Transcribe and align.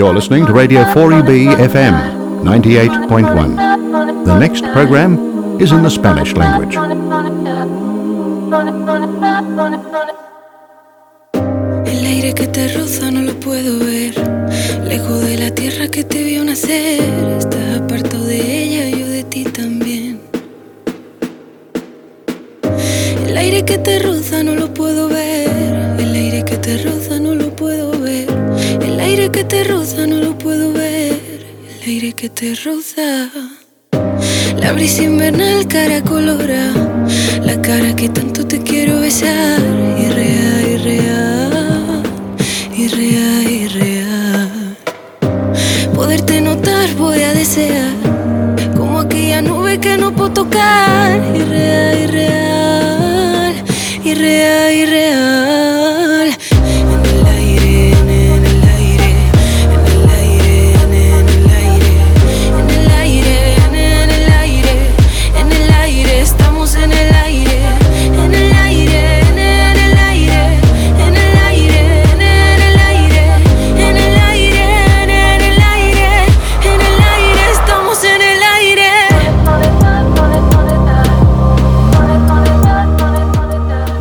You're 0.00 0.14
listening 0.14 0.46
to 0.46 0.54
Radio 0.54 0.82
4EB 0.96 1.56
FM 1.68 2.42
98.1. 2.42 4.24
The 4.24 4.38
next 4.38 4.64
program 4.72 5.60
is 5.60 5.72
in 5.72 5.82
the 5.82 5.90
Spanish 5.90 6.32
language. 6.32 6.74
El 11.84 12.06
aire 12.06 12.32
que 12.32 12.46
te 12.46 12.68
roza 12.78 13.10
no 13.10 13.20
lo 13.20 13.34
puedo 13.40 13.78
ver. 13.80 14.14
Lejos 14.88 15.20
de 15.20 15.36
la 15.36 15.54
tierra 15.54 15.86
que 15.88 16.02
te 16.02 16.24
vio 16.24 16.44
nacer. 16.46 17.02
Estás 17.36 17.80
apartado 17.82 18.24
de 18.24 18.40
ella, 18.40 18.96
yo 18.96 19.06
de 19.06 19.24
ti 19.24 19.44
también. 19.44 20.18
El 23.26 23.36
aire 23.36 23.66
que 23.66 23.76
te 23.76 23.98
roza 23.98 24.42
no 24.42 24.54
lo 24.54 24.72
puedo 24.72 25.08
ver. 25.08 25.50
El 25.98 26.14
aire 26.14 26.42
que 26.42 26.56
te 26.56 26.78
roza 26.78 26.99
aire 29.10 29.28
que 29.28 29.42
te 29.42 29.64
roza 29.64 30.06
no 30.06 30.16
lo 30.16 30.38
puedo 30.38 30.72
ver. 30.72 31.18
El 31.68 31.88
aire 31.88 32.12
que 32.12 32.28
te 32.28 32.54
roza. 32.64 33.28
La 34.62 34.72
brisa 34.72 35.02
invernal 35.02 35.66
cara 35.66 36.00
colora. 36.02 36.64
La 37.42 37.60
cara 37.60 37.96
que 37.96 38.08
tanto 38.08 38.46
te 38.46 38.62
quiero 38.62 39.00
besar. 39.00 39.58
Irreal, 40.06 40.62
irreal. 40.76 42.02
Irreal, 42.84 43.50
irreal. 43.64 44.76
Poderte 45.92 46.40
notar 46.40 46.88
voy 46.94 47.22
a 47.22 47.32
desear. 47.34 47.92
Como 48.76 49.00
aquella 49.00 49.42
nube 49.42 49.80
que 49.80 49.96
no 49.98 50.12
puedo 50.12 50.32
tocar. 50.42 51.10
Irreal, 51.34 51.98
irreal. 52.04 53.54
Irreal, 54.04 54.72
irreal. 54.72 55.99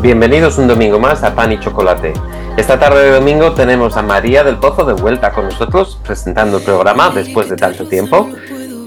Bienvenidos 0.09 0.57
un 0.57 0.67
domingo 0.67 0.99
más 0.99 1.21
a 1.21 1.35
Pan 1.35 1.51
y 1.51 1.59
Chocolate. 1.59 2.13
Esta 2.57 2.79
tarde 2.79 3.03
de 3.03 3.11
domingo 3.11 3.53
tenemos 3.53 3.95
a 3.95 4.01
María 4.01 4.43
del 4.43 4.57
Pozo 4.57 4.83
de 4.83 4.93
vuelta 4.93 5.31
con 5.31 5.45
nosotros 5.45 5.99
presentando 6.03 6.57
el 6.57 6.63
programa 6.63 7.11
después 7.11 7.47
de 7.47 7.55
tanto 7.55 7.87
tiempo 7.87 8.27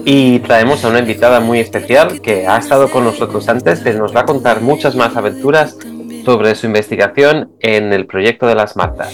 y 0.03 0.39
traemos 0.39 0.83
a 0.83 0.89
una 0.89 0.99
invitada 0.99 1.39
muy 1.39 1.59
especial 1.59 2.19
que 2.19 2.45
ha 2.45 2.57
estado 2.57 2.91
con 2.91 3.05
nosotros 3.05 3.47
antes 3.47 3.79
pero 3.81 3.99
nos 3.99 4.13
va 4.13 4.19
a 4.19 4.25
contar 4.25 4.59
muchas 4.59 4.97
más 4.97 5.15
aventuras 5.15 5.77
sobre 6.25 6.55
su 6.55 6.65
investigación 6.65 7.53
en 7.61 7.93
el 7.93 8.05
proyecto 8.05 8.45
de 8.45 8.55
las 8.55 8.75
Martas. 8.75 9.13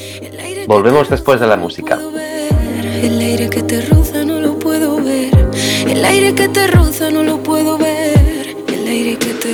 Volvemos 0.66 1.12
después 1.12 1.40
de 1.40 1.46
la 1.46 1.58
música. 1.58 2.00
El 3.04 3.22
aire 3.22 3.52
que 3.52 3.62
te 3.62 3.84
no 4.26 4.40
lo 4.40 4.58
puedo 4.58 4.96
ver. 4.96 5.48
El 5.88 6.04
aire 6.04 6.34
que 6.34 6.50
te 6.50 7.12
no 7.12 7.22
lo 7.22 7.38
puedo 7.44 7.78
ver. 7.78 8.56
El 8.68 8.88
aire 8.88 9.16
que 9.20 9.34
te. 9.36 9.50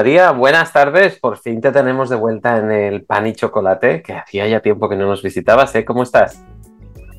María, 0.00 0.30
buenas 0.30 0.72
tardes. 0.72 1.18
Por 1.18 1.36
fin 1.36 1.60
te 1.60 1.70
tenemos 1.72 2.08
de 2.08 2.16
vuelta 2.16 2.56
en 2.56 2.70
el 2.70 3.02
Pan 3.02 3.26
y 3.26 3.34
Chocolate, 3.34 4.00
que 4.00 4.14
hacía 4.14 4.48
ya 4.48 4.60
tiempo 4.60 4.88
que 4.88 4.96
no 4.96 5.06
nos 5.06 5.22
visitabas, 5.22 5.74
¿eh? 5.74 5.84
¿Cómo 5.84 6.04
estás? 6.04 6.42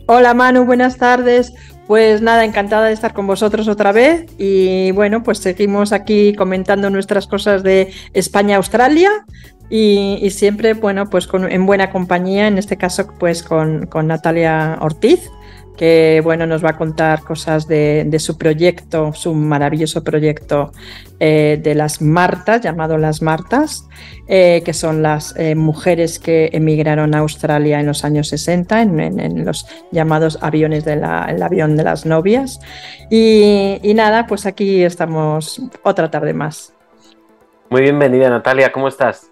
Hola 0.07 0.33
Manu, 0.33 0.65
buenas 0.65 0.97
tardes. 0.97 1.53
Pues 1.85 2.23
nada, 2.23 2.43
encantada 2.43 2.87
de 2.87 2.93
estar 2.93 3.13
con 3.13 3.27
vosotros 3.27 3.67
otra 3.67 3.91
vez 3.91 4.25
y 4.39 4.91
bueno, 4.93 5.21
pues 5.21 5.37
seguimos 5.37 5.93
aquí 5.93 6.33
comentando 6.33 6.89
nuestras 6.89 7.27
cosas 7.27 7.61
de 7.61 7.93
España-Australia 8.13 9.11
y, 9.69 10.27
siempre, 10.31 10.73
bueno, 10.73 11.07
pues 11.07 11.29
en 11.31 11.67
buena 11.67 11.91
compañía, 11.91 12.47
en 12.47 12.57
este 12.57 12.77
caso 12.77 13.05
pues 13.19 13.43
con, 13.43 13.85
con 13.85 14.07
Natalia 14.07 14.79
Ortiz, 14.81 15.29
que 15.77 16.21
bueno, 16.23 16.45
nos 16.45 16.63
va 16.63 16.71
a 16.71 16.77
contar 16.77 17.23
cosas 17.23 17.67
de, 17.67 18.03
de 18.05 18.19
su 18.19 18.37
proyecto, 18.37 19.13
su 19.13 19.33
maravilloso 19.33 20.03
proyecto 20.03 20.71
eh, 21.19 21.59
de 21.61 21.75
las 21.75 22.01
Martas, 22.01 22.61
llamado 22.61 22.97
Las 22.97 23.21
Martas, 23.21 23.87
eh, 24.27 24.63
que 24.65 24.73
son 24.73 25.01
las 25.01 25.35
eh, 25.37 25.55
mujeres 25.55 26.17
que 26.19 26.49
emigraron 26.51 27.13
a 27.13 27.19
Australia 27.19 27.79
en 27.79 27.85
los 27.85 28.03
años 28.03 28.27
60, 28.29 28.81
en, 28.81 29.45
los 29.45 29.67
llamados 29.91 30.39
aviones 30.41 30.83
del 30.83 31.03
avión 31.03 31.77
de 31.77 31.83
las 31.83 32.05
novias. 32.05 32.59
Y, 33.09 33.79
y 33.83 33.93
nada, 33.93 34.25
pues 34.27 34.45
aquí 34.45 34.83
estamos 34.83 35.61
otra 35.83 36.09
tarde 36.09 36.33
más. 36.33 36.73
Muy 37.69 37.81
bienvenida, 37.81 38.29
Natalia, 38.29 38.71
¿cómo 38.71 38.87
estás? 38.87 39.30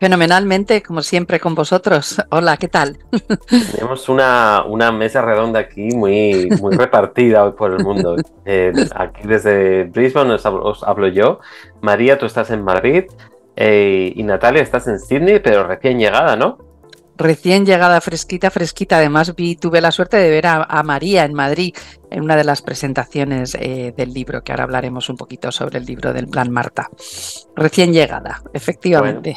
Fenomenalmente, 0.00 0.82
como 0.82 1.02
siempre 1.02 1.40
con 1.40 1.54
vosotros. 1.54 2.22
Hola, 2.30 2.56
¿qué 2.56 2.68
tal? 2.68 2.98
Tenemos 3.72 4.08
una, 4.08 4.64
una 4.64 4.92
mesa 4.92 5.22
redonda 5.22 5.60
aquí 5.60 5.88
muy, 5.94 6.48
muy 6.60 6.76
repartida 6.76 7.44
hoy 7.44 7.52
por 7.52 7.72
el 7.72 7.82
mundo. 7.84 8.16
Eh, 8.44 8.72
aquí 8.94 9.26
desde 9.26 9.84
Brisbane 9.84 10.34
os 10.34 10.82
hablo, 10.84 11.08
yo. 11.08 11.40
María, 11.80 12.18
tú 12.18 12.26
estás 12.26 12.50
en 12.50 12.62
Madrid. 12.62 13.04
eh, 13.56 14.12
y 14.14 14.22
Natalia, 14.22 14.62
estás 14.62 14.86
en 14.86 15.00
Sydney, 15.00 15.40
pero 15.40 15.66
recién 15.66 15.98
llegada, 15.98 16.36
¿no? 16.36 16.58
Recién 17.18 17.66
llegada, 17.66 18.00
fresquita, 18.00 18.50
fresquita. 18.50 18.96
Además, 18.98 19.34
vi, 19.34 19.56
tuve 19.56 19.80
la 19.80 19.90
suerte 19.90 20.16
de 20.16 20.30
ver 20.30 20.46
a, 20.46 20.62
a 20.62 20.82
María 20.84 21.24
en 21.24 21.34
Madrid 21.34 21.74
en 22.10 22.22
una 22.22 22.36
de 22.36 22.44
las 22.44 22.62
presentaciones 22.62 23.56
eh, 23.60 23.92
del 23.96 24.14
libro, 24.14 24.42
que 24.42 24.52
ahora 24.52 24.64
hablaremos 24.64 25.10
un 25.10 25.16
poquito 25.16 25.50
sobre 25.50 25.78
el 25.78 25.84
libro 25.84 26.12
del 26.12 26.28
Plan 26.28 26.50
Marta. 26.50 26.88
Recién 27.56 27.92
llegada, 27.92 28.40
efectivamente. 28.52 29.36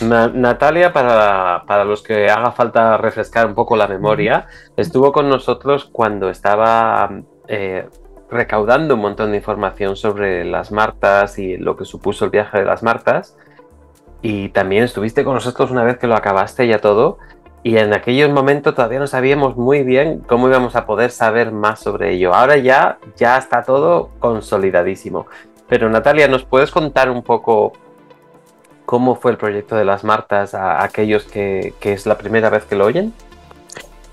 Na- 0.00 0.28
Natalia, 0.28 0.92
para, 0.92 1.64
para 1.66 1.84
los 1.84 2.02
que 2.02 2.30
haga 2.30 2.52
falta 2.52 2.96
refrescar 2.96 3.46
un 3.46 3.54
poco 3.54 3.76
la 3.76 3.88
memoria, 3.88 4.46
estuvo 4.76 5.12
con 5.12 5.28
nosotros 5.28 5.90
cuando 5.92 6.30
estaba 6.30 7.10
eh, 7.48 7.88
recaudando 8.30 8.94
un 8.94 9.00
montón 9.00 9.32
de 9.32 9.38
información 9.38 9.96
sobre 9.96 10.44
las 10.44 10.72
Martas 10.72 11.38
y 11.38 11.56
lo 11.56 11.76
que 11.76 11.84
supuso 11.84 12.24
el 12.24 12.30
viaje 12.30 12.58
de 12.58 12.64
las 12.64 12.82
Martas. 12.82 13.36
Y 14.22 14.48
también 14.50 14.84
estuviste 14.84 15.24
con 15.24 15.34
nosotros 15.34 15.70
una 15.70 15.84
vez 15.84 15.98
que 15.98 16.06
lo 16.06 16.16
acabaste 16.16 16.66
ya 16.66 16.80
todo. 16.80 17.18
Y 17.62 17.78
en 17.78 17.92
aquellos 17.92 18.30
momentos 18.30 18.74
todavía 18.74 18.98
no 18.98 19.06
sabíamos 19.06 19.56
muy 19.56 19.82
bien 19.82 20.20
cómo 20.26 20.48
íbamos 20.48 20.76
a 20.76 20.86
poder 20.86 21.10
saber 21.10 21.52
más 21.52 21.80
sobre 21.80 22.12
ello. 22.14 22.34
Ahora 22.34 22.56
ya, 22.56 22.98
ya 23.16 23.36
está 23.38 23.62
todo 23.62 24.10
consolidadísimo. 24.20 25.26
Pero 25.68 25.90
Natalia, 25.90 26.28
¿nos 26.28 26.44
puedes 26.44 26.70
contar 26.70 27.10
un 27.10 27.22
poco 27.22 27.72
cómo 28.84 29.16
fue 29.16 29.32
el 29.32 29.36
proyecto 29.36 29.74
de 29.74 29.84
las 29.84 30.04
Martas 30.04 30.54
a 30.54 30.84
aquellos 30.84 31.24
que, 31.24 31.74
que 31.80 31.92
es 31.92 32.06
la 32.06 32.16
primera 32.16 32.50
vez 32.50 32.64
que 32.64 32.76
lo 32.76 32.86
oyen? 32.86 33.12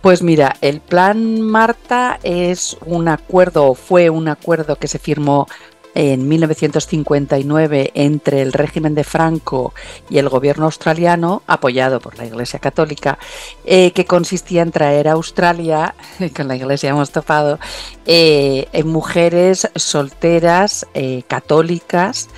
Pues 0.02 0.22
mira, 0.22 0.56
el 0.60 0.82
Plan 0.82 1.40
Marta 1.40 2.20
es 2.24 2.76
un 2.86 3.08
acuerdo, 3.08 3.74
fue 3.74 4.10
un 4.10 4.28
acuerdo 4.28 4.76
que 4.76 4.90
se 4.90 5.00
firmó 5.00 5.48
en 5.96 6.28
1959 6.28 7.92
entre 7.94 8.42
el 8.42 8.54
régimen 8.54 8.96
de 8.96 9.04
Franco 9.04 9.74
y 10.10 10.18
el 10.18 10.30
gobierno 10.30 10.66
australiano, 10.66 11.44
apoyado 11.48 12.00
por 12.00 12.18
la 12.18 12.26
Iglesia 12.26 12.60
Católica, 12.60 13.20
eh, 13.66 13.92
que 13.92 14.06
consistía 14.06 14.62
en 14.62 14.72
traer 14.72 15.08
a 15.08 15.14
Australia, 15.14 15.96
con 16.36 16.48
la 16.48 16.56
Iglesia 16.56 16.90
hemos 16.90 17.12
topado, 17.12 17.60
eh, 18.06 18.68
en 18.74 18.88
mujeres 18.88 19.70
solteras 19.76 20.88
eh, 20.94 21.24
católicas 21.28 22.30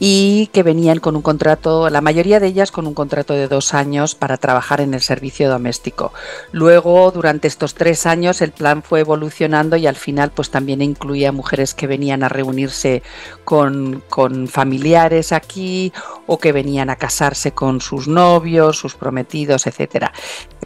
y 0.00 0.48
que 0.52 0.62
venían 0.62 1.00
con 1.00 1.16
un 1.16 1.22
contrato, 1.22 1.90
la 1.90 2.00
mayoría 2.00 2.40
de 2.40 2.48
ellas 2.48 2.70
con 2.70 2.86
un 2.86 2.94
contrato 2.94 3.34
de 3.34 3.48
dos 3.48 3.74
años 3.74 4.14
para 4.14 4.36
trabajar 4.36 4.80
en 4.80 4.94
el 4.94 5.00
servicio 5.00 5.48
doméstico. 5.48 6.12
Luego, 6.52 7.10
durante 7.10 7.48
estos 7.48 7.74
tres 7.74 8.06
años, 8.06 8.40
el 8.40 8.52
plan 8.52 8.82
fue 8.82 9.00
evolucionando 9.00 9.76
y 9.76 9.86
al 9.86 9.96
final 9.96 10.30
pues 10.30 10.50
también 10.50 10.82
incluía 10.82 11.32
mujeres 11.32 11.74
que 11.74 11.86
venían 11.86 12.22
a 12.22 12.28
reunirse 12.28 13.02
con, 13.44 14.02
con 14.08 14.48
familiares 14.48 15.32
aquí 15.32 15.92
o 16.26 16.38
que 16.38 16.52
venían 16.52 16.90
a 16.90 16.96
casarse 16.96 17.52
con 17.52 17.80
sus 17.80 18.06
novios, 18.06 18.78
sus 18.78 18.94
prometidos, 18.94 19.66
etcétera. 19.66 20.12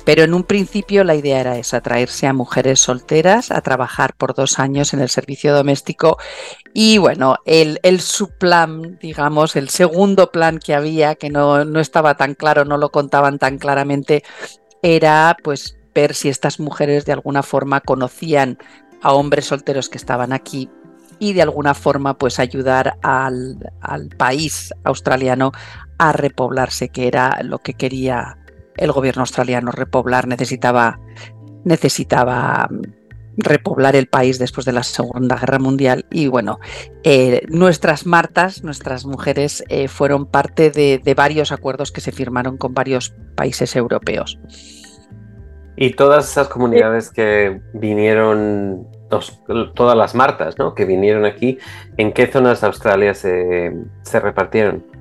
Pero 0.05 0.25
en 0.25 0.35
un 0.35 0.43
principio 0.43 1.05
la 1.05 1.15
idea 1.15 1.41
era 1.41 1.57
esa, 1.59 1.81
traerse 1.81 2.27
a 2.27 2.33
mujeres 2.33 2.81
solteras 2.81 3.51
a 3.51 3.61
trabajar 3.61 4.15
por 4.15 4.35
dos 4.35 4.59
años 4.59 4.93
en 4.95 5.01
el 5.01 5.09
servicio 5.09 5.55
doméstico 5.55 6.19
y 6.75 6.99
bueno, 6.99 7.37
el, 7.45 7.79
el 7.83 8.01
subplan, 8.01 8.99
digamos, 9.01 9.22
el 9.55 9.69
segundo 9.69 10.31
plan 10.31 10.59
que 10.59 10.75
había, 10.75 11.15
que 11.15 11.31
no, 11.31 11.65
no 11.65 11.81
estaba 11.81 12.17
tan 12.17 12.35
claro, 12.35 12.65
no 12.65 12.77
lo 12.77 12.91
contaban 12.91 13.39
tan 13.39 13.59
claramente, 13.59 14.23
era 14.83 15.37
pues 15.43 15.77
ver 15.95 16.15
si 16.15 16.29
estas 16.29 16.59
mujeres 16.61 17.05
de 17.05 17.13
alguna 17.13 17.43
forma 17.43 17.81
conocían 17.81 18.59
a 19.03 19.13
hombres 19.13 19.47
solteros 19.47 19.89
que 19.89 19.99
estaban 19.99 20.33
aquí 20.33 20.71
y 21.19 21.35
de 21.35 21.43
alguna 21.43 21.75
forma 21.75 22.15
pues 22.15 22.39
ayudar 22.39 22.99
al, 23.03 23.59
al, 23.81 24.09
país 24.09 24.73
australiano 24.85 25.53
a 25.99 26.13
repoblarse, 26.13 26.89
que 26.89 27.07
era 27.07 27.43
lo 27.43 27.59
que 27.59 27.75
quería 27.75 28.39
el 28.77 28.91
gobierno 28.91 29.23
australiano 29.23 29.71
repoblar, 29.71 30.27
necesitaba, 30.27 30.99
necesitaba 31.65 32.69
repoblar 33.37 33.97
el 33.97 34.07
país 34.07 34.39
después 34.39 34.67
de 34.67 34.73
la 34.73 34.83
Segunda 34.83 35.37
Guerra 35.37 35.59
Mundial 35.59 36.07
y 36.11 36.27
bueno, 36.29 36.59
eh, 37.03 37.43
nuestras 37.49 38.07
Martas, 38.07 38.63
nuestras 38.63 39.05
mujeres, 39.05 39.65
eh, 39.69 39.89
fueron 39.89 40.27
parte 40.27 40.71
de, 40.71 41.15
varios 41.15 41.53
acuerdos 41.53 41.93
que 41.93 42.01
se 42.01 42.13
firmaron 42.13 42.57
con 42.57 42.75
varios 42.75 43.15
países 43.35 43.77
europeos. 43.77 44.39
Y 45.77 45.93
todas 45.93 46.31
esas 46.31 46.49
comunidades 46.49 47.11
que 47.11 47.61
vinieron, 47.73 48.87
todas 49.75 49.97
las 49.97 50.15
Martas, 50.15 50.59
¿no? 50.59 50.75
Que 50.75 50.85
vinieron 50.85 51.25
aquí, 51.25 51.59
¿en 51.97 52.13
qué 52.13 52.27
zonas 52.27 52.61
de 52.61 52.67
Australia 52.67 53.15
se, 53.15 53.73
se 54.03 54.21
repartieron? 54.21 54.92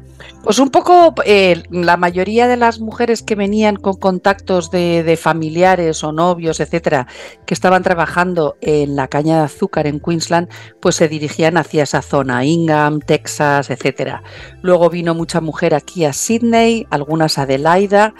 Pues 0.43 0.59
un 0.59 0.69
poco 0.69 1.13
eh, 1.25 1.63
la 1.69 1.97
mayoría 1.97 2.47
de 2.47 2.57
las 2.57 2.79
mujeres 2.79 3.23
que 3.23 3.35
venían 3.35 3.75
con 3.75 3.95
contactos 3.95 4.71
de, 4.71 5.03
de, 5.03 5.17
familiares 5.17 6.03
o 6.03 6.11
novios, 6.11 6.59
etcétera, 6.59 7.07
que 7.45 7.53
estaban 7.53 7.83
trabajando 7.83 8.57
en 8.61 8.95
la 8.95 9.07
caña 9.07 9.37
de 9.37 9.43
azúcar 9.43 9.87
en 9.87 9.99
Queensland, 9.99 10.49
pues 10.79 10.95
se 10.95 11.07
dirigían 11.07 11.57
hacia 11.57 11.83
esa 11.83 12.01
zona, 12.01 12.45
Ingham, 12.45 12.99
Texas, 12.99 13.69
etcétera. 13.69 14.23
Luego 14.61 14.89
vino 14.89 15.13
mucha 15.13 15.41
mujer 15.41 15.75
aquí 15.75 16.05
a 16.05 16.13
Sydney, 16.13 16.87
algunas 16.89 17.37
a 17.37 17.43
Adelaida 17.43 18.13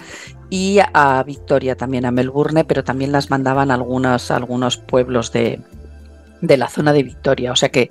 y 0.50 0.80
a 0.94 1.24
Victoria 1.24 1.76
también, 1.76 2.06
a 2.06 2.12
Melbourne, 2.12 2.66
pero 2.66 2.84
también 2.84 3.12
las 3.12 3.30
mandaban 3.30 3.72
algunos, 3.72 4.32
a 4.32 4.36
algunos 4.36 4.78
pueblos 4.78 5.32
de, 5.32 5.62
de 6.42 6.58
la 6.58 6.68
zona 6.68 6.94
de 6.94 7.04
Victoria. 7.04 7.52
O 7.52 7.56
sea 7.56 7.70
que 7.70 7.90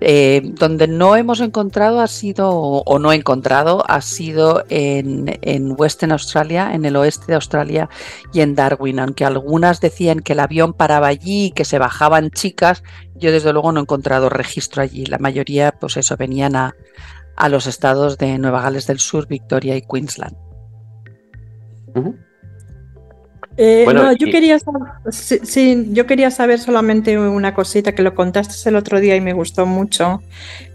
eh, 0.00 0.42
donde 0.44 0.88
no 0.88 1.16
hemos 1.16 1.40
encontrado 1.40 2.00
ha 2.00 2.08
sido, 2.08 2.50
o 2.50 2.98
no 2.98 3.12
encontrado, 3.12 3.84
ha 3.88 4.00
sido 4.00 4.64
en, 4.68 5.38
en, 5.42 5.74
Western 5.76 6.12
Australia, 6.12 6.72
en 6.74 6.84
el 6.84 6.96
oeste 6.96 7.26
de 7.28 7.34
Australia 7.34 7.88
y 8.32 8.40
en 8.40 8.54
Darwin, 8.54 8.98
aunque 8.98 9.24
algunas 9.24 9.80
decían 9.80 10.20
que 10.20 10.32
el 10.34 10.40
avión 10.40 10.72
paraba 10.72 11.06
allí 11.06 11.46
y 11.46 11.50
que 11.52 11.64
se 11.64 11.78
bajaban 11.78 12.30
chicas, 12.30 12.82
yo 13.14 13.32
desde 13.32 13.52
luego 13.52 13.72
no 13.72 13.80
he 13.80 13.82
encontrado 13.82 14.28
registro 14.28 14.82
allí. 14.82 15.06
La 15.06 15.18
mayoría, 15.18 15.72
pues 15.72 15.96
eso, 15.96 16.16
venían 16.16 16.56
a, 16.56 16.74
a 17.36 17.48
los 17.48 17.66
estados 17.66 18.18
de 18.18 18.38
Nueva 18.38 18.62
Gales 18.62 18.86
del 18.86 18.98
Sur, 18.98 19.26
Victoria 19.26 19.76
y 19.76 19.82
Queensland. 19.82 20.36
Eh, 23.56 23.82
bueno, 23.84 24.04
no, 24.04 24.12
yo, 24.12 24.26
y... 24.28 24.30
quería 24.30 24.58
saber, 24.58 24.82
sí, 25.10 25.38
sí, 25.42 25.88
yo 25.90 26.06
quería 26.06 26.30
saber 26.30 26.58
solamente 26.58 27.18
una 27.18 27.54
cosita 27.54 27.94
que 27.94 28.02
lo 28.02 28.14
contaste 28.14 28.68
el 28.68 28.76
otro 28.76 28.98
día 29.00 29.14
y 29.16 29.20
me 29.20 29.32
gustó 29.32 29.66
mucho. 29.66 30.22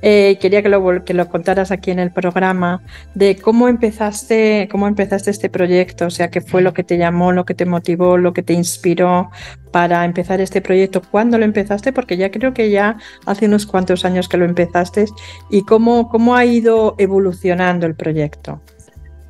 Eh, 0.01 0.37
quería 0.39 0.61
que 0.61 0.69
lo, 0.69 1.03
que 1.03 1.13
lo 1.13 1.27
contaras 1.27 1.71
aquí 1.71 1.91
en 1.91 1.99
el 1.99 2.11
programa 2.11 2.81
de 3.15 3.35
cómo 3.35 3.67
empezaste, 3.67 4.67
cómo 4.71 4.87
empezaste 4.87 5.31
este 5.31 5.49
proyecto, 5.49 6.05
o 6.05 6.09
sea, 6.11 6.29
qué 6.29 6.41
fue 6.41 6.61
lo 6.61 6.73
que 6.73 6.83
te 6.83 6.97
llamó, 6.97 7.31
lo 7.31 7.45
que 7.45 7.55
te 7.55 7.65
motivó, 7.65 8.17
lo 8.17 8.33
que 8.33 8.43
te 8.43 8.53
inspiró 8.53 9.31
para 9.71 10.05
empezar 10.05 10.39
este 10.39 10.61
proyecto, 10.61 11.01
cuándo 11.01 11.37
lo 11.37 11.45
empezaste, 11.45 11.93
porque 11.93 12.17
ya 12.17 12.31
creo 12.31 12.53
que 12.53 12.69
ya 12.69 12.97
hace 13.25 13.45
unos 13.47 13.65
cuantos 13.65 14.05
años 14.05 14.29
que 14.29 14.37
lo 14.37 14.45
empezaste 14.45 15.05
y 15.49 15.63
cómo, 15.63 16.09
cómo 16.09 16.35
ha 16.35 16.45
ido 16.45 16.95
evolucionando 16.97 17.85
el 17.85 17.95
proyecto. 17.95 18.61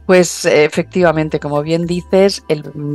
Pues 0.07 0.45
efectivamente, 0.45 1.42
como 1.42 1.62
bien 1.62 1.86
dices, 1.86 2.42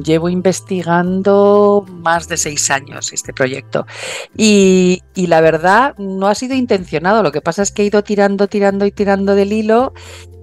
llevo 0.02 0.30
investigando 0.30 1.84
más 1.86 2.26
de 2.26 2.38
seis 2.38 2.70
años 2.70 3.12
este 3.12 3.34
proyecto 3.34 3.86
y, 4.34 5.02
y, 5.14 5.26
la 5.26 5.42
verdad 5.42 5.94
no 5.98 6.28
ha 6.28 6.34
sido 6.34 6.54
intencionado, 6.54 7.22
lo 7.22 7.30
que 7.30 7.42
pasa 7.42 7.62
es 7.62 7.70
que 7.70 7.82
he 7.82 7.84
ido 7.84 8.02
tirando, 8.02 8.48
tirando 8.48 8.86
y 8.86 8.92
tirando 8.92 9.34
del 9.34 9.52
hilo 9.52 9.92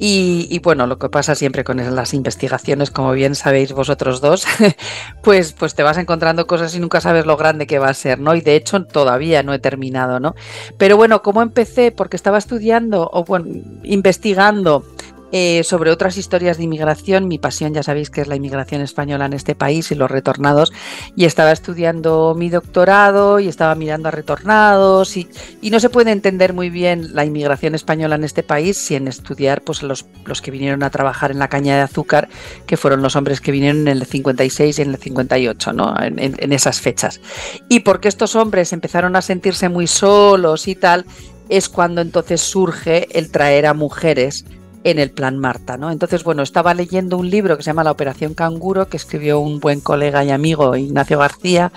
y, 0.01 0.47
y 0.49 0.59
bueno, 0.59 0.87
lo 0.87 0.97
que 0.97 1.09
pasa 1.09 1.35
siempre 1.35 1.65
con 1.65 1.77
las 1.93 2.13
investigaciones, 2.13 2.89
como 2.89 3.11
bien 3.11 3.35
sabéis 3.35 3.73
vosotros 3.73 4.21
dos, 4.21 4.45
pues, 5.23 5.51
pues 5.51 5.75
te 5.75 5.83
vas 5.83 5.97
encontrando 5.97 6.47
cosas 6.47 6.73
y 6.73 6.79
nunca 6.79 7.01
sabes 7.01 7.25
lo 7.25 7.35
grande 7.35 7.67
que 7.67 7.79
va 7.79 7.89
a 7.89 7.93
ser, 7.93 8.19
¿no? 8.19 8.33
Y 8.33 8.41
de 8.41 8.55
hecho 8.55 8.85
todavía 8.85 9.43
no 9.43 9.53
he 9.53 9.59
terminado, 9.59 10.21
¿no? 10.21 10.35
Pero 10.77 10.95
bueno, 10.95 11.21
¿cómo 11.21 11.41
empecé? 11.41 11.91
Porque 11.91 12.15
estaba 12.15 12.37
estudiando 12.37 13.09
o 13.11 13.25
bueno, 13.25 13.47
investigando 13.83 14.85
eh, 15.31 15.63
sobre 15.63 15.91
otras 15.91 16.17
historias 16.17 16.57
de 16.57 16.63
inmigración. 16.63 17.27
Mi 17.27 17.37
pasión, 17.37 17.73
ya 17.73 17.83
sabéis 17.83 18.09
que 18.09 18.21
es 18.21 18.27
la 18.27 18.35
inmigración 18.35 18.81
española 18.81 19.25
en 19.25 19.33
este 19.33 19.55
país 19.55 19.91
y 19.91 19.95
los 19.95 20.09
retornados. 20.09 20.73
Y 21.15 21.25
estaba 21.25 21.51
estudiando 21.51 22.35
mi 22.35 22.49
doctorado 22.49 23.39
y 23.39 23.47
estaba 23.47 23.75
mirando 23.75 24.07
a 24.07 24.11
retornados 24.11 25.17
y, 25.17 25.29
y 25.61 25.69
no 25.69 25.79
se 25.79 25.89
puede 25.89 26.11
entender 26.11 26.53
muy 26.53 26.69
bien 26.69 27.13
la 27.13 27.25
inmigración 27.25 27.75
española 27.75 28.15
en 28.15 28.23
este 28.23 28.43
país 28.43 28.77
sin 28.77 29.07
estudiar 29.07 29.61
pues, 29.61 29.83
los, 29.83 30.05
los 30.25 30.41
que 30.41 30.51
vinieron 30.51 30.83
a 30.83 30.89
trabajar 30.89 31.31
en 31.31 31.39
la 31.39 31.47
caña 31.47 31.75
de 31.75 31.81
azúcar, 31.81 32.29
que 32.65 32.77
fueron 32.77 33.01
los 33.01 33.15
hombres 33.15 33.41
que 33.41 33.51
vinieron 33.51 33.81
en 33.81 33.87
el 33.89 34.05
56 34.05 34.79
y 34.79 34.81
en 34.81 34.89
el 34.89 34.97
58, 34.97 35.73
¿no? 35.73 35.95
en, 36.01 36.19
en, 36.19 36.35
en 36.39 36.53
esas 36.53 36.81
fechas. 36.81 37.21
Y 37.69 37.81
porque 37.81 38.07
estos 38.07 38.35
hombres 38.35 38.73
empezaron 38.73 39.15
a 39.15 39.21
sentirse 39.21 39.69
muy 39.69 39.87
solos 39.87 40.67
y 40.67 40.75
tal, 40.75 41.05
es 41.49 41.67
cuando 41.67 42.01
entonces 42.01 42.41
surge 42.41 43.07
el 43.17 43.31
traer 43.31 43.65
a 43.65 43.73
mujeres 43.73 44.45
en 44.83 44.99
el 44.99 45.11
plan 45.11 45.37
Marta, 45.37 45.77
¿no? 45.77 45.91
Entonces, 45.91 46.23
bueno, 46.23 46.43
estaba 46.43 46.73
leyendo 46.73 47.17
un 47.17 47.29
libro 47.29 47.57
que 47.57 47.63
se 47.63 47.67
llama 47.67 47.83
La 47.83 47.91
Operación 47.91 48.33
Canguro, 48.33 48.87
que 48.87 48.97
escribió 48.97 49.39
un 49.39 49.59
buen 49.59 49.81
colega 49.81 50.23
y 50.23 50.31
amigo, 50.31 50.75
Ignacio 50.75 51.19
García, 51.19 51.71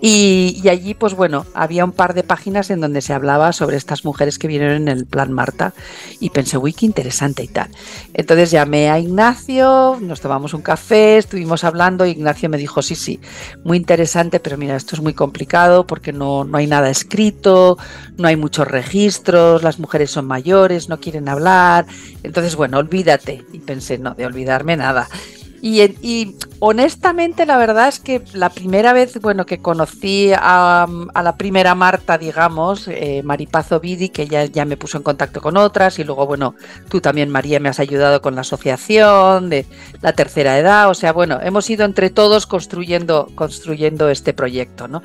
y, 0.00 0.62
allí, 0.68 0.94
pues 0.94 1.14
bueno, 1.14 1.44
había 1.54 1.84
un 1.84 1.92
par 1.92 2.14
de 2.14 2.22
páginas 2.22 2.70
en 2.70 2.80
donde 2.80 3.02
se 3.02 3.12
hablaba 3.12 3.52
sobre 3.52 3.76
estas 3.76 4.04
mujeres 4.04 4.38
que 4.38 4.46
vinieron 4.46 4.88
en 4.88 4.88
el 4.88 5.06
plan 5.06 5.32
Marta, 5.32 5.74
y 6.20 6.30
pensé, 6.30 6.56
uy, 6.56 6.72
qué 6.72 6.86
interesante 6.86 7.42
y 7.42 7.48
tal. 7.48 7.70
Entonces 8.14 8.50
llamé 8.50 8.90
a 8.90 8.98
Ignacio, 8.98 9.98
nos 10.00 10.20
tomamos 10.20 10.54
un 10.54 10.62
café, 10.62 11.18
estuvimos 11.18 11.64
hablando, 11.64 12.06
y 12.06 12.10
Ignacio 12.10 12.48
me 12.48 12.56
dijo, 12.56 12.80
sí, 12.80 12.94
sí, 12.94 13.20
muy 13.64 13.76
interesante, 13.76 14.40
pero 14.40 14.56
mira, 14.56 14.76
esto 14.76 14.96
es 14.96 15.02
muy 15.02 15.14
complicado 15.14 15.86
porque 15.86 16.12
no, 16.12 16.44
no 16.44 16.58
hay 16.58 16.66
nada 16.66 16.88
escrito, 16.88 17.76
no 18.16 18.28
hay 18.28 18.36
muchos 18.36 18.66
registros, 18.68 19.62
las 19.62 19.78
mujeres 19.78 20.10
son 20.10 20.26
mayores, 20.26 20.88
no 20.88 21.00
quieren 21.00 21.28
hablar, 21.28 21.86
entonces, 22.22 22.37
bueno, 22.56 22.78
olvídate. 22.78 23.44
Y 23.52 23.58
pensé, 23.60 23.98
no, 23.98 24.14
de 24.14 24.26
olvidarme 24.26 24.76
nada. 24.76 25.08
Y, 25.60 26.36
honestamente 26.60 27.46
la 27.46 27.56
verdad 27.56 27.88
es 27.88 28.00
que 28.00 28.22
la 28.32 28.48
primera 28.48 28.92
vez 28.92 29.20
bueno 29.20 29.46
que 29.46 29.58
conocí 29.58 30.32
a, 30.34 30.88
a 31.14 31.22
la 31.22 31.36
primera 31.36 31.76
Marta 31.76 32.18
digamos 32.18 32.88
eh, 32.88 33.22
Maripazo 33.24 33.78
Vidi 33.78 34.08
que 34.08 34.26
ya, 34.26 34.44
ya 34.44 34.64
me 34.64 34.76
puso 34.76 34.96
en 34.96 35.04
contacto 35.04 35.40
con 35.40 35.56
otras 35.56 36.00
y 36.00 36.04
luego 36.04 36.26
bueno 36.26 36.56
tú 36.88 37.00
también 37.00 37.30
María 37.30 37.60
me 37.60 37.68
has 37.68 37.78
ayudado 37.78 38.20
con 38.20 38.34
la 38.34 38.40
asociación 38.40 39.50
de 39.50 39.66
la 40.02 40.14
tercera 40.14 40.58
edad 40.58 40.90
o 40.90 40.94
sea 40.94 41.12
bueno 41.12 41.38
hemos 41.40 41.70
ido 41.70 41.84
entre 41.84 42.10
todos 42.10 42.48
construyendo 42.48 43.28
construyendo 43.36 44.08
este 44.08 44.32
proyecto 44.32 44.88
no 44.88 45.00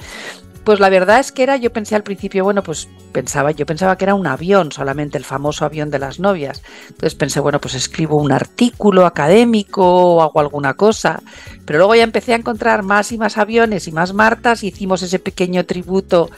Pues 0.64 0.80
la 0.80 0.90
verdad 0.90 1.20
es 1.20 1.32
que 1.32 1.44
era, 1.44 1.58
yo 1.58 1.74
pensé 1.74 1.96
al 1.96 2.04
principio, 2.04 2.46
bueno, 2.46 2.64
pues 2.64 2.88
pensaba, 3.12 3.52
yo 3.52 3.66
pensaba 3.66 3.98
que 3.98 4.06
era 4.06 4.16
un 4.16 4.28
avión, 4.28 4.72
solamente 4.72 5.18
el 5.18 5.26
famoso 5.26 5.66
avión 5.66 5.90
de 5.90 6.00
las 6.00 6.20
novias. 6.20 6.62
Entonces 6.88 7.16
pensé, 7.16 7.42
bueno, 7.42 7.60
pues 7.60 7.76
escribo 7.76 8.16
un 8.16 8.32
artículo 8.32 9.06
académico 9.06 9.84
o 9.86 10.22
hago 10.22 10.40
alguna 10.40 10.76
cosa. 10.76 11.22
Pero 11.66 11.80
luego 11.80 11.96
ya 11.96 12.04
empecé 12.04 12.34
a 12.34 12.38
encontrar 12.38 12.82
más 12.84 13.12
y 13.12 13.18
más 13.18 13.38
aviones 13.38 13.88
y 13.88 13.92
más 13.92 14.14
Martas 14.14 14.64
hicimos 14.64 15.02
ese 15.02 15.20
pequeño 15.20 15.66
tributo 15.66 16.30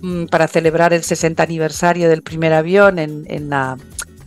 mm, 0.00 0.26
para 0.26 0.46
celebrar 0.46 0.92
el 0.92 1.02
60 1.02 1.42
aniversario 1.42 2.08
del 2.08 2.22
primer 2.22 2.52
avión 2.52 3.00
en, 3.00 3.24
en 3.28 3.50
la 3.50 3.76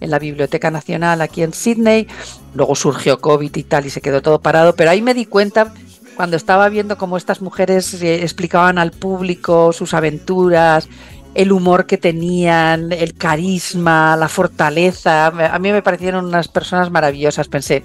en 0.02 0.12
la 0.12 0.20
Biblioteca 0.20 0.72
Nacional 0.72 1.22
aquí 1.22 1.42
en 1.42 1.54
Sydney. 1.54 2.08
Luego 2.54 2.76
surgió 2.76 3.20
COVID 3.20 3.56
y 3.56 3.64
tal 3.64 3.86
y 3.86 3.90
se 3.90 4.02
quedó 4.02 4.22
todo 4.22 4.40
parado, 4.40 4.76
pero 4.76 4.92
ahí 4.92 5.02
me 5.02 5.14
di 5.14 5.26
cuenta 5.26 5.74
cuando 6.16 6.38
estaba 6.38 6.70
viendo 6.70 6.98
cómo 6.98 7.18
estas 7.18 7.42
mujeres 7.42 8.02
eh, 8.02 8.24
explicaban 8.24 8.78
al 8.78 8.92
público 8.92 9.74
sus 9.74 9.94
aventuras, 9.94 10.88
el 11.34 11.52
humor 11.52 11.86
que 11.86 11.98
tenían, 11.98 12.92
el 12.92 13.14
carisma, 13.16 14.16
la 14.16 14.30
fortaleza. 14.30 15.28
A 15.28 15.60
mí 15.60 15.72
me 15.72 15.82
parecieron 15.82 16.26
unas 16.26 16.48
personas 16.48 16.90
maravillosas. 16.90 17.48
Pensé, 17.48 17.84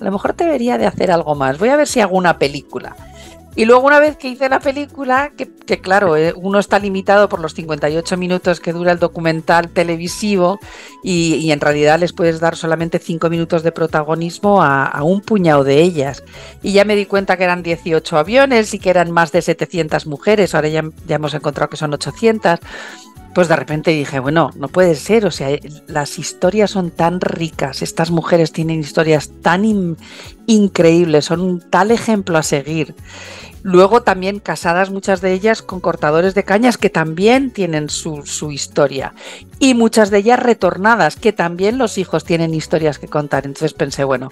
a 0.00 0.04
lo 0.04 0.12
mejor 0.12 0.34
debería 0.36 0.78
de 0.78 0.86
hacer 0.86 1.10
algo 1.10 1.34
más. 1.34 1.58
Voy 1.58 1.68
a 1.68 1.76
ver 1.76 1.88
si 1.88 2.00
hago 2.00 2.16
una 2.16 2.38
película. 2.38 2.96
Y 3.56 3.64
luego 3.64 3.86
una 3.86 3.98
vez 3.98 4.18
que 4.18 4.28
hice 4.28 4.50
la 4.50 4.60
película, 4.60 5.32
que, 5.34 5.80
claro, 5.80 6.14
eh, 6.14 6.34
uno 6.36 6.58
está 6.58 6.78
limitado 6.78 7.30
por 7.30 7.40
los 7.40 7.54
58 7.54 8.18
minutos 8.18 8.60
que 8.60 8.74
dura 8.74 8.92
el 8.92 8.98
documental 8.98 9.70
televisivo 9.70 10.60
y, 11.02 11.50
en 11.50 11.60
realidad 11.60 11.98
les 11.98 12.12
puedes 12.12 12.38
dar 12.38 12.54
solamente 12.54 12.98
5 12.98 13.30
minutos 13.30 13.62
de 13.62 13.72
protagonismo 13.72 14.62
a, 14.62 15.02
un 15.02 15.22
puñado 15.22 15.64
de 15.64 15.80
ellas. 15.80 16.22
Y 16.62 16.72
ya 16.72 16.84
me 16.84 16.96
di 16.96 17.06
cuenta 17.06 17.38
que 17.38 17.44
eran 17.44 17.62
18 17.62 18.18
aviones 18.18 18.74
y 18.74 18.78
que 18.78 18.90
eran 18.90 19.10
más 19.10 19.32
de 19.32 19.40
700 19.40 20.06
mujeres, 20.06 20.54
ahora 20.54 20.68
ya, 20.68 20.84
ya 21.06 21.16
hemos 21.16 21.32
encontrado 21.32 21.70
que 21.70 21.78
son 21.78 21.94
800 21.94 22.60
pues 23.36 23.48
de 23.48 23.56
repente 23.56 23.90
dije, 23.90 24.18
bueno, 24.18 24.50
no 24.56 24.68
puede 24.68 24.94
ser, 24.94 25.26
o 25.26 25.30
sea, 25.30 25.50
las 25.88 26.18
historias 26.18 26.70
son 26.70 26.90
tan 26.90 27.20
ricas, 27.20 27.82
estas 27.82 28.10
mujeres 28.10 28.50
tienen 28.50 28.80
historias 28.80 29.30
tan 29.42 29.98
increíbles, 30.46 31.26
son 31.26 31.42
un 31.42 31.60
tal 31.60 31.90
ejemplo 31.90 32.38
a 32.38 32.42
seguir. 32.42 32.94
Luego 33.66 34.04
también 34.04 34.38
casadas 34.38 34.90
muchas 34.90 35.20
de 35.20 35.32
ellas 35.32 35.60
con 35.60 35.80
cortadores 35.80 36.36
de 36.36 36.44
cañas 36.44 36.78
que 36.78 36.88
también 36.88 37.50
tienen 37.50 37.90
su, 37.90 38.22
historia. 38.52 39.12
Y 39.58 39.74
muchas 39.74 40.10
de 40.10 40.18
ellas 40.18 40.38
retornadas, 40.38 41.16
que 41.16 41.32
también 41.32 41.76
los 41.76 41.98
hijos 41.98 42.22
tienen 42.22 42.54
historias 42.54 43.00
que 43.00 43.08
contar. 43.08 43.44
Entonces 43.44 43.74
pensé, 43.74 44.04
bueno, 44.04 44.30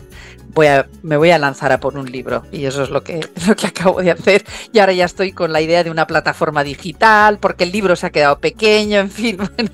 voy 0.50 0.68
a, 0.68 0.86
me 1.02 1.16
voy 1.16 1.32
a 1.32 1.40
lanzar 1.40 1.72
a 1.72 1.80
por 1.80 1.98
un 1.98 2.12
libro. 2.12 2.44
Y 2.52 2.66
eso 2.66 2.84
es 2.84 2.90
lo 2.90 3.02
que, 3.02 3.26
lo 3.48 3.56
que 3.56 3.66
acabo 3.66 4.00
de 4.00 4.12
hacer. 4.12 4.44
Y 4.72 4.78
ahora 4.78 4.92
ya 4.92 5.04
estoy 5.04 5.32
con 5.32 5.52
la 5.52 5.60
idea 5.60 5.82
de 5.82 5.90
una 5.90 6.06
plataforma 6.06 6.62
digital, 6.62 7.38
porque 7.40 7.64
el 7.64 7.72
libro 7.72 7.96
se 7.96 8.06
ha 8.06 8.10
quedado 8.10 8.38
pequeño, 8.38 9.00
en 9.00 9.10
fin, 9.10 9.36
bueno, 9.56 9.70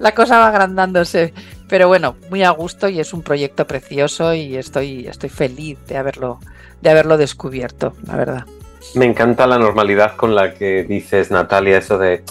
la 0.00 0.16
cosa 0.16 0.40
va 0.40 0.48
agrandándose. 0.48 1.32
Pero 1.68 1.86
bueno, 1.86 2.16
muy 2.28 2.42
a 2.42 2.50
gusto 2.50 2.88
y 2.88 2.98
es 2.98 3.12
un 3.12 3.22
proyecto 3.22 3.68
precioso 3.68 4.34
y 4.34 4.56
estoy, 4.56 5.06
estoy 5.06 5.30
feliz 5.30 5.78
de 5.86 5.96
haberlo, 5.96 6.40
de 6.82 6.90
haberlo 6.90 7.16
descubierto, 7.16 7.94
la 8.04 8.16
verdad. 8.16 8.44
Me 8.94 9.06
encanta 9.06 9.46
la 9.46 9.58
normalidad 9.58 10.16
con 10.16 10.34
la 10.34 10.54
que 10.54 10.84
dices, 10.84 11.30
Natalia, 11.30 11.78
eso 11.78 11.98
de 11.98 12.22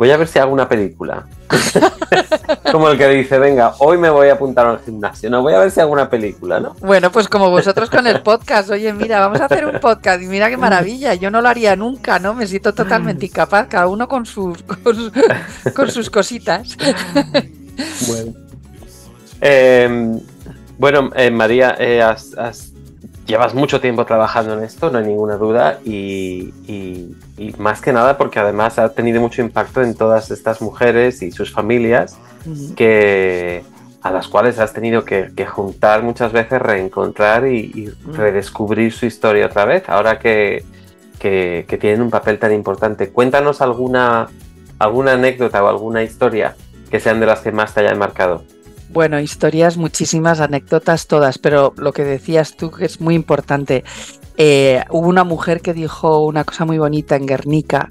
voy 0.00 0.10
a 0.10 0.16
ver 0.16 0.28
si 0.28 0.38
hago 0.38 0.50
una 0.50 0.66
película. 0.66 1.26
como 2.72 2.88
el 2.88 2.96
que 2.96 3.06
dice, 3.08 3.38
venga, 3.38 3.74
hoy 3.80 3.98
me 3.98 4.08
voy 4.08 4.28
a 4.28 4.32
apuntar 4.32 4.64
al 4.66 4.80
gimnasio, 4.80 5.28
no 5.28 5.42
voy 5.42 5.52
a 5.52 5.58
ver 5.58 5.70
si 5.70 5.78
hago 5.78 5.92
una 5.92 6.08
película, 6.08 6.58
¿no? 6.58 6.74
Bueno, 6.80 7.12
pues 7.12 7.28
como 7.28 7.50
vosotros 7.50 7.90
con 7.90 8.06
el 8.06 8.22
podcast, 8.22 8.70
oye, 8.70 8.94
mira, 8.94 9.20
vamos 9.20 9.42
a 9.42 9.44
hacer 9.44 9.66
un 9.66 9.78
podcast 9.78 10.22
y 10.22 10.26
mira 10.26 10.48
qué 10.48 10.56
maravilla, 10.56 11.12
yo 11.12 11.30
no 11.30 11.42
lo 11.42 11.50
haría 11.50 11.76
nunca, 11.76 12.18
¿no? 12.18 12.32
Me 12.32 12.46
siento 12.46 12.72
totalmente 12.72 13.26
incapaz, 13.26 13.66
cada 13.68 13.88
uno 13.88 14.08
con 14.08 14.24
sus, 14.24 14.62
con, 15.74 15.90
sus 15.90 16.08
cositas. 16.08 16.78
bueno, 18.08 18.32
em, 19.42 20.20
bueno 20.78 21.10
eh, 21.14 21.30
María, 21.30 21.76
eh, 21.78 22.00
has 22.00 22.69
llevas 23.30 23.54
mucho 23.54 23.80
tiempo 23.80 24.04
trabajando 24.04 24.54
en 24.54 24.64
esto, 24.64 24.90
no 24.90 24.98
hay 24.98 25.06
ninguna 25.06 25.36
duda, 25.36 25.78
y, 25.84 26.52
más 27.56 27.80
que 27.80 27.92
nada 27.92 28.18
porque 28.18 28.38
además 28.38 28.78
ha 28.78 28.92
tenido 28.92 29.20
mucho 29.20 29.40
impacto 29.40 29.82
en 29.82 29.94
todas 29.94 30.30
estas 30.30 30.60
mujeres 30.60 31.22
y 31.22 31.30
sus 31.30 31.50
familias 31.52 32.18
que, 32.76 33.62
a 34.02 34.10
las 34.10 34.28
cuales 34.28 34.58
has 34.58 34.72
tenido 34.72 35.04
que, 35.04 35.46
juntar 35.46 36.02
muchas 36.02 36.32
veces, 36.32 36.60
reencontrar 36.60 37.46
y, 37.46 37.92
redescubrir 38.12 38.92
su 38.92 39.06
historia 39.06 39.46
otra 39.46 39.64
vez, 39.64 39.88
ahora 39.88 40.18
que, 40.18 40.64
que, 41.18 41.78
tienen 41.80 42.02
un 42.02 42.10
papel 42.10 42.38
tan 42.38 42.52
importante. 42.52 43.10
Cuéntanos 43.10 43.60
alguna, 43.60 44.28
alguna 44.78 45.12
anécdota 45.12 45.62
o 45.62 45.68
alguna 45.68 46.02
historia 46.02 46.56
que 46.90 47.00
sean 47.00 47.20
de 47.20 47.26
las 47.26 47.40
que 47.40 47.52
más 47.52 47.72
te 47.72 47.80
hayan 47.80 47.98
marcado. 47.98 48.42
Bueno, 48.92 49.20
historias, 49.20 49.76
muchísimas 49.76 50.40
anécdotas, 50.40 51.06
todas, 51.06 51.38
pero 51.38 51.72
lo 51.76 51.92
que 51.92 52.04
decías 52.04 52.56
tú 52.56 52.72
que 52.72 52.86
es 52.86 53.00
muy 53.00 53.14
importante. 53.14 53.84
Eh, 54.36 54.82
hubo 54.90 55.06
una 55.06 55.22
mujer 55.22 55.60
que 55.60 55.72
dijo 55.72 56.24
una 56.24 56.42
cosa 56.42 56.64
muy 56.64 56.78
bonita 56.78 57.14
en 57.14 57.26
Guernica, 57.26 57.90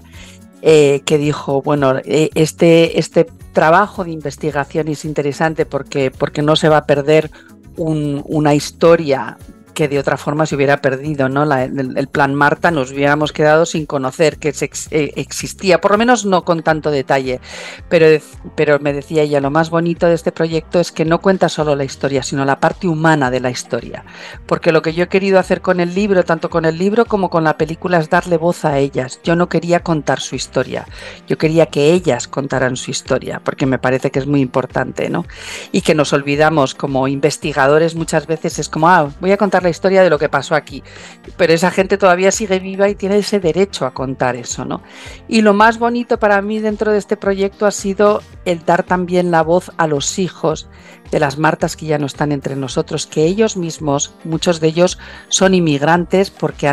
eh, 0.62 1.02
que 1.06 1.18
dijo, 1.18 1.62
bueno, 1.62 1.96
eh, 2.04 2.32
este, 2.36 3.00
este 3.00 3.28
trabajo 3.54 4.04
de 4.04 4.12
investigación 4.12 4.90
es 4.90 5.06
interesante 5.06 5.66
porque, 5.66 6.12
porque 6.12 6.42
no 6.42 6.58
se 6.58 6.68
va 6.68 6.78
a 6.78 6.86
perder 6.86 7.32
una 7.78 8.54
historia 8.54 9.38
que 9.74 9.88
de 9.88 10.00
otra 10.00 10.18
forma 10.18 10.46
se 10.46 10.56
hubiera 10.56 10.82
perdido, 10.82 11.30
¿no? 11.30 11.44
el, 11.54 12.08
plan 12.08 12.34
Marta 12.34 12.72
nos 12.72 12.92
hubiéramos 12.92 13.32
quedado 13.32 13.66
sin 13.66 13.86
conocer 13.86 14.38
que 14.38 14.50
eh, 14.50 15.14
existía, 15.16 15.82
por 15.82 15.92
lo 15.92 15.98
menos 15.98 16.26
no 16.26 16.44
con 16.44 16.64
tanto 16.64 16.92
detalle. 16.92 17.40
Pero, 17.90 18.22
pero 18.56 18.80
me 18.80 18.94
decía 18.94 19.24
ella, 19.24 19.40
lo 19.40 19.52
más 19.52 19.70
bonito 19.70 20.08
de 20.08 20.16
este 20.16 20.32
proyecto 20.32 20.80
es 20.80 20.92
que 20.92 21.06
no 21.06 21.20
cuenta 21.20 21.50
solo 21.50 21.76
la 21.76 21.84
historia, 21.84 22.24
sino 22.24 22.46
la 22.46 22.60
parte 22.60 22.88
humana 22.88 23.32
de 23.32 23.40
la 23.40 23.52
historia. 23.52 24.04
Porque 24.46 24.72
lo 24.72 24.82
que 24.82 24.94
yo 24.94 25.06
he 25.06 25.08
querido 25.08 25.40
hacer 25.40 25.62
con 25.62 25.80
el 25.80 25.94
libro, 25.94 26.24
tanto 26.24 26.50
con 26.50 26.66
el 26.66 26.78
libro 26.78 27.06
como 27.06 27.30
con 27.30 27.44
la 27.44 27.58
película, 27.58 28.00
es 28.00 28.10
darle 28.10 28.38
voz 28.38 28.66
a 28.66 28.78
ellas. 28.78 29.20
Yo 29.24 29.36
no 29.36 29.50
quería 29.50 29.82
contar 29.82 30.20
su 30.20 30.36
historia, 30.36 30.86
yo 31.28 31.38
quería 31.38 31.68
que 31.68 31.94
ellas 31.94 32.28
contaran 32.28 32.76
su 32.76 32.92
historia, 32.92 33.42
porque 33.44 33.66
me 33.66 33.80
parece 33.80 34.12
que 34.12 34.20
es 34.20 34.28
muy 34.28 34.42
importante, 34.42 35.10
¿no? 35.10 35.26
Y 35.72 35.82
que 35.82 35.96
nos 35.96 36.14
olvidamos 36.14 36.76
como 36.76 37.08
investigadores 37.08 37.96
muchas 37.96 38.28
veces 38.28 38.60
es 38.60 38.70
como, 38.70 38.90
ah, 38.90 39.10
voy 39.20 39.32
a 39.32 39.38
contarle 39.38 39.69
historia 39.70 40.04
de 40.04 40.10
lo 40.10 40.20
que 40.20 40.30
pasó 40.30 40.56
aquí. 40.56 40.84
Pero 41.38 41.54
esa 41.54 41.72
gente 41.72 41.98
todavía 41.98 42.32
sigue 42.32 42.60
viva 42.60 42.90
y 42.90 42.96
tiene 42.96 43.18
ese 43.18 43.40
derecho 43.40 43.86
a 43.86 43.94
contar 43.94 44.36
eso, 44.36 44.66
¿no? 44.66 44.82
Y 45.28 45.42
lo 45.42 45.54
más 45.54 45.80
bonito 45.80 46.20
para 46.20 46.42
mí 46.42 46.60
dentro 46.60 46.92
de 46.92 46.98
este 46.98 47.18
proyecto 47.18 47.66
ha 47.66 47.72
sido 47.72 48.22
el 48.46 48.66
dar 48.66 48.84
también 48.84 49.32
la 49.32 49.44
voz 49.44 49.72
a 49.78 49.88
los 49.88 50.20
hijos 50.20 50.68
de 51.12 51.20
las 51.20 51.38
Martas 51.38 51.76
que 51.76 51.88
ya 51.88 51.98
no 51.98 52.06
están 52.06 52.32
entre 52.32 52.56
nosotros, 52.56 53.08
que 53.08 53.24
ellos 53.26 53.58
mismos, 53.58 54.14
muchos 54.24 54.60
de 54.60 54.68
ellos 54.68 55.00
son 55.28 55.54
inmigrantes 55.54 56.30
porque 56.30 56.68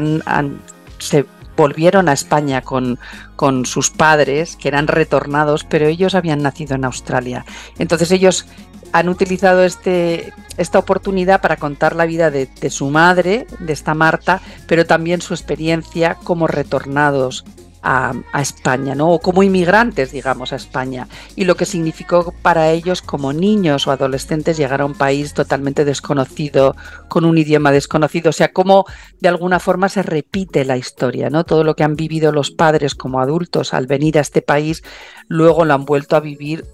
se 0.99 1.27
volvieron 1.57 2.09
a 2.09 2.13
España 2.13 2.61
con, 2.61 2.99
con 3.35 3.65
sus 3.65 3.91
padres, 3.91 4.57
que 4.57 4.69
eran 4.69 4.87
retornados, 4.87 5.65
pero 5.65 5.87
ellos 5.87 6.15
habían 6.15 6.43
nacido 6.43 6.75
en 6.75 6.85
Australia. 6.85 7.45
Entonces 7.79 8.11
ellos 8.11 8.47
han 8.93 9.09
utilizado 9.09 9.65
este, 9.65 10.33
esta 10.57 10.79
oportunidad 10.79 11.41
para 11.41 11.57
contar 11.57 11.97
la 11.97 12.07
vida 12.07 12.31
de, 12.31 12.49
de, 12.61 12.71
su 12.71 12.91
madre, 12.91 13.47
de 13.59 13.73
esta 13.73 13.95
Marta, 13.95 14.41
pero 14.67 14.87
también 14.87 15.21
su 15.21 15.35
experiencia 15.35 16.17
como 16.23 16.47
retornados 16.47 17.45
a, 17.87 18.41
España, 18.41 18.95
¿no? 18.95 19.13
O 19.13 19.21
como 19.21 19.45
inmigrantes, 19.45 20.11
digamos, 20.11 20.53
a 20.53 20.57
España. 20.57 21.07
Y 21.37 21.45
lo 21.45 21.55
que 21.55 21.65
significó 21.65 22.35
para 22.43 22.71
ellos 22.73 23.01
como 23.01 23.33
niños 23.33 23.87
o 23.87 23.93
adolescentes 23.93 24.57
llegar 24.57 24.81
a 24.81 24.87
un 24.87 24.95
país 24.95 25.35
totalmente 25.35 25.85
desconocido, 25.85 26.75
con 27.09 27.25
un 27.25 27.39
idioma 27.39 27.71
desconocido. 27.71 28.31
O 28.31 28.33
sea, 28.33 28.53
cómo 28.53 28.87
de 29.21 29.29
alguna 29.29 29.61
forma 29.61 29.89
se 29.89 30.03
repite 30.03 30.65
la 30.65 30.77
historia, 30.77 31.31
¿no? 31.31 31.45
Todo 31.45 31.63
lo 31.63 31.77
que 31.77 31.85
han 31.85 31.95
vivido 31.95 32.33
los 32.33 32.51
padres 32.51 32.97
como 32.97 33.21
adultos 33.21 33.73
al 33.73 33.87
venir 33.87 34.19
a 34.19 34.23
este 34.23 34.43
país, 34.43 34.83
luego 35.29 35.65
lo 35.65 35.75
han 35.75 35.85
vuelto 35.85 36.17
a 36.17 36.21
vivir 36.21 36.65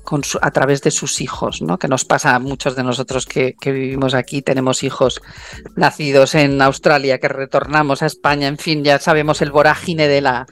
a 0.40 0.50
través 0.50 0.80
de 0.80 0.90
sus 0.90 1.20
hijos, 1.20 1.60
¿no? 1.60 1.78
Que 1.78 1.88
nos 1.88 2.06
pasa 2.06 2.34
a 2.34 2.38
muchos 2.38 2.74
de 2.74 2.84
nosotros 2.84 3.26
que 3.26 3.54
vivimos 3.64 4.14
aquí, 4.14 4.40
tenemos 4.40 4.82
hijos 4.82 5.20
nacidos 5.76 6.34
en 6.34 6.62
Australia, 6.62 7.18
que 7.18 7.28
retornamos 7.28 8.02
a 8.02 8.06
España, 8.06 8.48
en 8.48 8.56
fin, 8.56 8.82
ya 8.82 8.98
sabemos 8.98 9.42
el 9.42 9.50
vorágine 9.50 10.08
de 10.08 10.22
la 10.22 10.46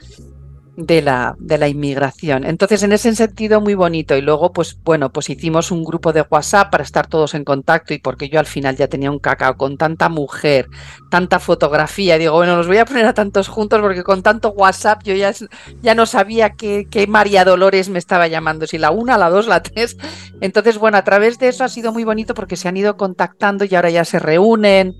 de 0.85 1.01
la, 1.01 1.35
de 1.39 1.57
la 1.57 1.67
inmigración. 1.67 2.45
Entonces, 2.45 2.83
en 2.83 2.91
ese 2.91 3.13
sentido, 3.15 3.61
muy 3.61 3.75
bonito. 3.75 4.15
Y 4.15 4.21
luego, 4.21 4.51
pues 4.51 4.77
bueno, 4.83 5.11
pues 5.11 5.29
hicimos 5.29 5.71
un 5.71 5.83
grupo 5.83 6.13
de 6.13 6.25
WhatsApp 6.29 6.71
para 6.71 6.83
estar 6.83 7.07
todos 7.07 7.33
en 7.33 7.43
contacto 7.43 7.93
y 7.93 7.99
porque 7.99 8.29
yo 8.29 8.39
al 8.39 8.45
final 8.45 8.75
ya 8.75 8.87
tenía 8.87 9.11
un 9.11 9.19
cacao 9.19 9.57
con 9.57 9.77
tanta 9.77 10.09
mujer, 10.09 10.67
tanta 11.09 11.39
fotografía. 11.39 12.17
Digo, 12.17 12.33
bueno, 12.33 12.57
los 12.57 12.67
voy 12.67 12.77
a 12.77 12.85
poner 12.85 13.05
a 13.05 13.13
tantos 13.13 13.47
juntos 13.47 13.79
porque 13.81 14.03
con 14.03 14.23
tanto 14.23 14.49
WhatsApp 14.49 15.03
yo 15.03 15.13
ya, 15.13 15.33
ya 15.81 15.95
no 15.95 16.05
sabía 16.05 16.51
qué, 16.51 16.87
qué 16.89 17.07
María 17.07 17.45
Dolores 17.45 17.89
me 17.89 17.99
estaba 17.99 18.27
llamando, 18.27 18.67
si 18.67 18.77
la 18.77 18.91
una, 18.91 19.17
la 19.17 19.29
dos, 19.29 19.47
la 19.47 19.61
tres. 19.61 19.97
Entonces, 20.41 20.77
bueno, 20.77 20.97
a 20.97 21.03
través 21.03 21.37
de 21.39 21.49
eso 21.49 21.63
ha 21.63 21.69
sido 21.69 21.91
muy 21.91 22.03
bonito 22.03 22.33
porque 22.33 22.55
se 22.55 22.67
han 22.67 22.77
ido 22.77 22.97
contactando 22.97 23.65
y 23.65 23.75
ahora 23.75 23.89
ya 23.89 24.05
se 24.05 24.19
reúnen 24.19 24.95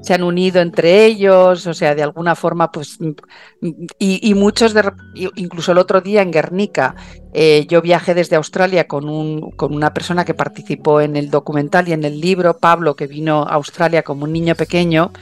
se 0.00 0.14
han 0.14 0.22
unido 0.22 0.60
entre 0.60 1.04
ellos, 1.04 1.66
o 1.66 1.74
sea, 1.74 1.94
de 1.94 2.02
alguna 2.02 2.34
forma, 2.34 2.70
pues, 2.70 2.98
y, 3.98 4.34
muchos, 4.34 4.74
de, 4.74 4.90
incluso 5.36 5.72
el 5.72 5.78
otro 5.78 6.00
día 6.00 6.22
en 6.22 6.30
Guernica, 6.30 6.94
eh, 7.32 7.66
yo 7.68 7.82
viajé 7.82 8.14
desde 8.14 8.36
Australia 8.36 8.86
con, 8.86 9.08
un, 9.08 9.50
con 9.52 9.74
una 9.74 9.92
persona 9.92 10.24
que 10.24 10.34
participó 10.34 11.00
en 11.00 11.16
el 11.16 11.30
documental 11.30 11.88
y 11.88 11.92
en 11.92 12.04
el 12.04 12.20
libro, 12.20 12.58
Pablo, 12.58 12.94
que 12.96 13.06
vino 13.06 13.42
a 13.42 13.54
Australia 13.54 14.02
como 14.02 14.24
un 14.24 14.32
niño 14.32 14.54
pequeño, 14.54 15.12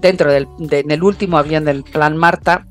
dentro 0.00 0.30
del 0.30 0.46
en 0.58 0.90
el 0.90 1.02
último 1.02 1.38
avión 1.38 1.64
del 1.64 1.82
Plan 1.82 2.16
Marta, 2.16 2.66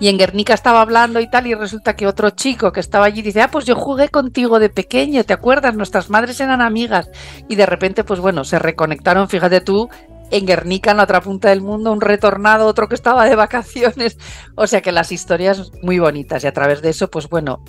y 0.00 0.08
en 0.08 0.18
Guernica 0.18 0.54
estaba 0.54 0.82
hablando 0.82 1.20
y 1.20 1.30
tal, 1.30 1.46
y 1.46 1.54
resulta 1.54 1.94
que 1.94 2.06
otro 2.06 2.30
chico 2.30 2.72
que 2.72 2.80
estaba 2.80 3.06
allí 3.06 3.22
dice, 3.22 3.40
ah, 3.42 3.50
pues 3.50 3.64
yo 3.64 3.76
jugué 3.76 4.08
contigo 4.08 4.58
de 4.58 4.68
pequeño, 4.68 5.24
¿te 5.24 5.32
acuerdas? 5.32 5.74
Nuestras 5.76 6.10
madres 6.10 6.40
eran 6.40 6.60
amigas. 6.60 7.08
Y 7.48 7.54
de 7.54 7.66
repente, 7.66 8.02
pues 8.02 8.20
bueno, 8.20 8.44
se 8.44 8.58
reconectaron, 8.58 9.28
fíjate 9.28 9.60
tú, 9.60 9.88
en 10.30 10.46
Guernica, 10.46 10.90
en 10.90 10.98
la 10.98 11.04
otra 11.04 11.20
punta 11.20 11.50
del 11.50 11.60
mundo, 11.60 11.92
un 11.92 12.00
retornado, 12.00 12.66
otro 12.66 12.88
que 12.88 12.94
estaba 12.94 13.24
de 13.24 13.36
vacaciones. 13.36 14.18
O 14.54 14.66
sea 14.66 14.80
que 14.80 14.92
las 14.92 15.12
historias 15.12 15.72
muy 15.82 15.98
bonitas 15.98 16.44
y 16.44 16.46
a 16.46 16.52
través 16.52 16.82
de 16.82 16.90
eso, 16.90 17.10
pues 17.10 17.28
bueno, 17.28 17.62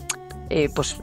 eh, 0.50 0.69
pues 0.75 0.97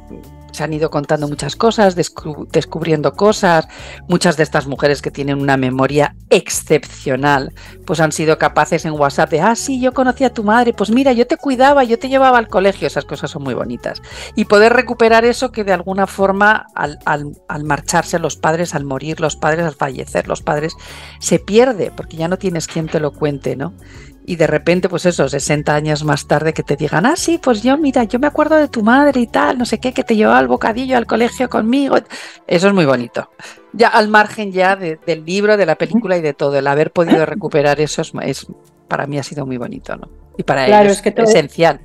se 0.53 0.63
han 0.63 0.73
ido 0.73 0.91
contando 0.91 1.29
muchas 1.29 1.57
cosas, 1.57 1.97
descubriendo 1.97 3.13
cosas. 3.13 3.67
Muchas 4.09 4.37
de 4.37 4.43
estas 4.43 4.67
mujeres 4.67 5.03
que 5.03 5.11
tienen 5.11 5.41
una 5.41 5.57
memoria 5.57 6.15
excepcional, 6.31 7.53
pues 7.87 8.01
han 8.01 8.13
sido 8.13 8.39
capaces 8.39 8.85
en 8.85 8.93
WhatsApp 8.93 9.31
de, 9.31 9.41
ah, 9.41 9.57
sí, 9.57 9.81
yo 9.81 9.93
conocí 9.93 10.25
a 10.25 10.33
tu 10.33 10.45
madre, 10.45 10.73
pues 10.73 10.91
mira, 10.91 11.13
yo 11.13 11.27
te 11.27 11.37
cuidaba, 11.37 11.85
yo 11.85 11.99
te 11.99 12.09
llevaba 12.09 12.39
al 12.39 12.49
colegio, 12.49 12.87
esas 12.87 13.05
cosas 13.05 13.31
son 13.31 13.43
muy 13.43 13.55
bonitas. 13.55 14.01
Y 14.37 14.45
poder 14.45 14.73
recuperar 14.73 15.25
eso 15.25 15.53
que 15.53 15.65
de 15.65 15.73
alguna 15.73 16.07
forma 16.07 16.67
al, 16.75 16.99
al 17.05 17.65
marcharse 17.65 18.19
los 18.19 18.37
padres, 18.37 18.75
al 18.75 18.85
morir 18.85 19.21
los 19.21 19.37
padres, 19.37 19.67
al 19.67 19.75
fallecer 19.75 20.29
los 20.29 20.43
padres, 20.43 20.75
se 21.19 21.39
pierde, 21.39 21.91
porque 21.97 22.17
ya 22.17 22.29
no 22.29 22.39
tienes 22.39 22.67
quien 22.67 22.87
te 22.87 23.01
lo 23.01 23.13
cuente, 23.13 23.57
¿no? 23.57 23.75
Y 24.25 24.37
de 24.37 24.47
repente, 24.47 24.89
pues 24.89 25.05
eso, 25.07 25.29
60 25.29 25.75
años 25.75 26.05
más 26.05 26.27
tarde 26.27 26.53
que 26.53 26.63
te 26.63 26.77
digan, 26.77 27.07
ah, 27.07 27.17
sí, 27.17 27.39
pues 27.43 27.63
yo, 27.63 27.77
mira, 27.77 28.05
yo 28.05 28.19
me 28.19 28.29
acuerdo 28.29 28.57
de 28.57 28.69
tu 28.69 28.83
madre 28.83 29.21
y 29.21 29.27
tal, 29.27 29.59
no 29.59 29.65
sé 29.65 29.79
qué, 29.79 29.93
que 29.93 30.05
te 30.05 30.15
llevaba 30.15 30.39
al 30.39 30.49
bocadillo 30.49 30.97
al 30.97 31.07
colegio 31.07 31.49
conmigo. 31.49 31.97
Eso 32.47 32.69
es 32.69 32.75
muy 32.75 32.85
bonito. 32.85 33.31
Ya 33.73 33.89
al 33.89 34.09
margen 34.09 34.53
ya 34.53 34.77
del 34.77 35.25
libro, 35.25 35.57
de 35.57 35.67
la 35.67 35.75
película 35.75 36.17
y 36.17 36.21
de 36.21 36.35
todo, 36.35 36.59
el 36.59 36.67
haber 36.67 36.93
podido 36.93 37.27
recuperar 37.27 37.81
eso 37.81 38.03
es, 38.03 38.47
para 38.87 39.07
mí 39.07 39.19
ha 39.19 39.23
sido 39.23 39.45
muy 39.45 39.57
bonito, 39.57 39.97
¿no? 39.97 40.09
Y 40.37 40.45
para 40.45 40.67
claro, 40.67 40.85
ellos 40.85 40.99
es 40.99 41.03
que 41.03 41.23
esencial. 41.23 41.81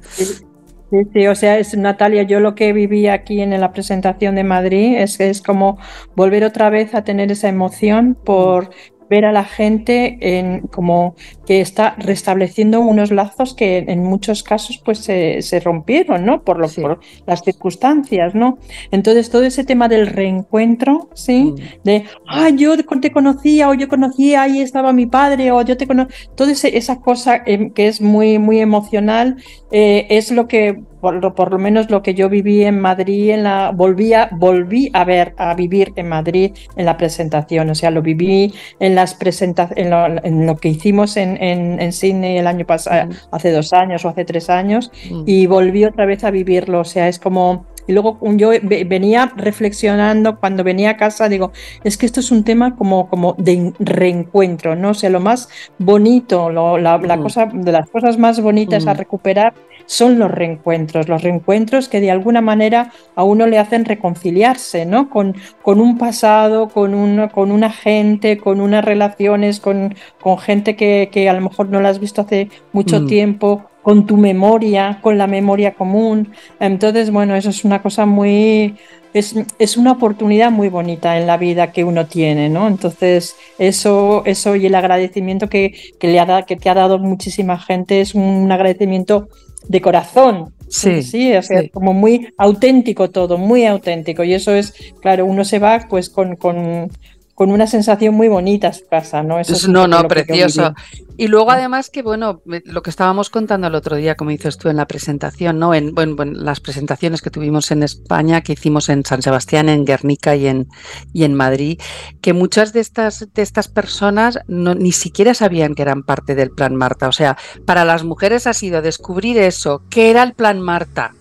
Sí, 0.89 0.99
sí, 1.13 1.27
o 1.27 1.35
sea, 1.35 1.57
es 1.57 1.75
Natalia, 1.75 2.23
yo 2.23 2.39
lo 2.39 2.55
que 2.55 2.71
viví 2.71 3.07
aquí 3.07 3.41
en 3.41 3.59
la 3.59 3.73
presentación 3.73 4.35
de 4.35 4.45
Madrid 4.45 4.97
es 4.97 5.17
que 5.17 5.29
es 5.29 5.41
como 5.41 5.77
volver 6.15 6.45
otra 6.45 6.69
vez 6.69 6.95
a 6.95 7.03
tener 7.03 7.29
esa 7.31 7.49
emoción 7.49 8.15
por 8.15 8.69
ver 9.09 9.25
a 9.25 9.31
la 9.31 9.43
gente 9.43 10.17
en, 10.19 10.61
como 10.67 11.15
que 11.45 11.61
está 11.61 11.95
restableciendo 11.97 12.81
unos 12.81 13.11
lazos 13.11 13.53
que 13.53 13.79
en 13.87 14.03
muchos 14.03 14.43
casos 14.43 14.81
pues 14.83 14.99
se, 14.99 15.59
rompieron, 15.63 16.25
¿no? 16.25 16.43
Por, 16.43 16.59
lo, 16.59 16.67
por 16.69 16.99
las 17.25 17.41
circunstancias, 17.41 18.35
¿no? 18.35 18.57
Entonces 18.91 19.29
todo 19.29 19.43
ese 19.43 19.63
tema 19.63 19.87
del 19.87 20.07
reencuentro, 20.07 21.09
¿sí? 21.13 21.53
Mm. 21.53 21.55
De, 21.83 22.03
ah, 22.27 22.49
yo 22.49 22.75
te 22.77 23.11
conocía 23.11 23.69
o 23.69 23.73
yo 23.73 23.87
conocía, 23.87 24.43
ahí 24.43 24.61
estaba 24.61 24.93
mi 24.93 25.05
padre 25.05 25.51
o 25.51 25.61
yo 25.61 25.77
te 25.77 25.87
conozco, 25.87 26.13
toda 26.35 26.51
esa 26.51 26.99
cosa 26.99 27.41
em, 27.45 27.71
que 27.71 27.87
es 27.87 28.01
muy, 28.01 28.39
muy 28.39 28.59
emocional 28.59 29.37
eh, 29.71 30.07
es 30.09 30.31
lo 30.31 30.47
que 30.47 30.81
por, 31.01 31.51
lo 31.51 31.59
menos 31.59 31.89
lo 31.89 32.01
que 32.01 32.13
yo 32.13 32.29
viví 32.29 32.63
en 32.63 32.79
Madrid, 32.79 33.31
en 33.31 33.43
la, 33.43 33.71
volví, 33.73 34.13
a, 34.13 34.29
volví 34.31 34.89
a 34.93 35.03
ver, 35.03 35.33
a 35.37 35.53
vivir 35.53 35.93
en 35.95 36.09
Madrid 36.09 36.55
en 36.75 36.85
la 36.85 36.97
presentación, 36.97 37.69
o 37.69 37.75
sea, 37.75 37.91
lo 37.91 38.01
viví 38.01 38.53
en 38.79 38.95
las 38.95 39.13
presentaciones, 39.13 39.91
en, 40.23 40.45
lo, 40.45 40.57
que 40.57 40.69
hicimos 40.69 41.17
en, 41.17 41.37
en, 41.41 41.91
Sydney 41.93 42.37
el 42.37 42.47
año 42.47 42.65
pasado, 42.65 43.07
mm. 43.07 43.13
hace 43.31 43.51
dos 43.51 43.73
años 43.73 44.05
o 44.05 44.09
hace 44.09 44.25
tres 44.25 44.49
años, 44.49 44.91
mm. 45.09 45.23
y 45.25 45.45
volví 45.47 45.85
otra 45.85 46.05
vez 46.05 46.23
a 46.23 46.31
vivirlo, 46.31 46.81
o 46.81 46.85
sea, 46.85 47.07
es 47.07 47.19
como 47.19 47.65
y 47.87 47.93
luego 47.93 48.19
yo 48.35 48.51
venía 48.61 49.31
reflexionando 49.37 50.39
cuando 50.39 50.63
venía 50.63 50.91
a 50.91 50.97
casa, 50.97 51.29
digo, 51.29 51.53
es 51.85 51.97
que 51.97 52.05
esto 52.05 52.19
es 52.19 52.31
un 52.31 52.43
tema 52.43 52.75
como, 52.75 53.07
como 53.07 53.33
de 53.37 53.73
reencuentro, 53.79 54.75
¿no? 54.75 54.89
O 54.89 54.93
sea, 54.93 55.09
lo 55.09 55.21
más 55.21 55.47
bonito, 55.79 56.49
la, 56.49 56.97
mm. 56.97 57.21
cosa, 57.21 57.45
de 57.51 57.71
las 57.71 57.89
cosas 57.89 58.17
más 58.17 58.41
bonitas 58.41 58.85
a 58.87 58.93
recuperar 58.93 59.53
son 59.87 60.19
los 60.19 60.29
reencuentros, 60.29 61.09
los 61.09 61.23
reencuentros 61.23 61.89
que 61.89 61.99
de 61.99 62.11
alguna 62.11 62.41
manera 62.41 62.91
a 63.15 63.23
uno 63.23 63.47
le 63.47 63.57
hacen 63.57 63.85
reconciliarse, 63.85 64.85
¿no? 64.85 65.09
Con, 65.09 65.35
con 65.63 65.81
un 65.81 65.97
pasado, 65.97 66.69
con, 66.69 66.93
un, 66.93 67.29
con 67.29 67.51
una 67.51 67.71
gente, 67.71 68.37
con 68.37 68.61
unas 68.61 68.85
relaciones, 68.85 69.59
con, 69.59 69.95
con 70.21 70.37
gente 70.37 70.75
que, 70.75 71.09
que, 71.11 71.29
a 71.29 71.33
lo 71.33 71.41
mejor 71.41 71.69
no 71.69 71.81
la 71.81 71.89
has 71.89 71.99
visto 71.99 72.21
hace 72.21 72.49
mucho 72.73 73.01
mm. 73.01 73.07
tiempo, 73.07 73.69
con 73.81 74.05
tu 74.05 74.17
memoria, 74.17 74.99
con 75.01 75.17
la 75.17 75.27
memoria 75.27 75.73
común. 75.73 76.33
Entonces, 76.59 77.09
bueno, 77.09 77.35
eso 77.35 77.49
es 77.49 77.63
una 77.63 77.81
cosa 77.81 78.05
muy, 78.05 78.75
es, 79.13 79.35
es, 79.59 79.77
una 79.77 79.93
oportunidad 79.93 80.51
muy 80.51 80.67
bonita 80.67 81.17
en 81.17 81.25
la 81.25 81.37
vida 81.37 81.71
que 81.71 81.85
uno 81.85 82.05
tiene, 82.07 82.49
¿no? 82.49 82.67
Entonces, 82.67 83.37
eso, 83.57 84.23
eso 84.25 84.57
y 84.57 84.65
el 84.65 84.75
agradecimiento 84.75 85.47
que, 85.47 85.73
que 85.99 86.09
le 86.09 86.19
ha, 86.19 86.41
que 86.43 86.57
te 86.57 86.69
ha 86.69 86.73
dado 86.73 86.99
muchísima 86.99 87.57
gente 87.57 88.01
es 88.01 88.13
un 88.13 88.51
agradecimiento 88.51 89.29
de 89.67 89.81
corazón. 89.81 90.53
Sí, 90.69 91.01
sí, 91.01 91.33
o 91.33 91.41
sea, 91.41 91.67
como 91.69 91.93
muy 91.93 92.27
auténtico 92.37 93.09
todo, 93.09 93.37
muy 93.37 93.65
auténtico. 93.65 94.23
Y 94.23 94.33
eso 94.33 94.53
es, 94.53 94.73
claro, 95.01 95.25
uno 95.25 95.45
se 95.45 95.59
va 95.59 95.85
pues 95.89 96.09
con, 96.09 96.35
con, 96.35 96.91
con 97.37 97.51
una 97.51 97.67
sensación 97.67 98.15
muy 98.15 98.29
bonita 98.29 98.73
su 98.73 98.87
casa, 98.87 99.21
¿no? 99.21 99.39
Eso 99.39 99.67
no, 99.67 99.85
no, 99.85 100.07
precioso. 100.07 100.73
Y 101.17 101.27
luego 101.27 101.51
además 101.51 101.91
que, 101.91 102.01
bueno, 102.01 102.41
lo 102.45 102.81
que 102.81 102.89
estábamos 102.89 103.29
contando 103.29 103.67
el 103.67 103.75
otro 103.75 103.95
día, 103.95 104.15
como 104.15 104.31
dices 104.31 104.57
tú 104.57 104.69
en 104.69 104.77
la 104.77 104.87
presentación, 104.87 105.59
¿no? 105.59 105.75
En, 105.75 105.93
bueno, 105.93 106.25
las 106.25 106.59
presentaciones 106.59 107.21
que 107.21 107.29
tuvimos 107.29 107.69
en 107.69 107.83
España, 107.83 108.41
que 108.41 108.53
hicimos 108.53 108.89
en 108.89 109.05
San 109.05 109.21
Sebastián, 109.21 109.69
en 109.69 109.85
Guernica 109.85 110.35
y 110.35 110.47
en, 110.47 110.67
y 111.13 111.25
en 111.25 111.35
Madrid, 111.35 111.79
que 112.21 112.33
muchas 112.33 112.73
de 112.73 112.79
estas, 112.79 113.27
de 113.31 113.41
estas 113.43 113.67
personas 113.67 114.39
no, 114.47 114.73
ni 114.73 114.91
siquiera 114.91 115.35
sabían 115.35 115.75
que 115.75 115.83
eran 115.83 116.01
parte 116.01 116.33
del 116.33 116.49
Plan 116.49 116.75
Marta. 116.75 117.07
O 117.07 117.11
sea, 117.11 117.37
para 117.67 117.85
las 117.85 118.03
mujeres 118.03 118.47
ha 118.47 118.53
sido 118.53 118.81
descubrir 118.81 119.37
eso, 119.37 119.83
qué 119.91 120.09
era 120.09 120.23
el 120.23 120.33
Plan 120.33 120.59
Marta, 120.59 121.13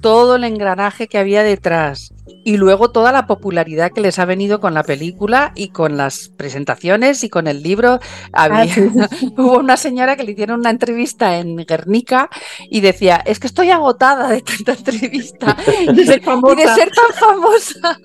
todo 0.00 0.36
el 0.36 0.44
engranaje 0.44 1.08
que 1.08 1.18
había 1.18 1.42
detrás, 1.42 2.12
y 2.44 2.56
luego 2.56 2.90
toda 2.90 3.12
la 3.12 3.26
popularidad 3.26 3.92
que 3.92 4.00
les 4.00 4.18
ha 4.18 4.24
venido 4.24 4.60
con 4.60 4.74
la 4.74 4.82
película 4.82 5.52
y 5.54 5.68
con 5.68 5.96
las 5.96 6.28
presentaciones 6.28 7.24
y 7.24 7.28
con 7.28 7.46
el 7.46 7.62
libro. 7.62 8.00
Ah, 8.32 8.64
hubo 9.36 9.58
una 9.58 9.76
señora 9.76 10.16
que 10.16 10.24
le 10.24 10.32
hicieron 10.32 10.60
una 10.60 10.70
entrevista 10.70 11.38
en 11.38 11.56
Guernica 11.56 12.28
y 12.70 12.80
decía, 12.80 13.22
es 13.24 13.38
que 13.38 13.46
estoy 13.46 13.70
agotada 13.70 14.28
de 14.28 14.42
tanta 14.42 14.72
entrevista 14.72 15.56
y 15.82 15.94
de 15.94 16.04
ser, 16.04 16.20
tan 16.22 17.14
famosa. 17.18 17.98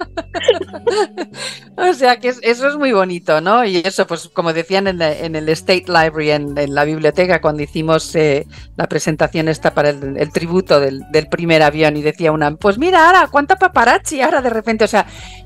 o 1.77 1.93
sea 1.93 2.19
que 2.19 2.29
eso 2.41 2.67
es 2.67 2.75
muy 2.75 2.91
bonito, 2.91 3.41
¿no? 3.41 3.65
Y 3.65 3.77
eso, 3.77 4.07
pues 4.07 4.29
como 4.29 4.53
decían 4.53 4.87
en, 4.87 5.01
el 5.01 5.49
State 5.49 5.85
Library, 5.87 6.31
en, 6.31 6.73
la 6.73 6.83
biblioteca, 6.83 7.41
cuando 7.41 7.63
hicimos 7.63 8.15
eh, 8.15 8.45
la 8.75 8.87
presentación 8.87 9.47
esta 9.47 9.73
para 9.73 9.89
el, 9.89 10.31
tributo 10.31 10.79
del, 10.79 11.01
del, 11.11 11.27
primer 11.27 11.61
avión 11.63 11.82
y 11.91 12.01
decía 12.01 12.31
una, 12.31 12.55
pues 12.55 12.77
mira, 12.77 13.07
ahora, 13.07 13.27
¿cuánta 13.31 13.55
paparazzi? 13.55 14.21
ahora 14.21 14.41
de 14.41 14.49
repente, 14.49 14.85
o 14.85 14.87
sea, 14.87 15.05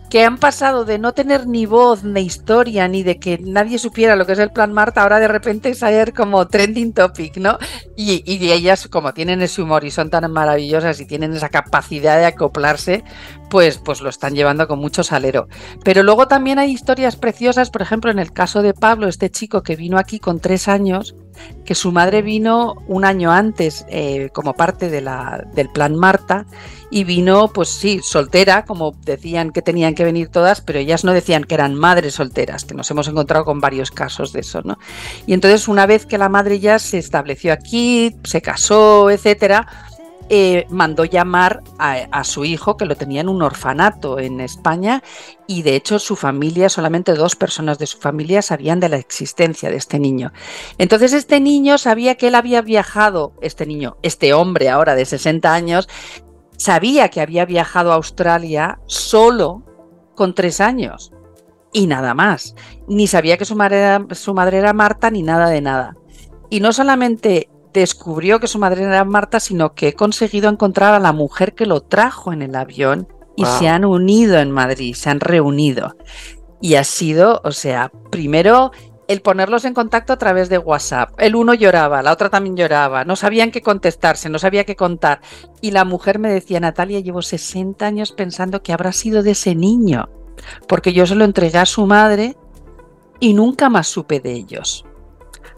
que 0.09 0.23
han 0.23 0.37
pasado 0.37 0.85
de 0.85 0.99
no 0.99 1.13
tener 1.13 1.47
ni 1.47 1.65
voz, 1.65 2.03
ni 2.03 2.21
historia, 2.21 2.87
ni 2.87 3.03
de 3.03 3.19
que 3.19 3.37
nadie 3.39 3.77
supiera 3.77 4.15
lo 4.15 4.25
que 4.25 4.33
es 4.33 4.39
el 4.39 4.51
plan 4.51 4.71
Marta, 4.71 5.01
ahora 5.01 5.19
de 5.19 5.27
repente 5.27 5.73
saber 5.73 6.13
como 6.13 6.47
trending 6.47 6.93
topic, 6.93 7.37
¿no? 7.37 7.57
Y, 7.95 8.23
y 8.25 8.51
ellas, 8.51 8.87
como 8.87 9.13
tienen 9.13 9.41
ese 9.41 9.61
humor 9.61 9.83
y 9.83 9.91
son 9.91 10.09
tan 10.09 10.31
maravillosas 10.31 10.99
y 11.01 11.05
tienen 11.05 11.33
esa 11.33 11.49
capacidad 11.49 12.17
de 12.17 12.25
acoplarse, 12.25 13.03
pues, 13.49 13.77
pues 13.79 14.01
lo 14.01 14.09
están 14.09 14.33
llevando 14.33 14.67
con 14.67 14.79
mucho 14.79 15.03
salero. 15.03 15.47
Pero 15.83 16.03
luego 16.03 16.27
también 16.27 16.59
hay 16.59 16.71
historias 16.71 17.15
preciosas, 17.15 17.69
por 17.69 17.81
ejemplo, 17.81 18.09
en 18.11 18.19
el 18.19 18.31
caso 18.31 18.61
de 18.61 18.73
Pablo, 18.73 19.07
este 19.07 19.29
chico 19.29 19.61
que 19.61 19.75
vino 19.75 19.97
aquí 19.97 20.19
con 20.19 20.39
tres 20.39 20.67
años, 20.67 21.15
que 21.65 21.75
su 21.75 21.91
madre 21.91 22.21
vino 22.21 22.75
un 22.87 23.05
año 23.05 23.31
antes 23.31 23.85
eh, 23.89 24.29
como 24.33 24.53
parte 24.53 24.89
de 24.89 25.01
la, 25.01 25.45
del 25.53 25.69
plan 25.69 25.95
Marta 25.95 26.45
y 26.89 27.03
vino, 27.03 27.49
pues 27.49 27.69
sí, 27.69 27.99
soltera, 28.01 28.63
como 28.63 28.93
decían 29.03 29.51
que 29.51 29.61
tenían 29.61 29.93
que 29.93 30.05
venir 30.05 30.29
todas, 30.29 30.61
pero 30.61 30.79
ellas 30.79 31.03
no 31.03 31.13
decían 31.13 31.43
que 31.43 31.55
eran 31.55 31.75
madres 31.75 32.15
solteras, 32.15 32.63
que 32.63 32.73
nos 32.73 32.89
hemos 32.91 33.07
encontrado 33.07 33.43
con 33.43 33.59
varios 33.59 33.91
casos 33.91 34.31
de 34.31 34.39
eso, 34.39 34.61
¿no? 34.63 34.77
Y 35.25 35.33
entonces 35.33 35.67
una 35.67 35.85
vez 35.85 36.05
que 36.05 36.17
la 36.17 36.29
madre 36.29 36.59
ya 36.59 36.79
se 36.79 36.97
estableció 36.97 37.51
aquí, 37.51 38.15
se 38.23 38.41
casó, 38.41 39.09
etcétera, 39.09 39.67
eh, 40.29 40.65
mandó 40.69 41.05
llamar 41.05 41.63
a, 41.77 42.23
su 42.23 42.45
hijo, 42.45 42.77
que 42.77 42.85
lo 42.85 42.95
tenía 42.95 43.21
en 43.21 43.29
un 43.29 43.41
orfanato 43.41 44.19
en 44.19 44.41
España, 44.41 45.03
y 45.47 45.61
de 45.61 45.75
hecho 45.75 45.99
su 45.99 46.15
familia, 46.15 46.69
solamente 46.69 47.13
dos 47.13 47.35
personas 47.35 47.79
de 47.79 47.87
su 47.87 47.97
familia 47.99 48.41
sabían 48.41 48.79
de 48.79 48.89
la 48.89 48.97
existencia 48.97 49.69
de 49.69 49.77
este 49.77 49.99
niño. 49.99 50.31
Entonces 50.77 51.13
este 51.13 51.39
niño 51.39 51.77
sabía 51.77 52.15
que 52.15 52.27
él 52.27 52.35
había 52.35 52.61
viajado, 52.61 53.33
este 53.41 53.65
niño, 53.65 53.97
este 54.01 54.33
hombre 54.33 54.69
ahora 54.69 54.95
de 54.95 55.05
60 55.05 55.53
años, 55.53 55.87
sabía 56.57 57.09
que 57.09 57.21
había 57.21 57.45
viajado 57.45 57.91
a 57.91 57.95
Australia 57.95 58.79
solo 58.85 59.63
con 60.15 60.33
tres 60.33 60.59
años 60.59 61.11
y 61.71 61.87
nada 61.87 62.13
más. 62.13 62.55
Ni 62.87 63.07
sabía 63.07 63.37
que 63.37 63.45
su 63.45 63.55
madre, 63.55 63.99
su 64.11 64.33
madre 64.33 64.57
era 64.57 64.73
Marta 64.73 65.11
ni 65.11 65.23
nada 65.23 65.49
de 65.49 65.61
nada. 65.61 65.95
Y 66.49 66.59
no 66.59 66.73
solamente 66.73 67.49
descubrió 67.77 68.39
que 68.39 68.47
su 68.47 68.59
madre 68.59 68.83
era 68.83 69.03
Marta, 69.03 69.39
sino 69.39 69.73
que 69.73 69.89
he 69.89 69.93
conseguido 69.93 70.49
encontrar 70.49 70.93
a 70.93 70.99
la 70.99 71.13
mujer 71.13 71.53
que 71.53 71.65
lo 71.65 71.81
trajo 71.81 72.33
en 72.33 72.41
el 72.41 72.55
avión 72.55 73.07
y 73.35 73.45
se 73.45 73.67
han 73.67 73.85
unido 73.85 74.39
en 74.39 74.51
Madrid, 74.51 74.95
se 74.95 75.09
han 75.09 75.19
reunido. 75.19 75.95
Y 76.59 76.75
ha 76.75 76.83
sido, 76.83 77.41
o 77.43 77.51
sea, 77.51 77.91
primero 78.09 78.71
el 79.07 79.21
ponerlos 79.21 79.63
en 79.65 79.73
contacto 79.73 80.13
a 80.13 80.17
través 80.17 80.49
de 80.49 80.57
WhatsApp. 80.57 81.11
El 81.17 81.35
uno 81.35 81.53
lloraba, 81.53 82.01
la 82.01 82.11
otra 82.11 82.29
también 82.29 82.57
lloraba, 82.57 83.05
no 83.05 83.15
sabían 83.15 83.51
qué 83.51 83.61
contestarse, 83.61 84.29
no 84.29 84.39
sabía 84.39 84.65
qué 84.65 84.75
contar. 84.75 85.21
Y 85.61 85.71
la 85.71 85.85
mujer 85.85 86.19
me 86.19 86.31
decía, 86.31 86.59
Natalia, 86.59 86.99
llevo 86.99 87.21
60 87.21 87.85
años 87.85 88.11
pensando 88.11 88.61
que 88.61 88.73
habrá 88.73 88.91
sido 88.91 89.23
de 89.23 89.31
ese 89.31 89.55
niño, 89.55 90.09
porque 90.67 90.93
yo 90.93 91.07
se 91.07 91.15
lo 91.15 91.25
entregué 91.25 91.59
a 91.59 91.65
su 91.65 91.85
madre 91.85 92.35
y 93.19 93.33
nunca 93.33 93.69
más 93.69 93.87
supe 93.87 94.19
de 94.19 94.33
ellos. 94.33 94.85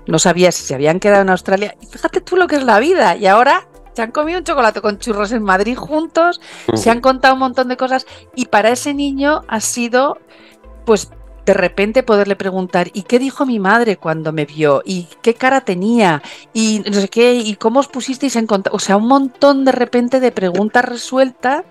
No 0.10 0.18
sabía 0.20 0.52
si 0.52 0.64
se 0.64 0.74
habían 0.74 1.00
quedado 1.00 1.22
en 1.22 1.30
Australia. 1.30 1.76
Y 1.82 1.86
fíjate 1.86 2.20
tú 2.22 2.36
lo 2.36 2.48
que 2.48 2.56
es 2.56 2.64
la 2.64 2.80
vida. 2.80 3.16
Y 3.16 3.28
ahora 3.28 3.68
se 3.94 4.02
han 4.02 4.12
comido 4.12 4.40
un 4.40 4.44
chocolate 4.44 4.82
con 4.82 4.98
churros 4.98 5.32
en 5.32 5.44
Madrid 5.44 5.78
juntos, 5.78 6.42
se 6.74 6.90
han 6.90 7.02
contado 7.02 7.36
un 7.36 7.42
montón 7.42 7.68
de 7.68 7.78
cosas. 7.78 8.08
Y 8.36 8.46
para 8.46 8.70
ese 8.70 8.94
niño 8.94 9.44
ha 9.48 9.60
sido, 9.60 10.18
pues, 10.86 11.12
de 11.46 11.54
repente 11.54 12.04
poderle 12.04 12.36
preguntar, 12.36 12.90
¿y 12.94 13.04
qué 13.04 13.20
dijo 13.20 13.46
mi 13.46 13.60
madre 13.60 13.98
cuando 13.98 14.32
me 14.32 14.46
vio? 14.46 14.82
¿Y 14.86 15.08
qué 15.22 15.34
cara 15.34 15.62
tenía? 15.62 16.22
¿Y 16.54 16.84
no 16.90 17.02
sé 17.02 17.08
qué? 17.10 17.34
¿Y 17.36 17.56
cómo 17.56 17.80
os 17.80 17.88
pusisteis 17.88 18.36
en 18.36 18.48
contacto? 18.48 18.76
O 18.76 18.80
sea, 18.80 18.98
un 18.98 19.08
montón 19.08 19.66
de 19.66 19.72
repente 19.72 20.20
de 20.20 20.32
preguntas 20.32 20.86
resueltas, 20.86 21.66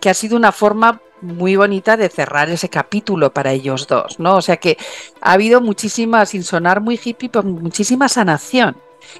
que 0.00 0.10
ha 0.10 0.14
sido 0.14 0.36
una 0.36 0.52
forma 0.52 1.00
muy 1.26 1.56
bonita 1.56 1.96
de 1.96 2.08
cerrar 2.08 2.48
ese 2.50 2.68
capítulo 2.68 3.32
para 3.32 3.52
ellos 3.52 3.86
dos, 3.86 4.18
¿no? 4.18 4.36
O 4.36 4.42
sea 4.42 4.56
que 4.56 4.78
ha 5.20 5.32
habido 5.32 5.60
muchísima, 5.60 6.24
sin 6.26 6.44
sonar 6.44 6.80
muy 6.80 6.98
hippie, 7.02 7.28
pero 7.28 7.44
muchísima 7.44 8.08
sanación. 8.08 8.76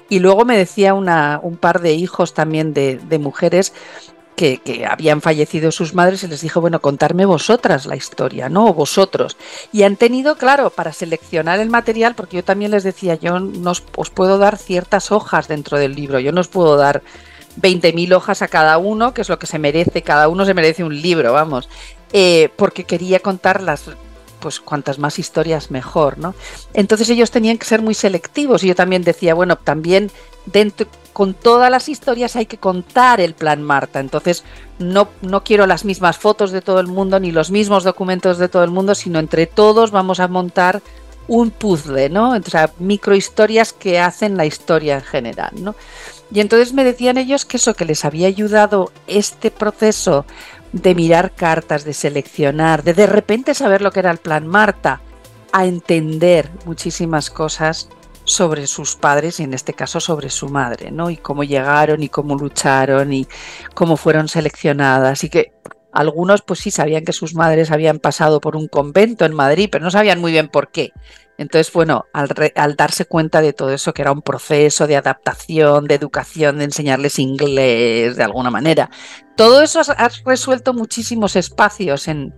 Y 0.09 0.19
luego 0.19 0.45
me 0.45 0.57
decía 0.57 0.93
un 0.93 1.57
par 1.59 1.81
de 1.81 1.93
hijos 1.93 2.33
también 2.33 2.73
de, 2.73 3.19
mujeres 3.19 3.73
que, 4.35 4.85
habían 4.89 5.21
fallecido 5.21 5.71
sus 5.71 5.93
madres 5.93 6.23
y 6.23 6.27
les 6.27 6.41
dijo, 6.41 6.61
bueno, 6.61 6.81
contarme 6.81 7.25
vosotras 7.25 7.85
la 7.85 7.95
historia, 7.95 8.49
¿no? 8.49 8.67
O 8.67 8.73
vosotros. 8.73 9.37
Y 9.71 9.83
han 9.83 9.95
tenido, 9.95 10.35
claro, 10.35 10.69
para 10.69 10.93
seleccionar 10.93 11.59
el 11.59 11.69
material, 11.69 12.15
porque 12.15 12.37
yo 12.37 12.43
también 12.43 12.71
les 12.71 12.83
decía, 12.83 13.15
yo 13.15 13.39
no 13.39 13.71
os, 13.71 14.09
puedo 14.11 14.37
dar 14.37 14.57
ciertas 14.57 15.11
hojas 15.11 15.47
dentro 15.47 15.77
del 15.77 15.95
libro, 15.95 16.19
yo 16.19 16.31
no 16.31 16.41
os 16.41 16.47
puedo 16.47 16.77
dar 16.77 17.01
20.000 17.59 18.13
hojas 18.13 18.41
a 18.43 18.47
cada 18.47 18.77
uno, 18.77 19.13
que 19.13 19.21
es 19.21 19.29
lo 19.29 19.39
que 19.39 19.47
se 19.47 19.57
merece, 19.57 20.03
cada 20.03 20.27
uno 20.27 20.45
se 20.45 20.53
merece 20.53 20.83
un 20.83 21.01
libro, 21.01 21.33
vamos, 21.33 21.67
eh, 22.13 22.49
porque 22.55 22.83
quería 22.83 23.19
contar 23.19 23.61
las, 23.61 23.83
pues 24.39 24.59
cuantas 24.59 24.99
más 24.99 25.19
historias 25.19 25.71
mejor, 25.71 26.17
¿no? 26.17 26.35
Entonces 26.73 27.09
ellos 27.09 27.31
tenían 27.31 27.57
que 27.57 27.65
ser 27.65 27.81
muy 27.81 27.93
selectivos 27.93 28.63
y 28.63 28.67
yo 28.67 28.75
también 28.75 29.03
decía, 29.03 29.33
bueno, 29.33 29.55
también 29.57 30.11
dentro, 30.45 30.87
con 31.13 31.33
todas 31.33 31.71
las 31.71 31.89
historias 31.89 32.35
hay 32.35 32.45
que 32.45 32.57
contar 32.57 33.19
el 33.19 33.33
plan 33.33 33.63
Marta. 33.63 33.99
Entonces, 33.99 34.43
no, 34.77 35.09
no 35.21 35.43
quiero 35.43 35.65
las 35.65 35.83
mismas 35.83 36.17
fotos 36.17 36.51
de 36.51 36.61
todo 36.61 36.79
el 36.79 36.87
mundo 36.87 37.19
ni 37.19 37.31
los 37.31 37.49
mismos 37.49 37.83
documentos 37.83 38.37
de 38.37 38.49
todo 38.49 38.63
el 38.63 38.71
mundo, 38.71 38.93
sino 38.93 39.17
entre 39.17 39.47
todos 39.47 39.91
vamos 39.91 40.19
a 40.19 40.27
montar 40.27 40.81
un 41.27 41.49
puzzle, 41.51 42.09
¿no? 42.09 42.31
O 42.31 42.41
sea, 42.43 42.71
microhistorias 42.79 43.73
que 43.73 43.99
hacen 43.99 44.37
la 44.37 44.45
historia 44.45 44.95
en 44.95 45.01
general, 45.01 45.51
¿no? 45.59 45.75
Y 46.31 46.39
entonces 46.39 46.73
me 46.73 46.83
decían 46.83 47.17
ellos 47.17 47.45
que 47.45 47.57
eso 47.57 47.73
que 47.73 47.85
les 47.85 48.05
había 48.05 48.27
ayudado 48.27 48.91
este 49.07 49.49
proceso 49.49 50.25
de 50.71 50.95
mirar 50.95 51.33
cartas, 51.33 51.83
de 51.83 51.93
seleccionar, 51.93 52.83
de 52.83 52.93
de 52.93 53.07
repente 53.07 53.53
saber 53.53 53.81
lo 53.81 53.91
que 53.91 53.99
era 53.99 54.11
el 54.11 54.17
plan 54.17 54.47
Marta, 54.47 55.01
a 55.51 55.65
entender 55.65 56.49
muchísimas 56.65 57.29
cosas 57.29 57.89
sobre 58.25 58.67
sus 58.67 58.95
padres 58.95 59.39
y 59.39 59.43
en 59.43 59.53
este 59.53 59.73
caso 59.73 60.01
sobre 60.01 60.29
su 60.29 60.49
madre, 60.49 60.91
¿no? 60.91 61.09
Y 61.09 61.15
cómo 61.15 61.45
llegaron 61.45 62.03
y 62.03 62.09
cómo 62.09 62.35
lucharon 62.35 63.13
y 63.13 63.25
cómo 63.73 63.95
fueron 63.95 64.27
seleccionadas 64.27 65.23
y 65.23 65.29
que 65.29 65.53
algunos 65.93 66.41
pues 66.41 66.59
sí 66.59 66.69
sabían 66.69 67.05
que 67.05 67.13
sus 67.13 67.33
madres 67.33 67.71
habían 67.71 67.99
pasado 67.99 68.41
por 68.41 68.57
un 68.57 68.67
convento 68.67 69.23
en 69.25 69.33
Madrid, 69.33 69.69
pero 69.71 69.85
no 69.85 69.91
sabían 69.91 70.19
muy 70.19 70.33
bien 70.33 70.49
por 70.49 70.69
qué. 70.71 70.91
Entonces, 71.37 71.71
bueno, 71.71 72.05
al, 72.13 72.75
darse 72.75 73.05
cuenta 73.05 73.41
de 73.41 73.53
todo 73.53 73.71
eso, 73.71 73.93
que 73.93 74.01
era 74.01 74.11
un 74.11 74.21
proceso 74.21 74.87
de 74.87 74.97
adaptación, 74.97 75.85
de 75.85 75.95
educación, 75.95 76.57
de 76.57 76.65
enseñarles 76.65 77.19
inglés 77.19 78.15
de 78.15 78.23
alguna 78.23 78.49
manera, 78.49 78.89
todo 79.35 79.61
eso 79.61 79.81
ha 79.85 80.09
resuelto 80.25 80.73
muchísimos 80.73 81.35
espacios 81.35 82.07
en, 82.07 82.33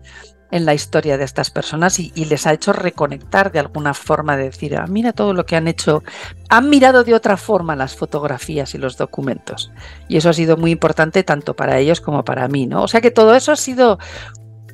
en 0.51 0.65
la 0.65 0.73
historia 0.73 1.17
de 1.17 1.23
estas 1.23 1.51
personas 1.51 1.99
y, 1.99 2.11
les 2.25 2.47
ha 2.47 2.53
hecho 2.53 2.73
reconectar 2.73 3.51
de 3.51 3.59
alguna 3.59 3.93
forma, 3.93 4.37
de 4.37 4.45
decir, 4.45 4.75
ah, 4.75 4.85
mira 4.87 5.13
todo 5.13 5.33
lo 5.33 5.45
que 5.45 5.55
han 5.55 5.67
hecho, 5.67 6.03
han 6.49 6.69
mirado 6.69 7.03
de 7.03 7.13
otra 7.13 7.37
forma 7.37 7.75
las 7.75 7.95
fotografías 7.95 8.73
y 8.73 8.77
los 8.77 8.97
documentos. 8.97 9.71
Y 10.07 10.17
eso 10.17 10.29
ha 10.29 10.33
sido 10.33 10.57
muy 10.57 10.71
importante 10.71 11.23
tanto 11.23 11.55
para 11.55 11.79
ellos 11.79 12.01
como 12.01 12.25
para 12.25 12.47
mí, 12.47 12.67
¿no? 12.67 12.83
O 12.83 12.87
sea 12.87 13.01
que 13.01 13.11
todo 13.11 13.35
eso 13.35 13.51
ha 13.51 13.55
sido 13.55 13.99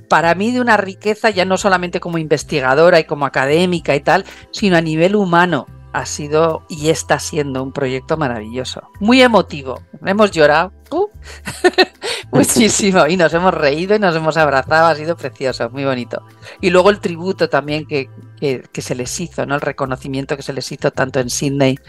para 0.08 0.36
mí 0.36 0.52
de 0.52 0.62
una 0.62 0.78
riqueza 0.78 1.30
ya 1.30 1.46
no 1.46 1.58
solamente 1.58 2.00
como 2.00 2.18
investigadora 2.18 3.00
y 3.00 3.06
como 3.06 3.26
académica 3.26 3.96
y 3.96 4.00
tal, 4.02 4.26
sino 4.52 4.78
a 4.78 4.82
nivel 4.82 5.16
humano. 5.16 5.66
Ha 5.94 6.06
sido 6.06 6.66
y 6.68 6.90
está 6.90 7.20
siendo 7.20 7.64
un 7.64 7.72
proyecto 7.72 8.18
maravilloso, 8.18 8.90
muy 9.00 9.22
emotivo. 9.22 9.82
Hemos 10.06 10.32
llorado, 10.32 10.74
uh, 10.92 11.08
muchísimo 12.34 13.08
y 13.08 13.16
nos 13.16 13.34
hemos 13.34 13.54
reído 13.54 13.96
y 13.96 14.00
nos 14.00 14.14
hemos 14.14 14.36
abrazado, 14.36 14.88
ha 14.88 14.96
sido 14.96 15.16
precioso, 15.16 15.70
muy 15.70 15.86
bonito. 15.86 16.22
Y 16.60 16.70
luego 16.70 16.90
el 16.90 17.00
tributo 17.00 17.48
también 17.48 17.86
que, 17.86 18.10
que, 18.42 18.82
se 18.82 18.94
les 18.94 19.18
hizo, 19.22 19.46
¿no? 19.46 19.56
el 19.56 19.62
reconocimiento 19.62 20.36
que 20.36 20.44
se 20.44 20.52
les 20.52 20.70
hizo 20.70 20.92
tanto 20.92 21.22
en 21.22 21.30
Sydney 21.30 21.80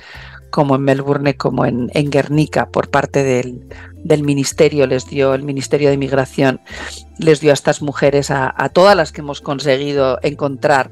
como 0.51 0.77
en 0.77 0.83
Melbourne 0.83 1.37
como 1.37 1.67
en, 1.67 1.89
Guernica 2.11 2.71
por 2.71 2.89
parte 2.89 3.23
del, 3.23 4.23
ministerio, 4.23 4.87
les 4.87 5.07
dio 5.07 5.35
el 5.35 5.43
Ministerio 5.43 5.89
de 5.89 5.95
Inmigración, 5.95 6.61
les 7.19 7.41
dio 7.41 7.51
a 7.51 7.55
estas 7.55 7.83
mujeres, 7.83 8.31
a, 8.31 8.55
a 8.57 8.69
todas 8.69 8.97
las 8.97 9.13
que 9.13 9.21
hemos 9.21 9.41
conseguido 9.41 10.19
encontrar 10.23 10.91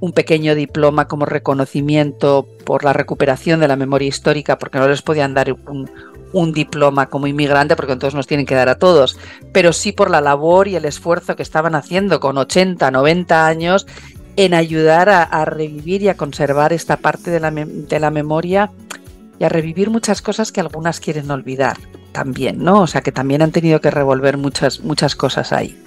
un 0.00 0.12
pequeño 0.12 0.54
diploma 0.54 1.08
como 1.08 1.26
reconocimiento 1.26 2.46
por 2.64 2.84
la 2.84 2.92
recuperación 2.92 3.60
de 3.60 3.68
la 3.68 3.76
memoria 3.76 4.08
histórica, 4.08 4.58
porque 4.58 4.78
no 4.78 4.88
les 4.88 5.02
podían 5.02 5.34
dar 5.34 5.52
un, 5.52 5.90
un 6.32 6.52
diploma 6.52 7.06
como 7.06 7.26
inmigrante, 7.26 7.76
porque 7.76 7.92
entonces 7.92 8.14
nos 8.14 8.26
tienen 8.26 8.46
que 8.46 8.54
dar 8.54 8.68
a 8.68 8.78
todos, 8.78 9.18
pero 9.52 9.72
sí 9.72 9.92
por 9.92 10.10
la 10.10 10.20
labor 10.20 10.68
y 10.68 10.76
el 10.76 10.84
esfuerzo 10.84 11.36
que 11.36 11.42
estaban 11.42 11.74
haciendo 11.74 12.20
con 12.20 12.38
80, 12.38 12.90
90 12.90 13.46
años 13.46 13.86
en 14.44 14.54
ayudar 14.54 15.10
a, 15.10 15.44
revivir 15.44 16.00
y 16.02 16.08
a 16.08 16.16
conservar 16.16 16.72
esta 16.72 16.96
parte 16.96 17.30
de 17.30 17.40
la, 17.40 17.50
de 17.50 18.00
la 18.00 18.10
memoria 18.10 18.70
y 19.38 19.44
a 19.44 19.50
revivir 19.50 19.90
muchas 19.90 20.22
cosas 20.22 20.50
que 20.50 20.60
algunas 20.60 20.98
quieren 20.98 21.30
olvidar 21.30 21.76
también, 22.12 22.64
¿no? 22.64 22.80
O 22.80 22.86
sea, 22.86 23.02
que 23.02 23.12
también 23.12 23.42
han 23.42 23.52
tenido 23.52 23.82
que 23.82 23.90
revolver 23.90 24.38
muchas, 24.38 24.80
muchas 24.80 25.14
cosas 25.14 25.52
ahí. 25.52 25.78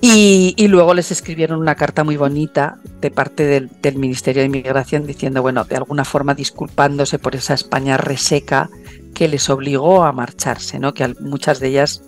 Y, 0.00 0.66
luego 0.68 0.94
les 0.94 1.10
escribieron 1.10 1.60
una 1.60 1.74
carta 1.74 2.04
muy 2.04 2.16
bonita 2.16 2.78
de 3.00 3.10
parte 3.10 3.44
del, 3.44 3.70
del, 3.80 3.96
Ministerio 3.96 4.40
de 4.40 4.46
Inmigración 4.46 5.06
diciendo, 5.06 5.42
bueno, 5.42 5.64
de 5.64 5.76
alguna 5.76 6.04
forma 6.04 6.34
disculpándose 6.34 7.18
por 7.18 7.34
esa 7.34 7.54
España 7.54 7.96
reseca 7.96 8.68
que 9.14 9.28
les 9.28 9.48
obligó 9.48 10.04
a 10.04 10.12
marcharse, 10.12 10.78
¿no? 10.78 10.92
Que 10.94 11.14
muchas 11.20 11.60
de 11.60 11.68
ellas 11.68 12.02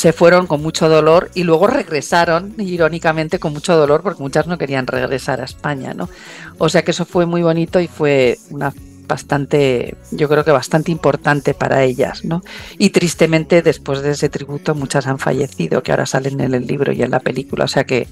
se 0.00 0.14
fueron 0.14 0.46
con 0.46 0.62
mucho 0.62 0.88
dolor 0.88 1.30
y 1.34 1.42
luego 1.44 1.66
regresaron, 1.66 2.54
irónicamente, 2.56 3.38
con 3.38 3.52
mucho 3.52 3.76
dolor, 3.76 4.00
porque 4.02 4.22
muchas 4.22 4.46
no 4.46 4.56
querían 4.56 4.86
regresar 4.86 5.42
a 5.42 5.44
España, 5.44 5.92
¿no? 5.92 6.08
O 6.56 6.70
sea 6.70 6.80
que 6.80 6.92
eso 6.92 7.04
fue 7.04 7.26
muy 7.26 7.42
bonito 7.42 7.80
y 7.80 7.86
fue 7.86 8.38
una 8.48 8.72
bastante, 9.06 9.96
yo 10.10 10.26
creo 10.30 10.42
que 10.42 10.52
bastante 10.52 10.90
importante 10.90 11.52
para 11.52 11.82
ellas, 11.82 12.24
¿no? 12.24 12.40
Y 12.78 12.88
tristemente, 12.90 13.60
después 13.60 14.00
de 14.00 14.12
ese 14.12 14.30
tributo, 14.30 14.74
muchas 14.74 15.06
han 15.06 15.18
fallecido, 15.18 15.82
que 15.82 15.90
ahora 15.90 16.06
salen 16.06 16.40
en 16.40 16.54
el 16.54 16.66
libro 16.66 16.92
y 16.94 17.02
en 17.02 17.10
la 17.10 17.20
película. 17.20 17.66
O 17.66 17.68
sea 17.68 17.84
que 17.84 18.08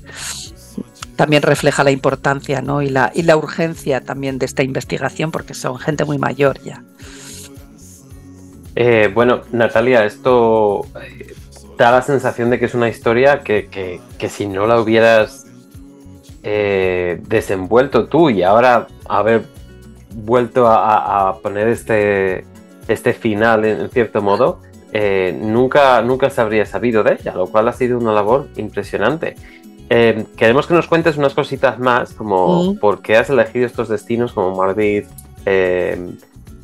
también 1.16 1.40
refleja 1.40 1.85
la 1.85 1.90
importancia, 1.90 2.61
¿no? 2.61 2.83
Y 2.83 2.90
la, 2.90 3.12
y 3.14 3.22
la 3.22 3.38
urgencia 3.38 4.03
también 4.03 4.38
de 4.38 4.44
esta 4.44 4.62
investigación, 4.62 5.31
porque 5.31 5.55
son 5.55 5.79
gente 5.79 6.05
muy 6.05 6.18
mayor 6.18 6.61
ya. 6.62 6.85
Eh, 8.74 9.11
bueno, 9.14 9.40
Natalia, 9.53 10.05
esto 10.05 10.87
eh, 11.03 11.35
da 11.79 11.93
la 11.93 12.03
sensación 12.03 12.51
de 12.51 12.59
que 12.59 12.67
es 12.67 12.75
una 12.75 12.88
historia 12.88 13.41
que, 13.41 14.01
si 14.29 14.47
no 14.47 14.67
la 14.67 14.81
hubieras 14.81 15.47
eh, 16.43 17.21
desenvuelto 17.27 18.09
tú 18.09 18.31
y 18.31 18.43
ahora 18.43 18.88
haber 19.09 19.45
vuelto 20.12 20.67
a, 20.67 21.38
poner 21.41 21.69
este, 21.69 22.45
este 22.88 23.12
final 23.12 23.64
en, 23.64 23.88
cierto 23.91 24.21
modo, 24.21 24.61
nunca, 25.41 26.03
nunca 26.03 26.31
se 26.31 26.41
habría 26.41 26.67
sabido 26.67 27.05
de 27.05 27.14
ella, 27.21 27.35
lo 27.35 27.47
cual 27.47 27.69
ha 27.69 27.73
sido 27.73 27.97
una 27.97 28.12
labor 28.12 28.49
impresionante. 28.57 29.37
queremos 29.88 30.67
que 30.67 30.75
nos 30.75 30.88
cuentes 30.88 31.17
unas 31.17 31.35
cositas 31.35 31.79
más, 31.79 32.12
como 32.12 32.75
por 32.81 33.03
qué 33.03 33.17
has 33.17 33.31
elegido 33.31 33.67
estos 33.67 33.88
destinos 33.88 34.33
como 34.33 34.57
Madrid 34.57 35.05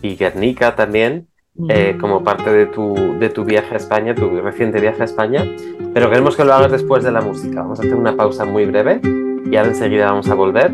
y 0.03 0.16
Guernica 0.16 0.74
también, 0.74 1.29
eh, 1.68 1.96
como 2.00 2.24
parte 2.24 2.52
de 2.52 2.66
tu, 2.66 2.94
de 3.18 3.28
tu 3.30 3.44
viaje 3.44 3.74
a 3.74 3.76
España, 3.76 4.14
tu 4.14 4.28
reciente 4.40 4.80
viaje 4.80 5.02
a 5.02 5.04
España, 5.04 5.44
pero 5.92 6.10
queremos 6.10 6.36
que 6.36 6.44
lo 6.44 6.52
hagas 6.52 6.72
después 6.72 7.04
de 7.04 7.12
la 7.12 7.20
música. 7.20 7.62
Vamos 7.62 7.78
a 7.78 7.82
hacer 7.82 7.94
una 7.94 8.16
pausa 8.16 8.44
muy 8.44 8.66
breve 8.66 9.00
y 9.50 9.56
ahora 9.56 9.70
enseguida 9.70 10.06
vamos 10.06 10.28
a 10.28 10.34
volver. 10.34 10.72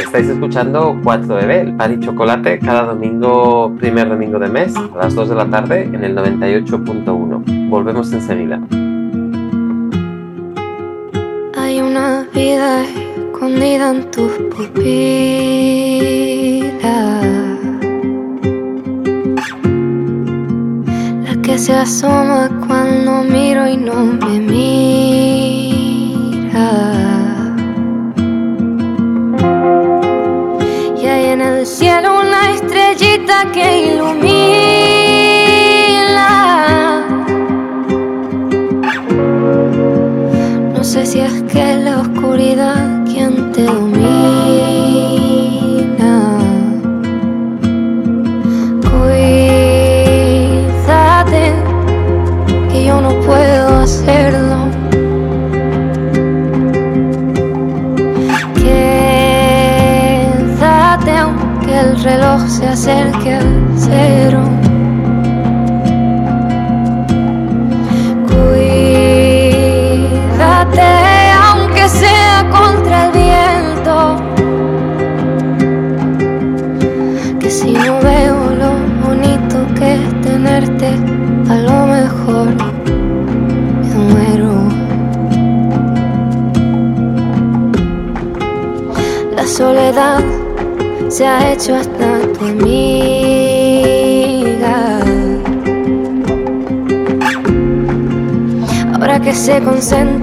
Estáis 0.00 0.28
escuchando 0.28 0.94
4EB, 1.04 1.60
el 1.60 1.76
pan 1.76 1.92
y 1.94 2.00
chocolate, 2.04 2.58
cada 2.58 2.86
domingo, 2.86 3.72
primer 3.78 4.08
domingo 4.08 4.40
de 4.40 4.48
mes, 4.48 4.74
a 4.76 4.96
las 4.96 5.14
2 5.14 5.28
de 5.28 5.34
la 5.36 5.48
tarde 5.48 5.82
en 5.84 6.02
el 6.02 6.16
98.1. 6.16 7.68
Volvemos 7.68 8.12
enseguida. 8.12 8.60
Hay 11.56 11.80
una 11.80 12.26
vida 12.34 12.84
escondida 12.84 13.90
en 13.90 14.10
tus 14.10 14.32
pupilas. 14.50 15.06
Se 21.58 21.72
asoma 21.72 22.50
cuando 22.66 23.22
miro 23.24 23.66
y 23.66 23.76
no 23.78 23.94
me 23.94 24.40
mira. 24.40 25.70
Y 31.00 31.06
hay 31.06 31.24
en 31.30 31.40
el 31.40 31.66
cielo 31.66 32.20
una 32.20 32.52
estrellita 32.52 33.50
que 33.52 33.94
ilumina. 33.94 34.26
No 40.74 40.84
sé 40.84 41.06
si 41.06 41.20
es 41.20 41.42
que 41.44 41.76
la 41.78 42.00
oscuridad 42.00 42.95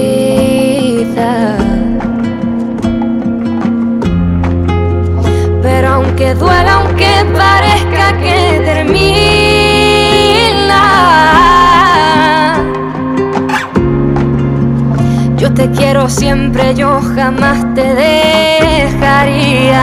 Pero 5.62 5.88
aunque 5.88 6.34
duela, 6.34 6.74
aunque 6.74 7.24
parezca 7.34 8.12
que 8.18 8.60
termina, 8.64 9.02
yo 15.38 15.54
te 15.54 15.70
quiero 15.70 16.10
siempre, 16.10 16.74
yo 16.74 17.00
jamás 17.14 17.64
te 17.74 17.94
dejaría. 17.94 19.82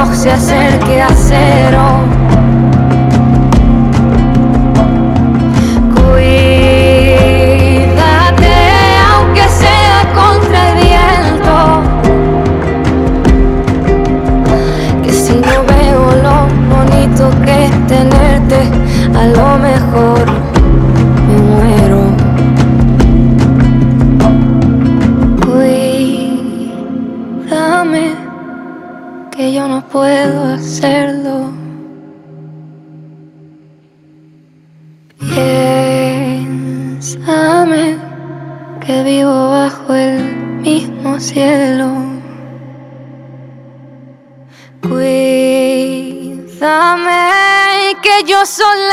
Reloj 0.00 0.16
se 0.16 0.30
acerque 0.30 1.00
a 1.02 1.08
cero. 1.14 1.99
Que 29.40 29.48
yo 29.54 29.66
no 29.66 29.80
puedo 29.88 30.38
hacerlo. 30.52 31.50
Piénsame 36.38 37.06
que 38.84 39.02
vivo 39.02 39.50
bajo 39.58 39.94
el 39.94 40.36
mismo 40.66 41.18
cielo. 41.18 41.88
Cuídame 44.82 45.08
que 48.04 48.16
yo 48.30 48.44
sola 48.44 48.89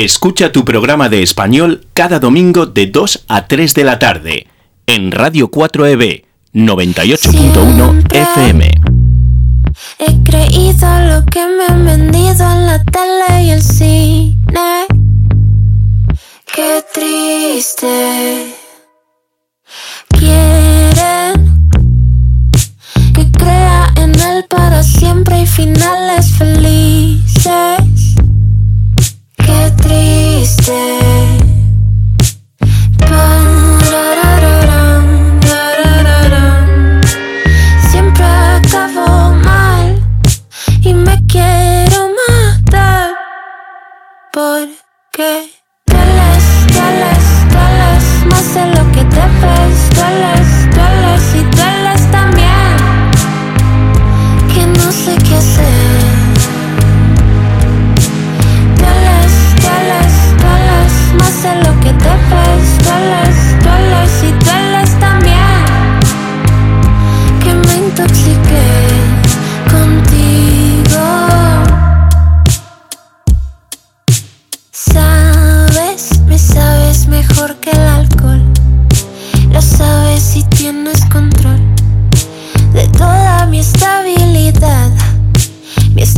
Escucha 0.00 0.50
tu 0.50 0.64
programa 0.64 1.10
de 1.10 1.22
español 1.22 1.86
cada 1.92 2.20
domingo 2.20 2.64
de 2.64 2.86
2 2.86 3.26
a 3.28 3.46
3 3.46 3.74
de 3.74 3.84
la 3.84 3.98
tarde 3.98 4.46
en 4.86 5.12
Radio 5.12 5.50
4EB 5.50 6.24
98.1 6.54 8.10
FM. 8.10 8.70
He 9.98 10.22
creído 10.24 10.88
lo 11.00 11.26
que 11.26 11.44
me 11.44 11.66
han 11.68 11.84
vendido 11.84 12.50
en 12.50 12.66
la 12.66 12.82
tele 12.84 13.44
y 13.44 13.50
el 13.50 13.62
cine. 13.62 14.86
Qué 16.46 16.82
triste. 16.94 18.54
Quieren 20.18 21.70
que 23.14 23.30
crea 23.32 23.92
en 23.96 24.18
él 24.18 24.46
para 24.48 24.82
siempre 24.82 25.42
y 25.42 25.46
finales 25.46 26.32
felices. 26.38 26.79
Porque 44.40 45.49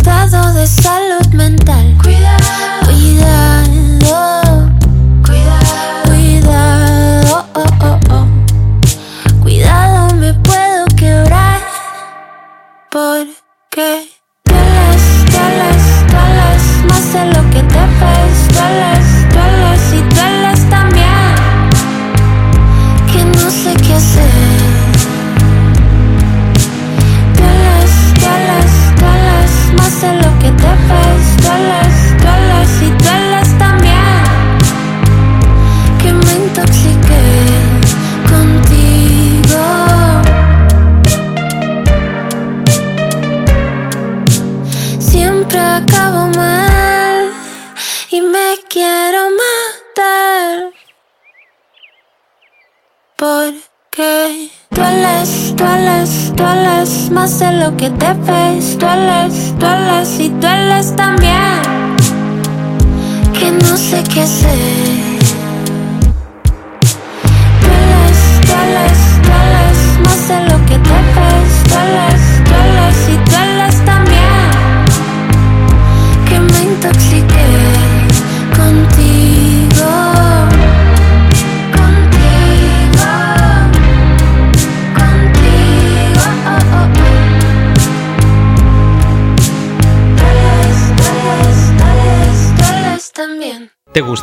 estado 0.02 0.52
de 0.54 0.66
salud 0.66 1.26
mental. 1.32 1.96
Cuida 2.02 2.36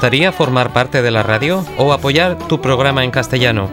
gustaría 0.10 0.32
formar 0.32 0.74
parte 0.74 1.04
de 1.04 1.12
la 1.12 1.22
radio 1.22 1.64
o 1.78 1.94
apoyar 1.94 2.36
tu 2.48 2.60
programa 2.62 3.04
en 3.04 3.12
castellano? 3.12 3.70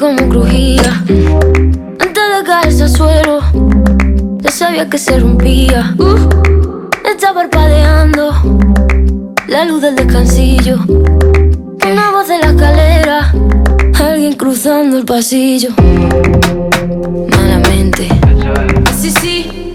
Como 0.05 0.29
crujía. 0.29 1.03
Antes 1.99 2.23
de 2.37 2.43
caerse 2.45 2.83
al 2.83 2.89
suelo, 2.91 3.39
ya 4.37 4.51
sabía 4.51 4.87
que 4.87 4.99
se 4.99 5.19
rompía. 5.19 5.95
Uh, 5.97 6.89
está 7.09 7.33
parpadeando 7.33 8.31
la 9.47 9.65
luz 9.65 9.81
del 9.81 9.95
descansillo. 9.95 10.77
Una 10.87 12.11
voz 12.11 12.27
de 12.27 12.37
la 12.37 12.51
escalera, 12.51 13.33
alguien 13.99 14.33
cruzando 14.33 14.99
el 14.99 15.05
pasillo. 15.05 15.69
Malamente, 17.31 18.07
sí, 18.99 19.09
sí, 19.09 19.73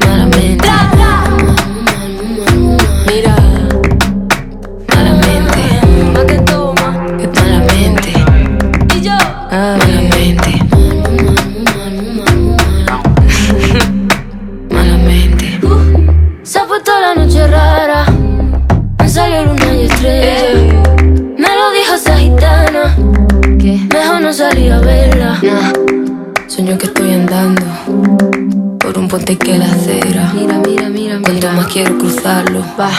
va. 32.78 32.90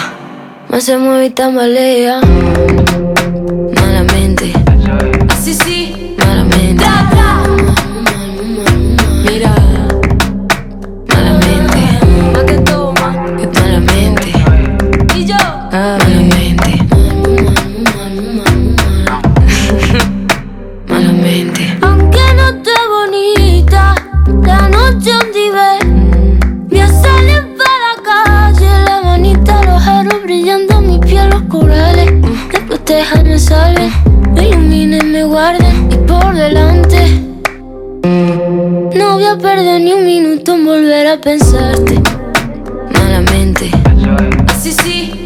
Más 0.69 0.84
se 0.84 0.97
mueve 0.97 1.26
y 1.26 1.30
tambalea. 1.32 2.21
Déjame 32.91 33.39
salen, 33.39 33.91
me 34.34 34.49
iluminen, 34.49 35.12
me 35.12 35.23
guarden 35.23 35.89
y 35.91 35.95
por 36.08 36.34
delante. 36.36 37.21
No 38.04 39.13
voy 39.13 39.23
a 39.23 39.38
perder 39.38 39.80
ni 39.82 39.93
un 39.93 40.06
minuto 40.06 40.56
en 40.56 40.65
volver 40.65 41.08
a 41.08 41.17
pensarte. 41.17 42.01
Malamente. 42.93 43.71
Así 44.47 44.73
sí, 44.73 45.21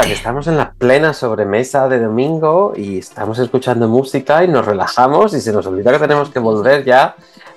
que 0.00 0.12
estamos 0.12 0.46
en 0.46 0.56
la 0.56 0.72
plena 0.72 1.12
sobremesa 1.12 1.86
de 1.86 2.00
domingo 2.00 2.72
y 2.74 2.98
estamos 2.98 3.38
escuchando 3.38 3.88
música 3.88 4.42
y 4.42 4.48
nos 4.48 4.64
relajamos 4.64 5.34
y 5.34 5.40
se 5.40 5.52
nos 5.52 5.66
olvida 5.66 5.92
que 5.92 5.98
tenemos 5.98 6.30
que 6.30 6.38
volver 6.38 6.84
ya. 6.84 7.14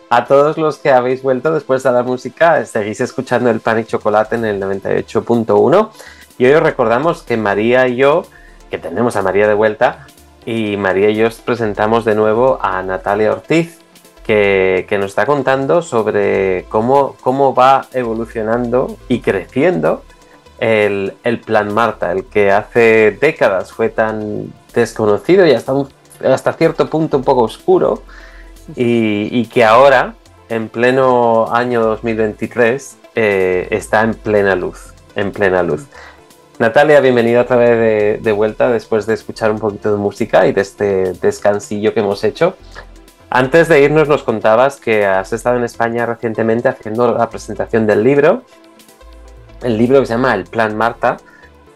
A 0.10 0.26
todos 0.26 0.58
los 0.58 0.78
que 0.78 0.92
habéis 0.92 1.24
vuelto 1.24 1.54
después 1.54 1.82
de 1.84 1.92
la 1.92 2.04
música, 2.04 2.64
seguís 2.66 3.00
escuchando 3.00 3.50
el 3.50 3.62
pan 3.62 3.80
y 3.80 3.86
chocolate 3.86 4.36
en 4.36 4.46
el 4.46 4.62
98.1 4.62 5.90
y 6.38 6.46
hoy 6.46 6.54
os 6.54 6.62
recordamos 6.62 7.24
que 7.24 7.38
María 7.38 7.88
y 7.88 7.96
yo, 7.96 8.24
que 8.70 8.78
tenemos 8.78 9.16
a 9.16 9.22
María 9.22 9.48
de 9.48 9.54
vuelta, 9.54 10.06
y 10.46 10.78
María 10.78 11.10
y 11.10 11.16
yo 11.16 11.28
os 11.28 11.36
presentamos 11.36 12.06
de 12.06 12.16
nuevo 12.16 12.60
a 12.62 12.84
Natalia 12.84 13.32
Ortiz, 13.32 13.80
que, 14.26 14.86
que 14.90 14.98
nos 14.98 15.12
está 15.12 15.26
contando 15.26 15.82
sobre 15.82 16.66
cómo, 16.70 17.16
cómo 17.22 17.56
va 17.56 17.86
evolucionando 17.94 18.98
y 19.08 19.22
creciendo 19.22 20.04
el, 20.60 21.14
plan 21.46 21.74
Marta, 21.74 22.12
el 22.12 22.26
que 22.26 22.52
hace 22.52 23.18
décadas 23.20 23.72
fue 23.72 23.90
tan 23.90 24.54
desconocido 24.74 25.46
y 25.46 25.52
hasta, 25.52 25.74
un- 25.74 25.90
hasta 26.24 26.54
cierto 26.54 26.90
punto 26.90 27.18
un 27.18 27.24
poco 27.24 27.42
oscuro 27.44 28.04
y, 28.76 29.30
y 29.32 29.46
que 29.48 29.64
ahora, 29.64 30.16
en 30.50 30.70
pleno 30.70 31.54
año 31.54 31.82
2023, 31.84 32.98
eh, 33.16 33.68
está 33.72 34.02
en 34.02 34.14
plena 34.14 34.56
luz, 34.56 34.94
en 35.16 35.32
plena 35.32 35.64
luz. 35.64 35.86
Natalia, 36.58 37.02
bienvenida 37.02 37.42
otra 37.42 37.58
vez 37.58 37.70
de, 37.72 38.20
de 38.22 38.32
vuelta 38.32 38.70
después 38.70 39.06
de 39.06 39.14
escuchar 39.14 39.52
un 39.52 39.60
poquito 39.60 39.92
de 39.92 39.98
música 39.98 40.48
y 40.48 40.54
de 40.54 40.62
este 40.62 41.14
descansillo 41.14 41.94
que 41.94 42.00
hemos 42.00 42.24
hecho. 42.24 42.56
Antes 43.30 43.68
de 43.68 43.82
irnos 43.82 44.08
nos 44.08 44.24
contabas 44.24 44.78
que 44.80 45.06
has 45.06 45.34
estado 45.34 45.58
en 45.58 45.64
España 45.66 46.06
recientemente 46.06 46.70
haciendo 46.70 47.14
la 47.14 47.30
presentación 47.30 47.86
del 47.86 48.04
libro 48.04 48.44
el 49.66 49.78
libro 49.78 50.00
que 50.00 50.06
se 50.06 50.14
llama 50.14 50.36
El 50.36 50.44
Plan 50.44 50.78
Marta, 50.78 51.18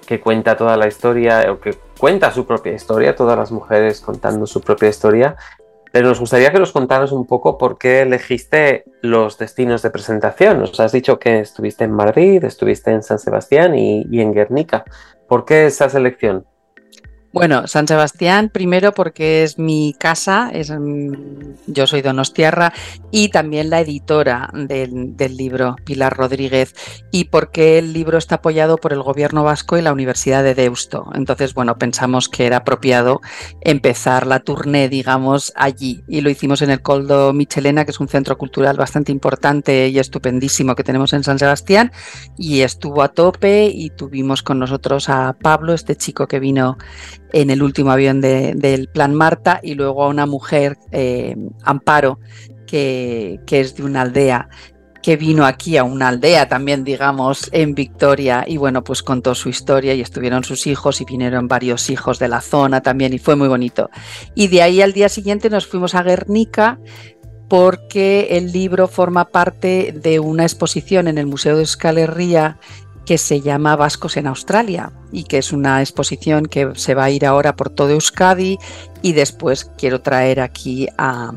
que 0.06 0.20
cuenta 0.20 0.56
toda 0.56 0.78
la 0.78 0.88
historia, 0.88 1.52
o 1.52 1.60
que 1.60 1.76
cuenta 1.98 2.32
su 2.32 2.46
propia 2.46 2.74
historia, 2.74 3.16
todas 3.16 3.38
las 3.38 3.52
mujeres 3.52 4.00
contando 4.00 4.46
su 4.46 4.62
propia 4.62 4.90
historia. 4.90 5.36
Pero 5.92 6.08
nos 6.08 6.20
gustaría 6.20 6.52
que 6.52 6.60
nos 6.60 6.72
contaras 6.72 7.12
un 7.12 7.26
poco 7.26 7.58
por 7.58 7.80
qué 7.80 8.04
elegiste 8.04 8.84
los 9.02 9.40
destinos 9.40 9.82
de 9.82 9.90
presentación. 9.90 10.60
Nos 10.60 10.80
has 10.80 10.92
dicho 10.92 11.18
que 11.18 11.40
estuviste 11.40 11.84
en 11.84 11.94
Madrid, 11.94 12.44
estuviste 12.44 12.92
en 12.92 13.02
San 13.02 13.18
Sebastián 13.18 13.74
y, 13.74 14.06
y 14.10 14.22
en 14.22 14.34
Guernica. 14.34 14.86
¿Por 15.28 15.46
qué 15.46 15.66
esa 15.66 15.90
selección? 15.90 16.46
Bueno, 17.32 17.68
San 17.68 17.88
Sebastián, 17.88 18.50
primero 18.52 18.92
porque 18.92 19.44
es 19.44 19.60
mi 19.60 19.94
casa, 19.94 20.50
es, 20.52 20.72
mm, 20.72 21.14
yo 21.68 21.86
soy 21.86 22.02
Donostiarra 22.02 22.74
y 23.12 23.30
también 23.30 23.70
la 23.70 23.82
editora 23.82 24.50
del, 24.52 25.16
del 25.16 25.38
libro, 25.38 25.76
Pilar 25.86 26.18
Rodríguez, 26.18 26.74
y 27.12 27.26
porque 27.26 27.78
el 27.78 27.94
libro 27.94 28.18
está 28.18 28.36
apoyado 28.36 28.78
por 28.78 28.94
el 28.94 29.04
gobierno 29.04 29.44
vasco 29.44 29.78
y 29.78 29.84
la 29.84 29.94
Universidad 29.94 30.44
de 30.44 30.56
Deusto. 30.56 31.12
Entonces, 31.14 31.54
bueno, 31.54 31.78
pensamos 31.78 32.30
que 32.30 32.48
era 32.48 32.58
apropiado 32.58 33.22
empezar 33.62 34.26
la 34.26 34.40
tournée, 34.40 34.90
digamos, 34.90 35.54
allí. 35.56 36.04
Y 36.08 36.22
lo 36.22 36.32
hicimos 36.32 36.64
en 36.64 36.72
el 36.72 36.82
Coldo 36.82 37.32
Michelena, 37.32 37.86
que 37.86 37.92
es 37.92 38.00
un 38.00 38.08
centro 38.08 38.40
cultural 38.40 38.76
bastante 38.76 39.12
importante 39.12 39.88
y 39.90 40.00
estupendísimo 40.00 40.74
que 40.74 40.84
tenemos 40.84 41.14
en 41.14 41.24
San 41.24 41.38
Sebastián, 41.38 41.92
y 42.40 42.62
estuvo 42.62 43.04
a 43.04 43.10
tope 43.10 43.70
y 43.72 43.92
tuvimos 43.92 44.42
con 44.42 44.58
nosotros 44.58 45.10
a 45.10 45.38
Pablo, 45.40 45.76
este 45.76 45.96
chico 45.96 46.26
que 46.26 46.40
vino 46.40 46.76
en 47.34 47.50
el 47.50 47.62
último 47.64 47.92
avión 47.92 48.22
de- 48.22 48.54
del 48.56 48.88
Plan 48.88 49.14
Marta 49.14 49.60
y 49.64 49.76
luego 49.76 50.04
a 50.04 50.08
una 50.10 50.26
mujer, 50.26 50.78
eh, 50.92 51.36
Amparo, 51.64 52.20
que, 52.68 53.40
que 53.46 53.62
es 53.62 53.76
de 53.76 53.84
una 53.84 54.02
aldea 54.02 54.50
que 55.02 55.16
vino 55.16 55.46
aquí 55.46 55.78
a 55.78 55.86
una 55.86 56.10
aldea 56.10 56.50
también, 56.50 56.84
digamos, 56.84 57.48
en 57.54 57.74
Victoria 57.74 58.44
y 58.46 58.58
bueno, 58.58 58.84
pues 58.84 59.02
contó 59.02 59.34
su 59.34 59.48
historia 59.48 59.94
y 59.94 60.02
estuvieron 60.02 60.44
sus 60.44 60.68
hijos 60.68 61.00
y 61.00 61.06
vinieron 61.06 61.48
varios 61.48 61.90
hijos 61.90 62.20
de 62.20 62.28
la 62.28 62.42
zona 62.42 62.82
también 62.82 63.14
y 63.14 63.18
fue 63.18 63.38
muy 63.38 63.48
bonito. 63.48 63.90
Y 64.36 64.50
de 64.50 64.62
ahí 64.62 64.82
al 64.82 64.92
día 64.92 65.08
siguiente 65.08 65.50
nos 65.50 65.68
fuimos 65.68 65.96
a 65.96 66.04
Guernica 66.04 66.80
porque 67.48 68.28
el 68.32 68.52
libro 68.52 68.88
forma 68.88 69.30
parte 69.30 69.94
de 70.00 70.20
una 70.20 70.44
exposición 70.44 71.08
en 71.08 71.18
el 71.18 71.26
Museo 71.28 71.56
de 71.56 71.62
Euskal 71.62 71.98
que 73.10 73.18
se 73.18 73.42
llama 73.42 73.76
Vascos 73.76 74.18
en 74.18 74.28
Australia 74.28 74.92
y 75.12 75.24
que 75.24 75.40
es 75.40 75.52
una 75.52 75.82
exposición 75.82 76.46
que 76.46 76.74
se 76.76 76.94
va 76.94 77.06
a 77.06 77.10
ir 77.10 77.26
ahora 77.26 77.56
por 77.56 77.72
todo 77.72 77.90
Euskadi 77.90 78.60
y 79.02 79.14
después 79.14 79.66
quiero 79.80 80.02
traer 80.02 80.40
aquí 80.40 80.88
a, 80.96 81.32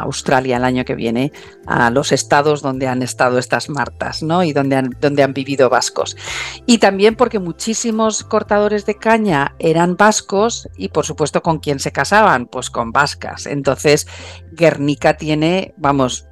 Australia 0.00 0.56
el 0.56 0.64
año 0.64 0.84
que 0.84 0.96
viene 0.96 1.30
a 1.66 1.90
los 1.90 2.10
estados 2.10 2.62
donde 2.62 2.88
han 2.88 3.00
estado 3.00 3.38
estas 3.38 3.68
martas 3.68 4.24
¿no? 4.24 4.42
y 4.42 4.52
donde 4.52 4.74
han, 4.74 4.90
donde 5.00 5.22
han 5.22 5.34
vivido 5.34 5.70
vascos. 5.70 6.16
Y 6.66 6.78
también 6.78 7.14
porque 7.14 7.38
muchísimos 7.38 8.24
cortadores 8.24 8.84
de 8.84 8.96
caña 8.96 9.54
eran 9.60 9.96
vascos 9.96 10.68
y 10.76 10.88
por 10.88 11.06
supuesto 11.06 11.44
con 11.44 11.60
quién 11.60 11.78
se 11.78 11.92
casaban, 11.92 12.46
pues 12.46 12.70
con 12.70 12.90
vascas. 12.90 13.46
Entonces 13.46 14.08
Guernica 14.50 15.16
tiene, 15.16 15.74
vamos, 15.76 16.26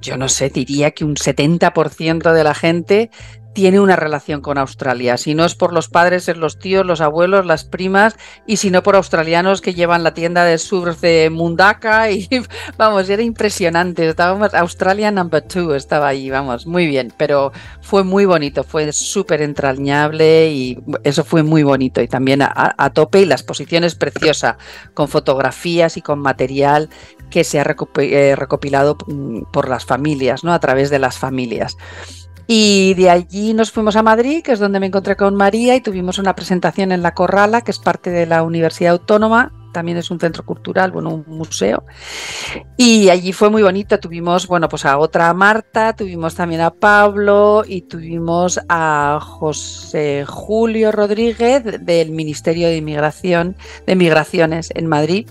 yo 0.00 0.16
no 0.16 0.28
sé, 0.28 0.50
diría 0.50 0.92
que 0.92 1.04
un 1.04 1.16
70% 1.16 2.32
de 2.32 2.44
la 2.44 2.54
gente 2.54 3.10
tiene 3.54 3.80
una 3.80 3.96
relación 3.96 4.40
con 4.40 4.58
Australia. 4.58 5.16
Si 5.16 5.34
no 5.34 5.44
es 5.44 5.54
por 5.54 5.72
los 5.72 5.88
padres, 5.88 6.28
es 6.28 6.36
los 6.36 6.58
tíos, 6.58 6.84
los 6.84 7.00
abuelos, 7.00 7.46
las 7.46 7.64
primas, 7.64 8.16
y 8.46 8.56
si 8.56 8.70
no 8.70 8.82
por 8.82 8.96
australianos 8.96 9.60
que 9.60 9.74
llevan 9.74 10.02
la 10.02 10.12
tienda 10.12 10.44
de 10.44 10.58
surf 10.58 11.00
de 11.00 11.30
Mundaka. 11.30 12.10
Y 12.10 12.28
vamos, 12.76 13.08
era 13.08 13.22
impresionante. 13.22 14.08
Estábamos, 14.08 14.52
Australia 14.54 15.10
number 15.10 15.40
two 15.40 15.74
estaba 15.74 16.08
ahí, 16.08 16.30
vamos, 16.30 16.66
muy 16.66 16.86
bien. 16.86 17.12
Pero 17.16 17.52
fue 17.80 18.02
muy 18.02 18.24
bonito, 18.24 18.64
fue 18.64 18.92
súper 18.92 19.40
entrañable 19.40 20.50
y 20.50 20.78
eso 21.04 21.24
fue 21.24 21.44
muy 21.44 21.62
bonito. 21.62 22.02
Y 22.02 22.08
también 22.08 22.42
a, 22.42 22.74
a 22.76 22.90
tope, 22.90 23.20
y 23.20 23.24
la 23.24 23.36
exposición 23.36 23.84
es 23.84 23.94
preciosa, 23.94 24.58
con 24.94 25.08
fotografías 25.08 25.96
y 25.96 26.02
con 26.02 26.18
material 26.18 26.90
que 27.30 27.44
se 27.44 27.60
ha 27.60 27.76
eh, 27.98 28.36
recopilado 28.36 28.96
mm, 29.06 29.42
por 29.52 29.68
las 29.68 29.84
familias, 29.84 30.42
¿no? 30.42 30.52
A 30.52 30.58
través 30.58 30.90
de 30.90 30.98
las 30.98 31.18
familias. 31.18 31.76
Y 32.46 32.94
de 32.94 33.10
allí 33.10 33.54
nos 33.54 33.70
fuimos 33.70 33.96
a 33.96 34.02
Madrid, 34.02 34.42
que 34.42 34.52
es 34.52 34.58
donde 34.58 34.80
me 34.80 34.86
encontré 34.86 35.16
con 35.16 35.34
María, 35.34 35.74
y 35.76 35.80
tuvimos 35.80 36.18
una 36.18 36.34
presentación 36.34 36.92
en 36.92 37.02
La 37.02 37.14
Corrala, 37.14 37.62
que 37.62 37.70
es 37.70 37.78
parte 37.78 38.10
de 38.10 38.26
la 38.26 38.42
Universidad 38.42 38.92
Autónoma, 38.92 39.52
también 39.74 39.98
es 39.98 40.10
un 40.10 40.18
centro 40.18 40.46
cultural, 40.46 40.90
bueno, 40.92 41.10
un 41.10 41.24
museo. 41.26 41.84
Y 42.78 43.10
allí 43.10 43.34
fue 43.34 43.50
muy 43.50 43.62
bonito, 43.62 44.00
tuvimos, 44.00 44.46
bueno, 44.46 44.70
pues 44.70 44.86
a 44.86 44.96
otra 44.96 45.34
Marta, 45.34 45.94
tuvimos 45.94 46.34
también 46.34 46.62
a 46.62 46.70
Pablo 46.70 47.64
y 47.66 47.82
tuvimos 47.82 48.58
a 48.70 49.18
José 49.20 50.24
Julio 50.26 50.92
Rodríguez 50.92 51.84
del 51.84 52.12
Ministerio 52.12 52.68
de 52.68 52.76
Inmigración, 52.76 53.56
de 53.86 53.96
Migraciones 53.96 54.70
en 54.74 54.86
Madrid. 54.86 55.28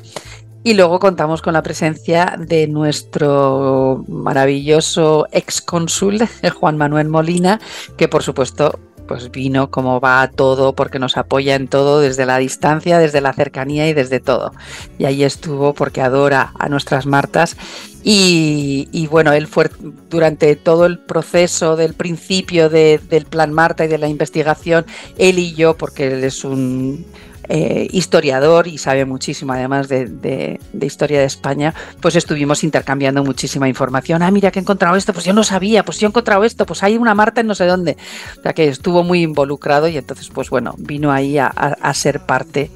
Y 0.63 0.75
luego 0.75 0.99
contamos 0.99 1.41
con 1.41 1.53
la 1.53 1.61
presencia 1.61 2.35
de 2.39 2.67
nuestro 2.67 4.05
maravilloso 4.07 5.27
excónsul, 5.31 6.19
Juan 6.59 6.77
Manuel 6.77 7.09
Molina, 7.09 7.59
que 7.97 8.07
por 8.07 8.23
supuesto 8.23 8.79
pues 9.05 9.29
vino 9.31 9.69
como 9.69 9.99
va 9.99 10.21
a 10.21 10.31
todo 10.31 10.73
porque 10.73 10.97
nos 10.97 11.17
apoya 11.17 11.55
en 11.55 11.67
todo 11.67 11.99
desde 11.99 12.25
la 12.25 12.37
distancia, 12.37 12.97
desde 12.99 13.19
la 13.19 13.33
cercanía 13.33 13.89
y 13.89 13.93
desde 13.93 14.21
todo. 14.21 14.53
Y 14.97 15.03
ahí 15.03 15.25
estuvo 15.25 15.73
porque 15.73 15.99
adora 15.99 16.53
a 16.57 16.69
nuestras 16.69 17.05
Martas 17.05 17.57
y, 18.01 19.07
bueno, 19.11 19.33
él 19.33 19.47
fue 19.47 19.69
durante 20.09 20.55
todo 20.55 20.85
el 20.85 20.99
proceso 20.99 21.75
del 21.75 21.93
principio 21.93 22.69
de- 22.69 22.99
del 23.09 23.25
plan 23.25 23.51
Marta 23.51 23.83
y 23.83 23.89
de 23.89 23.97
la 23.97 24.07
investigación, 24.07 24.85
él 25.17 25.37
y 25.37 25.53
yo, 25.53 25.75
porque 25.75 26.07
él 26.07 26.23
es 26.23 26.45
un 26.45 27.05
eh, 27.49 27.87
historiador 27.91 28.67
y 28.67 28.77
sabe 28.77 29.05
muchísimo 29.05 29.53
además 29.53 29.87
de, 29.89 30.59
historia 30.81 31.19
de 31.19 31.25
España, 31.25 31.73
pues 32.01 32.15
estuvimos 32.15 32.63
intercambiando 32.63 33.23
muchísima 33.23 33.67
información. 33.67 34.21
Ah, 34.23 34.31
mira 34.31 34.51
que 34.51 34.59
he 34.59 34.61
encontrado 34.61 34.95
esto, 34.95 35.13
pues 35.13 35.25
yo 35.25 35.33
no 35.33 35.43
sabía, 35.43 35.83
pues 35.83 35.99
yo 35.99 36.07
he 36.07 36.09
encontrado 36.09 36.43
esto, 36.43 36.65
pues 36.65 36.83
hay 36.83 36.97
una 36.97 37.13
Marta 37.15 37.41
en 37.41 37.47
no 37.47 37.55
sé 37.55 37.65
dónde. 37.65 37.97
O 38.39 38.41
sea 38.41 38.53
que 38.53 38.67
estuvo 38.67 39.03
muy 39.03 39.21
involucrado 39.23 39.87
y 39.87 39.97
entonces, 39.97 40.29
pues 40.29 40.49
bueno, 40.49 40.75
vino 40.77 41.11
ahí 41.11 41.37
a, 41.37 41.47
a- 41.47 41.77
a 41.81 41.93
ser 41.93 42.21
parte 42.21 42.71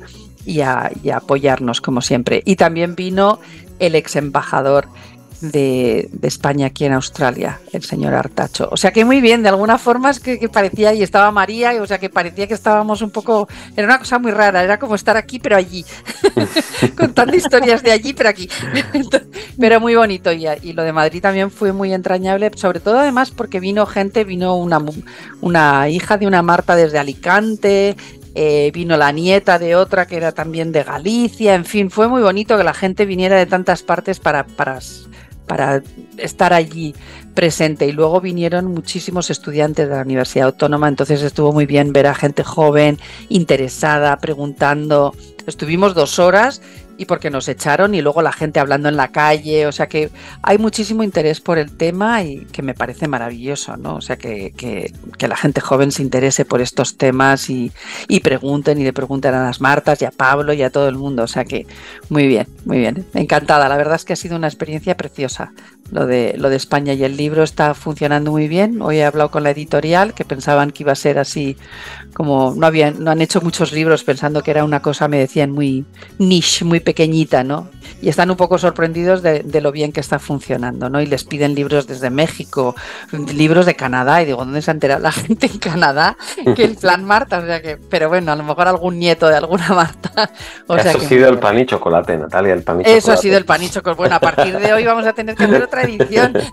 y 0.45 0.61
a, 0.61 0.91
y 1.03 1.09
a 1.09 1.17
apoyarnos 1.17 1.81
como 1.81 2.01
siempre. 2.01 2.41
Y 2.45 2.55
también 2.55 2.95
vino 2.95 3.39
el 3.79 3.95
ex 3.95 4.15
embajador 4.15 4.87
de, 5.41 6.09
España 6.21 6.67
aquí 6.67 6.85
en 6.85 6.93
Australia, 6.93 7.59
el 7.71 7.83
señor 7.83 8.13
Artacho. 8.13 8.67
O 8.71 8.77
sea 8.77 8.91
que 8.91 9.05
muy 9.05 9.21
bien, 9.21 9.43
de 9.43 9.49
alguna 9.49 9.77
forma 9.77 10.09
es 10.09 10.19
que, 10.19 10.49
parecía, 10.49 10.93
y 10.93 11.03
estaba 11.03 11.31
María, 11.31 11.81
o 11.81 11.87
sea 11.87 11.99
que 11.99 12.09
parecía 12.09 12.47
que 12.47 12.53
estábamos 12.53 13.01
un 13.01 13.11
poco, 13.11 13.47
era 13.75 13.87
una 13.87 13.99
cosa 13.99 14.19
muy 14.19 14.31
rara, 14.31 14.63
era 14.63 14.79
como 14.79 14.95
estar 14.95 15.15
aquí 15.17 15.39
pero 15.39 15.55
allí, 15.55 15.85
contando 16.97 17.35
historias 17.35 17.83
de 17.83 17.91
allí 17.91 18.13
pero 18.13 18.29
aquí. 18.29 18.49
pero 19.59 19.79
muy 19.79 19.95
bonito 19.95 20.31
y, 20.31 20.47
lo 20.73 20.83
de 20.83 20.93
Madrid 20.93 21.21
también 21.21 21.51
fue 21.51 21.71
muy 21.71 21.93
entrañable, 21.93 22.51
sobre 22.55 22.79
todo 22.79 22.99
además 22.99 23.31
porque 23.31 23.59
vino 23.59 23.85
gente, 23.85 24.23
vino 24.23 24.55
una, 24.55 24.83
una 25.41 25.89
hija 25.89 26.17
de 26.17 26.27
una 26.27 26.41
Marta 26.41 26.75
desde 26.75 26.99
Alicante, 26.99 27.95
eh, 28.35 28.71
vino 28.71 28.97
la 28.97 29.11
nieta 29.11 29.57
de 29.57 29.75
otra 29.75 30.05
que 30.05 30.17
era 30.17 30.31
también 30.31 30.71
de 30.71 30.83
Galicia, 30.83 31.55
en 31.55 31.65
fin, 31.65 31.89
fue 31.89 32.07
muy 32.07 32.21
bonito 32.21 32.57
que 32.57 32.63
la 32.63 32.73
gente 32.73 33.05
viniera 33.05 33.35
de 33.35 33.47
tantas 33.47 33.81
partes 33.81 34.19
para, 34.19 34.45
para, 34.45 34.79
para 35.47 35.81
estar 36.17 36.53
allí 36.53 36.93
presente. 37.37 37.85
Y 37.85 37.91
luego 37.91 38.19
vinieron 38.19 38.65
muchísimos 38.73 39.29
estudiantes 39.29 39.87
de 39.87 39.95
la 39.95 40.01
Universidad 40.01 40.47
Autónoma, 40.47 40.87
entonces 40.87 41.21
estuvo 41.21 41.53
muy 41.53 41.67
bien 41.67 41.93
ver 41.93 42.07
a 42.07 42.15
gente 42.15 42.43
joven, 42.43 42.97
interesada, 43.29 44.17
preguntando. 44.17 45.13
Estuvimos 45.45 45.93
dos 45.93 46.17
horas 46.17 46.63
y 46.97 47.05
porque 47.05 47.29
nos 47.29 47.47
echaron 47.47 47.93
y 47.93 48.01
luego 48.01 48.23
la 48.23 48.31
gente 48.33 48.59
hablando 48.59 48.89
en 48.89 48.97
la 48.97 49.09
calle, 49.09 49.67
o 49.67 49.71
sea 49.71 49.85
que 49.87 50.09
hay 50.41 50.57
muchísimo 50.57 51.03
interés 51.03 51.39
por 51.41 51.59
el 51.59 51.77
tema 51.77 52.23
y 52.23 52.45
que 52.51 52.63
me 52.63 52.73
parece 52.73 53.07
maravilloso, 53.07 53.77
¿no? 53.77 53.97
O 53.97 54.01
sea 54.01 54.17
que, 54.17 54.51
que- 54.57 54.91
la 55.27 55.37
gente 55.37 55.61
joven 55.61 55.91
se 55.91 56.01
interese 56.01 56.43
por 56.43 56.59
estos 56.59 56.97
temas 56.97 57.51
y, 57.51 57.71
y 58.07 58.21
pregunten 58.21 58.79
y 58.81 58.83
le 58.83 58.93
pregunten 58.93 59.35
a 59.35 59.43
las 59.43 59.61
Martas 59.61 60.01
y 60.01 60.05
a 60.05 60.11
Pablo 60.11 60.53
y 60.53 60.63
a 60.63 60.71
todo 60.71 60.89
el 60.89 60.95
mundo, 60.95 61.21
o 61.23 61.27
sea 61.27 61.45
que 61.45 61.67
muy 62.09 62.27
bien, 62.27 62.47
muy 62.65 62.79
bien, 62.79 63.05
encantada, 63.13 63.69
la 63.69 63.77
verdad 63.77 63.95
es 63.95 64.03
que 64.05 64.13
ha 64.13 64.15
sido 64.15 64.35
una 64.35 64.47
experiencia 64.47 64.97
preciosa. 64.97 65.53
Lo 65.91 66.05
de, 66.05 66.35
lo 66.37 66.49
de 66.49 66.57
España 66.57 66.93
y 66.93 67.03
el 67.03 67.15
libro 67.15 67.43
está 67.43 67.73
funcionando 67.73 68.31
muy 68.31 68.47
bien. 68.47 68.81
Hoy 68.81 68.97
he 68.97 69.05
hablado 69.05 69.31
con 69.31 69.43
la 69.43 69.51
editorial 69.51 70.13
que 70.13 70.25
pensaban 70.25 70.71
que 70.71 70.83
iba 70.83 70.91
a 70.91 70.95
ser 70.95 71.17
así 71.17 71.55
como 72.17 72.55
no 72.57 72.65
habían, 72.65 73.03
no 73.03 73.11
han 73.11 73.21
hecho 73.21 73.41
muchos 73.41 73.71
libros 73.73 74.03
pensando 74.03 74.41
que 74.41 74.49
era 74.49 74.63
una 74.63 74.81
cosa, 74.81 75.07
me 75.07 75.19
decían, 75.19 75.51
muy 75.51 75.85
niche, 76.17 76.65
muy 76.65 76.79
pequeñita, 76.79 77.43
¿no? 77.43 77.69
Y 78.01 78.09
están 78.09 78.31
un 78.31 78.37
poco 78.37 78.57
sorprendidos 78.57 79.21
de, 79.21 79.41
de 79.43 79.61
lo 79.61 79.71
bien 79.71 79.91
que 79.91 79.99
está 79.99 80.17
funcionando, 80.17 80.89
¿no? 80.89 80.99
Y 80.99 81.05
les 81.05 81.23
piden 81.25 81.53
libros 81.53 81.85
desde 81.85 82.09
México, 82.09 82.75
libros 83.11 83.67
de 83.67 83.75
Canadá, 83.75 84.23
y 84.23 84.25
digo, 84.25 84.39
¿dónde 84.39 84.63
se 84.63 84.71
ha 84.71 84.73
enterado 84.73 84.99
la 84.99 85.11
gente 85.11 85.45
en 85.45 85.59
Canadá 85.59 86.17
que 86.55 86.63
el 86.63 86.75
plan 86.75 87.03
Marta? 87.03 87.37
O 87.37 87.45
sea 87.45 87.61
que, 87.61 87.77
pero 87.77 88.09
bueno, 88.09 88.31
a 88.31 88.35
lo 88.35 88.41
mejor 88.41 88.67
algún 88.67 88.97
nieto 88.97 89.27
de 89.27 89.35
alguna 89.35 89.67
Marta. 89.69 90.31
O 90.65 90.73
sea 90.73 90.89
Eso 90.89 90.99
que 90.99 91.05
ha 91.05 91.09
sido 91.09 91.29
el 91.29 91.37
pan 91.37 91.59
y 91.59 91.67
chocolate, 91.67 92.17
Natalia, 92.17 92.53
el 92.53 92.63
pan 92.63 92.79
y 92.79 92.81
Eso 92.81 92.95
ha 92.95 92.99
chocolate. 92.99 93.21
sido 93.21 93.37
el 93.37 93.45
panicho. 93.45 93.83
Bueno, 93.95 94.15
a 94.15 94.19
partir 94.19 94.57
de 94.57 94.73
hoy 94.73 94.85
vamos 94.85 95.05
a 95.05 95.13
tener 95.13 95.35
que 95.35 95.43
hacer 95.43 95.61
otra 95.61 95.83
edición. 95.83 96.33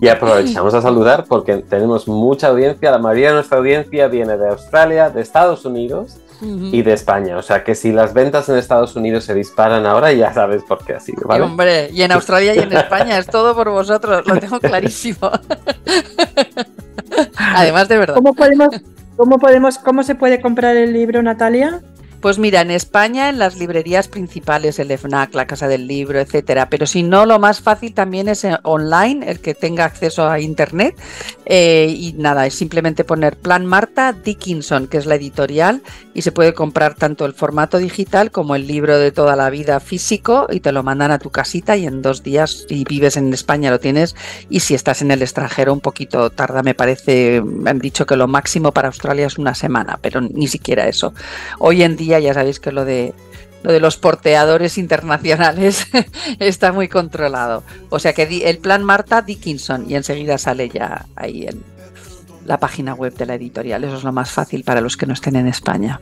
Y 0.00 0.08
aprovechamos 0.08 0.74
a 0.74 0.82
saludar 0.82 1.24
porque 1.28 1.56
tenemos 1.58 2.08
mucha 2.08 2.48
audiencia. 2.48 2.90
La 2.90 2.98
mayoría 2.98 3.28
de 3.28 3.34
nuestra 3.34 3.58
audiencia 3.58 3.91
viene 4.08 4.36
de 4.36 4.48
Australia, 4.48 5.10
de 5.10 5.20
Estados 5.20 5.64
Unidos 5.64 6.18
y 6.40 6.82
de 6.82 6.92
España. 6.92 7.36
O 7.38 7.42
sea 7.42 7.62
que 7.62 7.74
si 7.76 7.92
las 7.92 8.12
ventas 8.12 8.48
en 8.48 8.56
Estados 8.56 8.96
Unidos 8.96 9.24
se 9.24 9.34
disparan 9.34 9.86
ahora, 9.86 10.12
ya 10.12 10.32
sabes 10.34 10.62
por 10.64 10.84
qué 10.84 10.94
ha 10.94 11.00
sido, 11.00 11.22
Y, 11.24 11.28
¿vale? 11.28 11.44
hombre, 11.44 11.88
y 11.92 12.02
en 12.02 12.10
Australia 12.12 12.54
y 12.54 12.58
en 12.58 12.72
España, 12.72 13.18
es 13.18 13.26
todo 13.26 13.54
por 13.54 13.70
vosotros, 13.70 14.26
lo 14.26 14.36
tengo 14.38 14.58
clarísimo. 14.58 15.30
Además, 17.36 17.88
de 17.88 17.98
verdad. 17.98 18.14
¿Cómo 18.14 18.34
podemos, 18.34 18.68
cómo 19.16 19.38
podemos, 19.38 19.78
cómo 19.78 20.02
se 20.02 20.14
puede 20.14 20.40
comprar 20.40 20.76
el 20.76 20.92
libro, 20.92 21.22
Natalia? 21.22 21.80
Pues 22.22 22.38
mira, 22.38 22.60
en 22.60 22.70
España, 22.70 23.28
en 23.30 23.40
las 23.40 23.58
librerías 23.58 24.06
principales, 24.06 24.78
el 24.78 24.96
FNAC, 24.96 25.34
la 25.34 25.48
Casa 25.48 25.66
del 25.66 25.88
Libro, 25.88 26.20
etcétera. 26.20 26.68
Pero 26.70 26.86
si 26.86 27.02
no, 27.02 27.26
lo 27.26 27.40
más 27.40 27.60
fácil 27.60 27.94
también 27.94 28.28
es 28.28 28.44
eh, 28.44 28.56
online, 28.62 29.28
el 29.28 29.40
que 29.40 29.56
tenga 29.56 29.86
acceso 29.86 30.28
a 30.28 30.38
internet. 30.38 30.94
Eh, 31.46 31.92
y 31.98 32.12
nada, 32.12 32.46
es 32.46 32.54
simplemente 32.54 33.02
poner 33.02 33.36
Plan 33.36 33.66
Marta 33.66 34.12
Dickinson, 34.12 34.86
que 34.86 34.98
es 34.98 35.06
la 35.06 35.16
editorial, 35.16 35.82
y 36.14 36.22
se 36.22 36.30
puede 36.30 36.54
comprar 36.54 36.94
tanto 36.94 37.26
el 37.26 37.32
formato 37.32 37.78
digital 37.78 38.30
como 38.30 38.54
el 38.54 38.68
libro 38.68 38.98
de 38.98 39.10
toda 39.10 39.34
la 39.34 39.50
vida 39.50 39.80
físico, 39.80 40.46
y 40.48 40.60
te 40.60 40.70
lo 40.70 40.84
mandan 40.84 41.10
a 41.10 41.18
tu 41.18 41.30
casita 41.30 41.76
y 41.76 41.86
en 41.86 42.02
dos 42.02 42.22
días, 42.22 42.66
si 42.68 42.84
vives 42.84 43.16
en 43.16 43.34
España, 43.34 43.72
lo 43.72 43.80
tienes. 43.80 44.14
Y 44.48 44.60
si 44.60 44.74
estás 44.74 45.02
en 45.02 45.10
el 45.10 45.22
extranjero, 45.22 45.72
un 45.72 45.80
poquito 45.80 46.30
tarda, 46.30 46.62
me 46.62 46.74
parece. 46.74 47.42
Me 47.44 47.70
han 47.70 47.80
dicho 47.80 48.06
que 48.06 48.14
lo 48.14 48.28
máximo 48.28 48.70
para 48.70 48.86
Australia 48.86 49.26
es 49.26 49.38
una 49.38 49.56
semana, 49.56 49.98
pero 50.00 50.20
ni 50.20 50.46
siquiera 50.46 50.86
eso. 50.86 51.14
Hoy 51.58 51.82
en 51.82 51.96
día 51.96 52.11
ya 52.18 52.34
sabéis 52.34 52.60
que 52.60 52.72
lo 52.72 52.84
de 52.84 53.14
lo 53.62 53.72
de 53.72 53.80
los 53.80 53.96
porteadores 53.96 54.76
internacionales 54.76 55.86
está 56.38 56.72
muy 56.72 56.88
controlado. 56.88 57.62
O 57.90 57.98
sea 57.98 58.12
que 58.12 58.24
el 58.48 58.58
plan 58.58 58.82
Marta 58.82 59.22
Dickinson 59.22 59.88
y 59.88 59.94
enseguida 59.94 60.38
sale 60.38 60.68
ya 60.68 61.06
ahí 61.16 61.46
en 61.46 61.62
la 62.44 62.58
página 62.58 62.94
web 62.94 63.14
de 63.14 63.26
la 63.26 63.34
editorial. 63.34 63.84
Eso 63.84 63.96
es 63.96 64.04
lo 64.04 64.12
más 64.12 64.30
fácil 64.30 64.64
para 64.64 64.80
los 64.80 64.96
que 64.96 65.06
no 65.06 65.14
estén 65.14 65.36
en 65.36 65.46
España. 65.46 66.00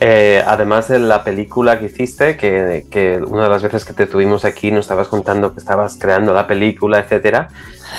Eh, 0.00 0.42
además 0.44 0.88
de 0.88 0.98
la 0.98 1.22
película 1.22 1.78
que 1.78 1.86
hiciste, 1.86 2.36
que, 2.36 2.86
que 2.90 3.18
una 3.18 3.44
de 3.44 3.48
las 3.48 3.62
veces 3.62 3.84
que 3.84 3.92
te 3.92 4.06
tuvimos 4.06 4.44
aquí 4.44 4.70
nos 4.70 4.86
estabas 4.86 5.08
contando 5.08 5.52
que 5.52 5.60
estabas 5.60 5.96
creando 5.98 6.34
la 6.34 6.46
película, 6.46 6.98
etcétera. 6.98 7.48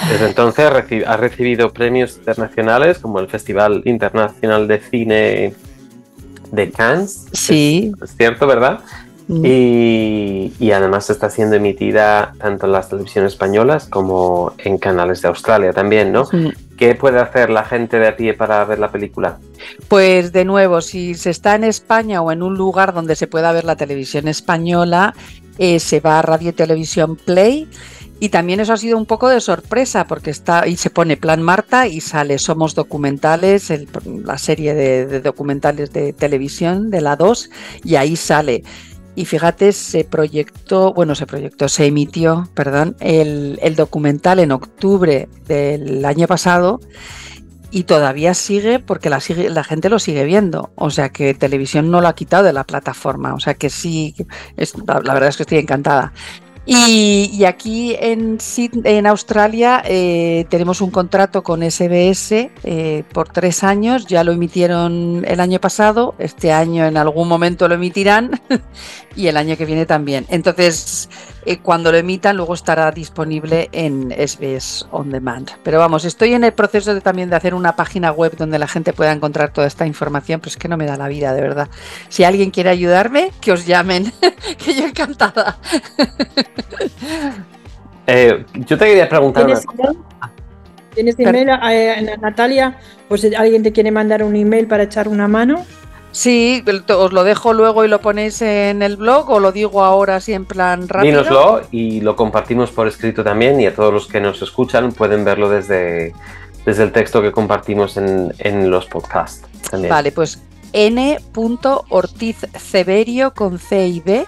Desde 0.09 0.27
entonces 0.27 0.69
has 1.07 1.19
recibido 1.19 1.71
premios 1.71 2.17
internacionales 2.17 2.99
como 2.99 3.19
el 3.19 3.27
Festival 3.27 3.81
Internacional 3.85 4.67
de 4.67 4.79
Cine 4.79 5.53
de 6.55 6.71
Cannes. 6.71 7.25
Sí. 7.33 7.91
Es, 8.01 8.11
es 8.11 8.17
cierto, 8.17 8.47
¿verdad? 8.47 8.79
Mm. 9.27 9.45
Y, 9.45 10.53
y 10.59 10.71
además 10.71 11.09
está 11.09 11.29
siendo 11.29 11.55
emitida 11.55 12.33
tanto 12.37 12.67
en 12.67 12.71
las 12.73 12.89
televisiones 12.89 13.33
españolas 13.33 13.87
como 13.87 14.53
en 14.59 14.77
canales 14.77 15.21
de 15.21 15.29
Australia 15.29 15.73
también, 15.73 16.11
¿no? 16.11 16.27
Mm. 16.31 16.49
¿Qué 16.77 16.93
puede 16.93 17.19
hacer 17.19 17.49
la 17.49 17.63
gente 17.63 17.97
de 17.97 18.07
a 18.07 18.15
pie 18.15 18.33
para 18.33 18.63
ver 18.65 18.79
la 18.79 18.91
película? 18.91 19.37
Pues 19.87 20.31
de 20.31 20.45
nuevo, 20.45 20.81
si 20.81 21.15
se 21.15 21.29
está 21.29 21.55
en 21.55 21.63
España 21.63 22.21
o 22.21 22.31
en 22.31 22.43
un 22.43 22.55
lugar 22.55 22.93
donde 22.93 23.15
se 23.15 23.27
pueda 23.27 23.51
ver 23.51 23.63
la 23.63 23.77
televisión 23.77 24.27
española, 24.27 25.15
eh, 25.57 25.79
se 25.79 26.01
va 26.01 26.19
a 26.19 26.21
Radio 26.21 26.49
y 26.49 26.53
Televisión 26.53 27.15
Play. 27.15 27.67
Y 28.25 28.29
también 28.29 28.59
eso 28.59 28.73
ha 28.73 28.77
sido 28.77 28.97
un 28.97 29.05
poco 29.05 29.29
de 29.29 29.39
sorpresa 29.39 30.07
porque 30.07 30.31
está 30.31 30.65
y 30.65 30.77
se 30.77 30.89
pone 30.89 31.15
Plan 31.15 31.43
Marta 31.43 31.85
y 31.85 32.01
sale 32.01 32.39
Somos 32.39 32.73
Documentales, 32.73 33.71
la 34.23 34.39
serie 34.39 34.73
de, 34.73 35.21
documentales 35.21 35.93
de 35.93 36.11
televisión 36.11 36.89
de 36.89 37.01
la 37.01 37.17
2 37.17 37.51
y 37.83 37.97
ahí 37.97 38.15
sale. 38.15 38.63
Y 39.13 39.25
fíjate, 39.25 39.73
se 39.73 40.05
proyectó, 40.05 40.91
bueno, 40.91 41.13
se 41.13 41.27
proyectó, 41.27 41.69
se 41.69 41.85
emitió, 41.85 42.49
perdón, 42.55 42.95
el, 42.99 43.59
el 43.61 43.75
documental 43.75 44.39
en 44.39 44.53
octubre 44.53 45.29
del 45.47 46.03
año 46.03 46.25
pasado 46.25 46.79
y 47.75 47.83
todavía 47.83 48.33
sigue 48.33 48.79
porque 48.79 49.09
la, 49.09 49.19
gente 49.19 49.89
lo 49.89 49.99
sigue 49.99 50.23
viendo. 50.23 50.71
O 50.75 50.89
sea 50.89 51.09
que 51.09 51.33
televisión 51.33 51.91
no 51.91 51.99
lo 51.99 52.07
ha 52.07 52.15
quitado 52.15 52.45
de 52.45 52.53
la 52.53 52.63
plataforma. 52.63 53.33
O 53.33 53.39
sea 53.41 53.53
que 53.53 53.69
sí, 53.69 54.15
la 54.55 55.13
verdad 55.13 55.27
es 55.27 55.35
que 55.35 55.43
estoy 55.43 55.57
encantada. 55.57 56.13
Y, 56.65 57.29
y 57.31 57.45
aquí 57.45 57.95
en, 57.99 58.39
en 58.83 59.05
Australia 59.05 59.83
eh, 59.85 60.45
tenemos 60.49 60.81
un 60.81 60.89
contrato 60.89 61.43
con 61.43 61.61
SBS 61.61 62.49
eh, 62.63 63.03
por 63.13 63.29
tres 63.29 63.63
años. 63.63 64.07
Ya 64.07 64.23
lo 64.23 64.31
emitieron 64.31 65.23
el 65.27 65.39
año 65.39 65.59
pasado. 65.59 66.15
Este 66.17 66.51
año 66.51 66.85
en 66.85 66.97
algún 66.97 67.27
momento 67.27 67.67
lo 67.67 67.75
emitirán. 67.75 68.41
y 69.15 69.27
el 69.27 69.37
año 69.37 69.57
que 69.57 69.65
viene 69.65 69.85
también. 69.85 70.25
Entonces, 70.29 71.09
eh, 71.45 71.59
cuando 71.59 71.91
lo 71.91 71.97
emitan, 71.97 72.37
luego 72.37 72.53
estará 72.53 72.91
disponible 72.91 73.69
en 73.71 74.11
SBS 74.11 74.87
On 74.91 75.09
Demand. 75.09 75.51
Pero 75.63 75.79
vamos, 75.79 76.05
estoy 76.05 76.33
en 76.33 76.43
el 76.43 76.53
proceso 76.53 76.93
de, 76.93 77.01
también 77.01 77.29
de 77.29 77.35
hacer 77.35 77.53
una 77.53 77.75
página 77.75 78.11
web 78.11 78.35
donde 78.35 78.57
la 78.57 78.67
gente 78.67 78.93
pueda 78.93 79.11
encontrar 79.11 79.53
toda 79.53 79.67
esta 79.67 79.85
información, 79.85 80.39
pero 80.39 80.49
es 80.49 80.57
que 80.57 80.67
no 80.67 80.77
me 80.77 80.85
da 80.85 80.97
la 80.97 81.07
vida, 81.07 81.33
de 81.33 81.41
verdad. 81.41 81.69
Si 82.09 82.23
alguien 82.23 82.51
quiere 82.51 82.69
ayudarme, 82.69 83.31
que 83.41 83.51
os 83.51 83.65
llamen, 83.65 84.11
que 84.57 84.73
yo 84.73 84.85
encantada. 84.85 85.57
Eh, 88.07 88.45
yo 88.53 88.77
te 88.77 88.85
quería 88.85 89.09
preguntar 89.09 89.45
una 89.45 89.55
¿Tienes 89.55 89.65
email? 89.73 89.97
¿Tienes 90.93 91.19
email, 91.19 91.49
eh, 91.71 92.17
Natalia? 92.21 92.77
Pues 93.07 93.21
si 93.21 93.33
alguien 93.33 93.63
te 93.63 93.71
quiere 93.71 93.89
mandar 93.89 94.23
un 94.23 94.35
email 94.35 94.67
para 94.67 94.83
echar 94.83 95.07
una 95.07 95.27
mano. 95.27 95.65
Sí, 96.15 96.63
os 96.97 97.11
lo 97.11 97.25
dejo 97.25 97.51
luego 97.51 97.83
y 97.83 97.89
lo 97.89 97.99
ponéis 97.99 98.41
en 98.41 98.81
el 98.81 98.95
blog 98.95 99.29
o 99.29 99.41
lo 99.41 99.51
digo 99.51 99.83
ahora 99.83 100.15
así 100.15 100.31
en 100.31 100.45
plan 100.45 100.87
rápido. 100.87 101.23
Dínoslo 101.23 101.63
y 101.71 101.99
lo 101.99 102.15
compartimos 102.15 102.71
por 102.71 102.87
escrito 102.87 103.21
también 103.21 103.59
y 103.59 103.65
a 103.65 103.75
todos 103.75 103.93
los 103.93 104.07
que 104.07 104.21
nos 104.21 104.41
escuchan 104.41 104.93
pueden 104.93 105.25
verlo 105.25 105.49
desde, 105.49 106.13
desde 106.65 106.83
el 106.83 106.93
texto 106.93 107.21
que 107.21 107.33
compartimos 107.33 107.97
en, 107.97 108.33
en 108.39 108.69
los 108.69 108.85
podcasts 108.85 109.45
también. 109.69 109.91
Vale, 109.91 110.13
pues 110.13 110.41
n.ortizceberio 110.71 113.33
con 113.33 113.59
C 113.59 113.85
y 113.85 113.99
B 113.99 114.25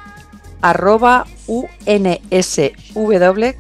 arroba 0.62 1.26
unsw, 1.48 2.74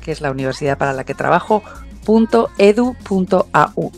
que 0.01 0.11
es 0.11 0.19
la 0.19 0.32
universidad 0.32 0.78
para 0.78 0.91
la 0.91 1.05
que 1.05 1.13
trabajo, 1.13 1.63
punto 2.05 2.49
edu 2.57 2.93
punto 3.05 3.47
au. 3.53 3.89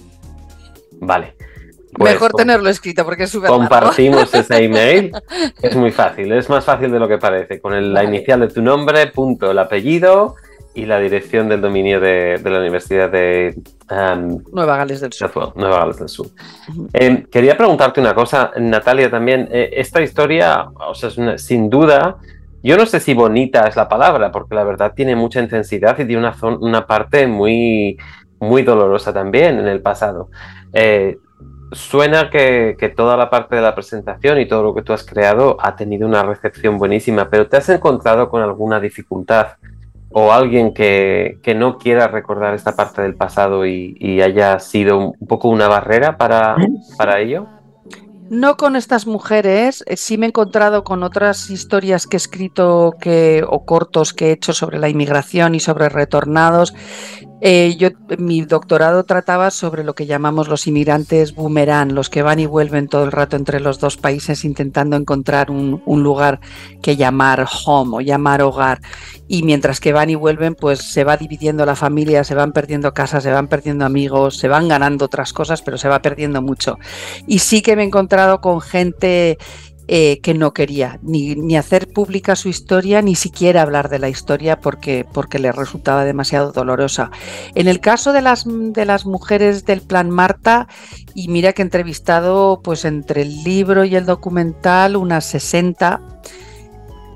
Vale. 0.99 1.38
Pues 1.99 2.13
Mejor 2.13 2.31
com- 2.31 2.37
tenerlo 2.39 2.69
escrito 2.69 3.05
porque 3.05 3.23
es 3.23 3.29
súper 3.29 3.49
largo. 3.49 3.59
Compartimos 3.67 4.33
ese 4.33 4.57
email. 4.63 5.11
Es 5.61 5.75
muy 5.75 5.91
fácil, 5.91 6.31
es 6.31 6.49
más 6.49 6.65
fácil 6.65 6.91
de 6.91 6.99
lo 6.99 7.07
que 7.07 7.17
parece. 7.17 7.59
Con 7.59 7.73
el- 7.73 7.93
la 7.93 8.03
inicial 8.03 8.39
de 8.39 8.47
tu 8.47 8.61
nombre, 8.61 9.07
punto, 9.07 9.51
el 9.51 9.59
apellido 9.59 10.35
y 10.73 10.85
la 10.85 10.99
dirección 10.99 11.49
del 11.49 11.61
dominio 11.61 11.99
de, 11.99 12.37
de 12.37 12.49
la 12.49 12.59
Universidad 12.59 13.09
de 13.09 13.55
um, 13.91 14.41
Nueva 14.53 14.77
Gales 14.77 15.01
del 15.01 15.11
Sur. 15.11 15.51
Nueva 15.55 15.79
Gales 15.79 15.97
del 15.97 16.07
Sur. 16.09 16.27
Eh, 16.93 17.25
quería 17.29 17.57
preguntarte 17.57 17.99
una 17.99 18.13
cosa, 18.13 18.51
Natalia, 18.57 19.09
también. 19.09 19.49
Eh, 19.51 19.71
esta 19.73 20.01
historia, 20.01 20.67
o 20.87 20.93
sea, 20.95 21.09
es 21.09 21.17
una- 21.17 21.37
sin 21.37 21.69
duda, 21.69 22.17
yo 22.63 22.77
no 22.77 22.85
sé 22.85 22.99
si 22.99 23.13
bonita 23.13 23.67
es 23.67 23.75
la 23.75 23.89
palabra, 23.89 24.31
porque 24.31 24.55
la 24.55 24.63
verdad 24.63 24.93
tiene 24.95 25.15
mucha 25.15 25.41
intensidad 25.41 25.97
y 25.99 26.05
tiene 26.05 26.17
una, 26.19 26.35
una 26.59 26.85
parte 26.85 27.25
muy, 27.27 27.97
muy 28.39 28.61
dolorosa 28.63 29.11
también 29.11 29.59
en 29.59 29.67
el 29.67 29.81
pasado. 29.81 30.29
Eh, 30.71 31.17
suena 31.71 32.29
que, 32.29 32.93
toda 32.95 33.17
la 33.17 33.29
parte 33.29 33.55
de 33.55 33.61
la 33.61 33.75
presentación 33.75 34.39
y 34.39 34.47
todo 34.47 34.63
lo 34.63 34.73
que 34.73 34.81
tú 34.81 34.93
has 34.93 35.03
creado 35.03 35.57
ha 35.59 35.75
tenido 35.75 36.07
una 36.07 36.23
recepción 36.23 36.77
buenísima, 36.77 37.29
pero 37.29 37.47
¿te 37.47 37.57
has 37.57 37.69
encontrado 37.69 38.29
con 38.29 38.41
alguna 38.41 38.79
dificultad 38.79 39.47
o 40.11 40.31
alguien 40.31 40.73
que, 40.73 41.37
no 41.55 41.77
quiera 41.77 42.07
recordar 42.07 42.53
esta 42.53 42.75
parte 42.75 43.01
del 43.01 43.15
pasado 43.15 43.65
y, 43.65 43.95
y 43.99 44.21
haya 44.21 44.59
sido 44.59 44.97
un, 44.97 45.15
un 45.19 45.27
poco 45.27 45.49
una 45.49 45.67
barrera 45.67 46.17
para, 46.17 46.55
para 46.97 47.19
ello? 47.19 47.47
No 48.29 48.57
con 48.57 48.75
estas 48.75 49.07
mujeres, 49.07 49.83
eh, 49.87 49.97
sí 49.97 50.19
me 50.19 50.27
he 50.27 50.29
encontrado 50.29 50.83
con 50.83 51.01
otras 51.01 51.49
historias 51.49 52.05
que 52.05 52.15
he 52.15 52.19
escrito 52.19 52.93
que, 53.01 53.43
o 53.47 53.65
cortos 53.65 54.13
que 54.13 54.27
he 54.27 54.31
hecho 54.33 54.53
sobre 54.53 54.77
la 54.77 54.87
inmigración 54.87 55.55
y 55.55 55.59
sobre 55.59 55.89
retornados. 55.89 56.75
Eh, 57.41 57.77
yo, 57.77 57.89
mi 58.17 58.41
doctorado 58.41 59.05
trataba 59.05 59.49
sobre 59.49 59.83
lo 59.83 59.95
que 59.95 60.05
llamamos 60.05 60.49
los 60.49 60.67
inmigrantes 60.67 61.33
boomerang, 61.33 61.93
los 61.93 62.09
que 62.09 62.21
van 62.21 62.39
y 62.39 62.45
vuelven 62.45 62.89
todo 62.89 63.05
el 63.05 63.13
rato 63.13 63.37
entre 63.37 63.61
los 63.61 63.79
dos 63.79 63.95
países 63.95 64.43
intentando 64.43 64.97
encontrar 64.97 65.49
un, 65.49 65.81
un 65.85 66.03
lugar 66.03 66.41
que 66.81 66.97
llamar 66.97 67.47
home 67.65 67.97
o 67.97 68.01
llamar 68.01 68.41
hogar. 68.41 68.81
Y 69.27 69.43
mientras 69.43 69.79
que 69.79 69.93
van 69.93 70.09
y 70.09 70.15
vuelven, 70.15 70.55
pues 70.55 70.79
se 70.79 71.03
va 71.03 71.15
dividiendo 71.15 71.65
la 71.65 71.75
familia, 71.75 72.23
se 72.23 72.35
van 72.35 72.51
perdiendo 72.51 72.93
casas, 72.93 73.23
se 73.23 73.31
van 73.31 73.47
perdiendo 73.47 73.85
amigos, 73.85 74.37
se 74.37 74.47
van 74.47 74.67
ganando 74.67 75.05
otras 75.05 75.31
cosas, 75.33 75.61
pero 75.61 75.77
se 75.77 75.87
va 75.87 76.01
perdiendo 76.01 76.41
mucho. 76.41 76.77
Y 77.27 77.39
sí 77.39 77.61
que 77.61 77.75
me 77.75 77.83
he 77.83 77.85
encontrado 77.85 78.41
con 78.41 78.59
gente 78.59 79.37
eh, 79.91 80.19
que 80.21 80.35
no 80.35 80.53
quería 80.53 80.99
ni, 81.01 81.33
ni 81.33 81.57
hacer 81.57 81.91
pública 81.91 82.35
su 82.35 82.47
historia, 82.47 83.01
ni 83.01 83.15
siquiera 83.15 83.63
hablar 83.63 83.89
de 83.89 83.97
la 83.97 84.07
historia 84.07 84.59
porque, 84.59 85.03
porque 85.11 85.39
le 85.39 85.51
resultaba 85.51 86.05
demasiado 86.05 86.51
dolorosa. 86.51 87.09
En 87.55 87.67
el 87.67 87.79
caso 87.79 88.13
de 88.13 88.21
las, 88.21 88.45
de 88.47 88.85
las 88.85 89.07
mujeres 89.07 89.65
del 89.65 89.81
Plan 89.81 90.11
Marta, 90.11 90.67
y 91.15 91.27
mira 91.29 91.53
que 91.53 91.63
he 91.63 91.65
entrevistado 91.65 92.61
pues 92.63 92.85
entre 92.85 93.23
el 93.23 93.43
libro 93.43 93.83
y 93.83 93.95
el 93.95 94.05
documental 94.05 94.95
unas 94.95 95.25
60, 95.25 95.99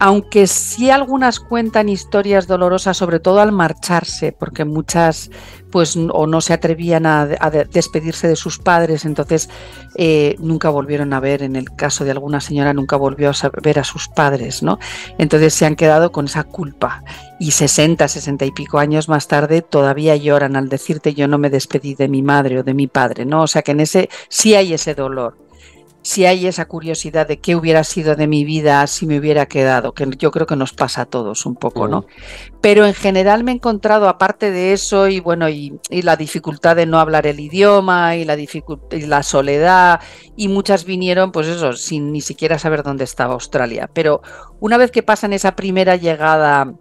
aunque 0.04 0.48
sí 0.48 0.90
algunas 0.90 1.40
cuentan 1.40 1.88
historias 1.88 2.46
dolorosas, 2.46 2.98
sobre 2.98 3.22
todo 3.22 3.40
al 3.40 3.54
marcharse, 3.54 4.34
porque 4.34 4.66
muchas 4.66 5.32
pues 5.72 5.96
o 5.96 6.28
no 6.28 6.42
se 6.42 6.52
atrevían 6.52 7.06
a, 7.06 7.26
despedirse 7.72 8.28
de 8.28 8.36
sus 8.36 8.60
padres, 8.60 9.06
entonces 9.06 9.50
eh, 9.96 10.36
nunca 10.40 10.70
volvieron 10.70 11.14
a 11.14 11.22
ver, 11.22 11.42
en 11.42 11.56
el 11.56 11.74
caso 11.74 12.04
de 12.04 12.12
alguna 12.12 12.42
señora, 12.42 12.74
nunca 12.74 12.98
volvió 12.98 13.30
a 13.30 13.52
ver 13.64 13.80
a 13.80 13.86
sus 13.86 14.10
padres, 14.10 14.62
¿no? 14.62 14.78
Entonces 15.18 15.54
se 15.54 15.66
han 15.66 15.78
quedado 15.78 16.12
con 16.12 16.26
esa 16.26 16.44
culpa 16.44 17.02
y 17.40 17.52
60, 17.52 18.06
60 18.06 18.44
y 18.44 18.52
pico 18.52 18.80
años 18.80 19.08
más 19.08 19.30
tarde 19.30 19.62
todavía 19.62 20.18
lloran 20.18 20.58
al 20.58 20.68
decirte 20.68 21.14
yo 21.14 21.30
no 21.30 21.38
me 21.38 21.50
despedí 21.50 21.96
de 21.96 22.10
mi 22.10 22.22
madre 22.24 22.60
o 22.60 22.64
de 22.64 22.74
mi 22.74 22.88
padre, 22.88 23.24
¿no? 23.24 23.44
O 23.44 23.48
sea 23.48 23.62
que 23.62 23.72
en 23.72 23.80
ese 23.80 24.10
sí 24.28 24.54
hay 24.54 24.74
ese 24.74 24.96
dolor 24.96 25.43
si 26.04 26.26
hay 26.26 26.46
esa 26.48 26.66
curiosidad 26.66 27.28
de 27.28 27.40
qué 27.40 27.56
hubiera 27.56 27.84
sido 27.86 28.16
de 28.16 28.28
mi 28.28 28.44
vida 28.44 28.86
si 28.88 29.08
me 29.08 29.18
hubiera 29.18 29.46
quedado, 29.46 29.94
que 29.94 30.06
yo 30.18 30.32
creo 30.32 30.46
que 30.46 30.58
nos 30.58 30.74
pasa 30.74 31.04
a 31.04 31.06
todos 31.06 31.46
un 31.46 31.56
poco, 31.56 31.88
¿no? 31.88 32.06
Pero 32.62 32.86
en 32.86 32.94
general 32.94 33.44
me 33.44 33.52
he 33.52 33.56
encontrado, 33.56 34.10
aparte 34.10 34.52
de 34.52 34.74
eso, 34.74 35.08
y 35.08 35.22
bueno, 35.22 35.48
y, 35.48 35.80
y 35.90 36.02
la 36.02 36.18
dificultad 36.18 36.76
de 36.76 36.86
no 36.86 37.00
hablar 37.00 37.26
el 37.26 37.40
idioma, 37.40 38.18
y 38.18 38.26
la, 38.26 38.38
y 38.38 39.02
la 39.08 39.24
soledad, 39.24 40.02
y 40.36 40.50
muchas 40.50 40.84
vinieron, 40.84 41.32
pues 41.32 41.48
eso, 41.48 41.72
sin 41.74 42.12
ni 42.12 42.20
siquiera 42.20 42.60
saber 42.60 42.84
dónde 42.84 43.06
estaba 43.06 43.34
Australia. 43.34 43.90
Pero 43.94 44.22
una 44.60 44.78
vez 44.78 44.92
que 44.92 45.04
pasan 45.04 45.32
esa 45.32 45.56
primera 45.56 45.96
llegada 45.96 46.74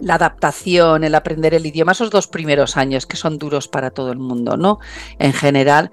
la 0.00 0.14
adaptación, 0.14 1.02
el 1.02 1.16
aprender 1.16 1.54
el 1.54 1.66
idioma, 1.66 1.90
esos 1.90 2.10
dos 2.10 2.28
primeros 2.28 2.76
años 2.76 3.04
que 3.04 3.16
son 3.16 3.36
duros 3.36 3.66
para 3.66 3.90
todo 3.90 4.12
el 4.12 4.18
mundo, 4.18 4.56
¿no? 4.56 4.78
En 5.18 5.32
general, 5.32 5.90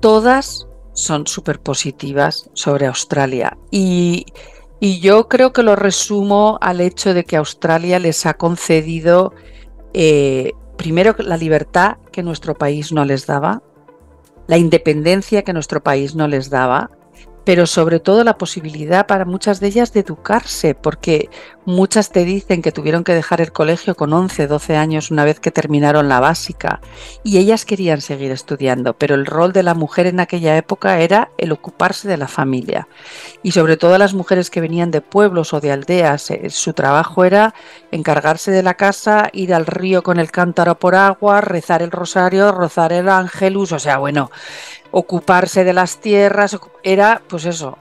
todas 0.00 0.69
son 1.00 1.26
súper 1.26 1.60
positivas 1.60 2.50
sobre 2.54 2.86
Australia. 2.86 3.56
Y, 3.70 4.26
y, 4.80 5.00
yo 5.00 5.28
creo 5.28 5.52
que 5.52 5.62
lo 5.62 5.76
resumo 5.76 6.58
al 6.60 6.80
hecho 6.80 7.14
de 7.14 7.24
que 7.24 7.36
Australia 7.36 7.98
les 7.98 8.26
ha 8.26 8.34
concedido, 8.34 9.32
eh, 9.94 10.52
primero, 10.76 11.14
la 11.18 11.36
libertad 11.36 11.96
que 12.12 12.22
nuestro 12.22 12.54
país 12.54 12.92
no 12.92 13.04
les 13.04 13.26
daba, 13.26 13.62
la 14.46 14.58
independencia 14.58 15.42
que 15.42 15.52
nuestro 15.52 15.82
país 15.82 16.14
no 16.14 16.28
les 16.28 16.50
daba, 16.50 16.90
pero 17.44 17.66
sobre 17.66 18.00
todo 18.00 18.24
la 18.24 18.38
posibilidad 18.38 19.06
para 19.06 19.24
muchas 19.24 19.60
de 19.60 19.68
ellas 19.68 19.92
de 19.92 20.00
educarse, 20.00 20.74
porque 20.74 21.28
muchas 21.64 22.10
te 22.10 22.24
dicen 22.24 22.62
que 22.62 22.72
tuvieron 22.72 23.04
que 23.04 23.14
dejar 23.14 23.40
el 23.40 23.52
colegio 23.52 23.94
con 23.94 24.12
11, 24.12 24.46
12 24.46 24.76
años 24.76 25.10
una 25.10 25.24
vez 25.24 25.40
que 25.40 25.50
terminaron 25.50 26.08
la 26.08 26.20
básica 26.20 26.80
y 27.22 27.38
ellas 27.38 27.64
querían 27.64 28.00
seguir 28.00 28.30
estudiando, 28.30 28.94
pero 28.94 29.14
el 29.14 29.26
rol 29.26 29.52
de 29.52 29.62
la 29.62 29.74
mujer 29.74 30.06
en 30.06 30.20
aquella 30.20 30.56
época 30.56 31.00
era 31.00 31.30
el 31.38 31.52
ocuparse 31.52 32.08
de 32.08 32.16
la 32.16 32.28
familia. 32.28 32.88
Y 33.42 33.52
sobre 33.52 33.76
todo 33.76 33.98
las 33.98 34.14
mujeres 34.14 34.50
que 34.50 34.60
venían 34.60 34.90
de 34.90 35.00
pueblos 35.00 35.52
o 35.54 35.60
de 35.60 35.72
aldeas, 35.72 36.30
eh, 36.30 36.50
su 36.50 36.72
trabajo 36.72 37.24
era 37.24 37.54
encargarse 37.90 38.50
de 38.50 38.62
la 38.62 38.74
casa, 38.74 39.28
ir 39.32 39.54
al 39.54 39.66
río 39.66 40.02
con 40.02 40.18
el 40.18 40.30
cántaro 40.30 40.78
por 40.78 40.94
agua, 40.94 41.40
rezar 41.40 41.82
el 41.82 41.90
rosario, 41.90 42.52
rozar 42.52 42.92
el 42.92 43.08
ángelus, 43.08 43.72
o 43.72 43.78
sea, 43.78 43.98
bueno, 43.98 44.30
ocuparse 44.90 45.64
de 45.64 45.72
las 45.72 45.98
tierras, 46.00 46.58
era 46.82 47.22
pues 47.28 47.44
eso, 47.44 47.78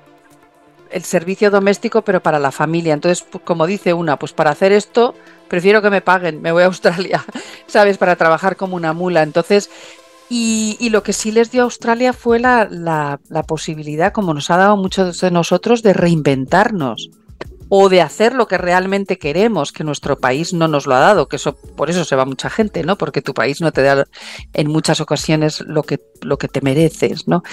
el 0.91 1.03
servicio 1.03 1.51
doméstico 1.51 2.01
pero 2.03 2.22
para 2.22 2.39
la 2.39 2.51
familia. 2.51 2.93
Entonces, 2.93 3.26
pues, 3.30 3.43
como 3.43 3.68
dice 3.68 3.93
una, 3.93 4.18
pues 4.18 4.34
para 4.34 4.51
hacer 4.51 4.72
esto 4.72 5.16
prefiero 5.47 5.82
que 5.82 5.89
me 5.89 6.01
paguen, 6.01 6.41
me 6.41 6.51
voy 6.51 6.64
a 6.64 6.68
Australia, 6.68 7.26
¿sabes? 7.68 7.97
Para 7.97 8.16
trabajar 8.16 8.55
como 8.55 8.76
una 8.76 8.93
mula. 8.93 9.24
Entonces, 9.24 9.70
y, 10.30 10.78
y 10.80 10.91
lo 10.91 11.01
que 11.03 11.14
sí 11.14 11.32
les 11.32 11.51
dio 11.51 11.62
a 11.62 11.66
Australia 11.66 12.14
fue 12.14 12.39
la, 12.39 12.68
la, 12.70 13.20
la 13.30 13.43
posibilidad, 13.43 14.14
como 14.14 14.34
nos 14.34 14.51
ha 14.51 14.57
dado 14.57 14.78
muchos 14.78 15.20
de 15.20 15.32
nosotros, 15.32 15.82
de 15.82 15.93
reinventarnos 15.93 17.10
o 17.70 17.88
de 17.88 18.01
hacer 18.01 18.34
lo 18.34 18.47
que 18.47 18.57
realmente 18.57 19.17
queremos, 19.17 19.72
que 19.72 19.84
nuestro 19.84 20.20
país 20.20 20.53
no 20.53 20.67
nos 20.67 20.88
lo 20.88 20.95
ha 20.95 20.99
dado, 20.99 21.28
que 21.28 21.36
eso 21.36 21.55
por 21.55 21.89
eso 21.89 22.03
se 22.03 22.15
va 22.15 22.26
mucha 22.26 22.49
gente, 22.49 22.84
¿no? 22.84 22.97
Porque 22.97 23.22
tu 23.22 23.34
país 23.34 23.61
no 23.61 23.72
te 23.72 23.84
da 23.84 24.05
en 24.53 24.67
muchas 24.67 24.99
ocasiones 24.99 25.61
lo 25.61 25.84
que, 25.84 25.99
lo 26.22 26.38
que 26.38 26.47
te 26.47 26.61
mereces, 26.61 27.28
¿no? 27.28 27.43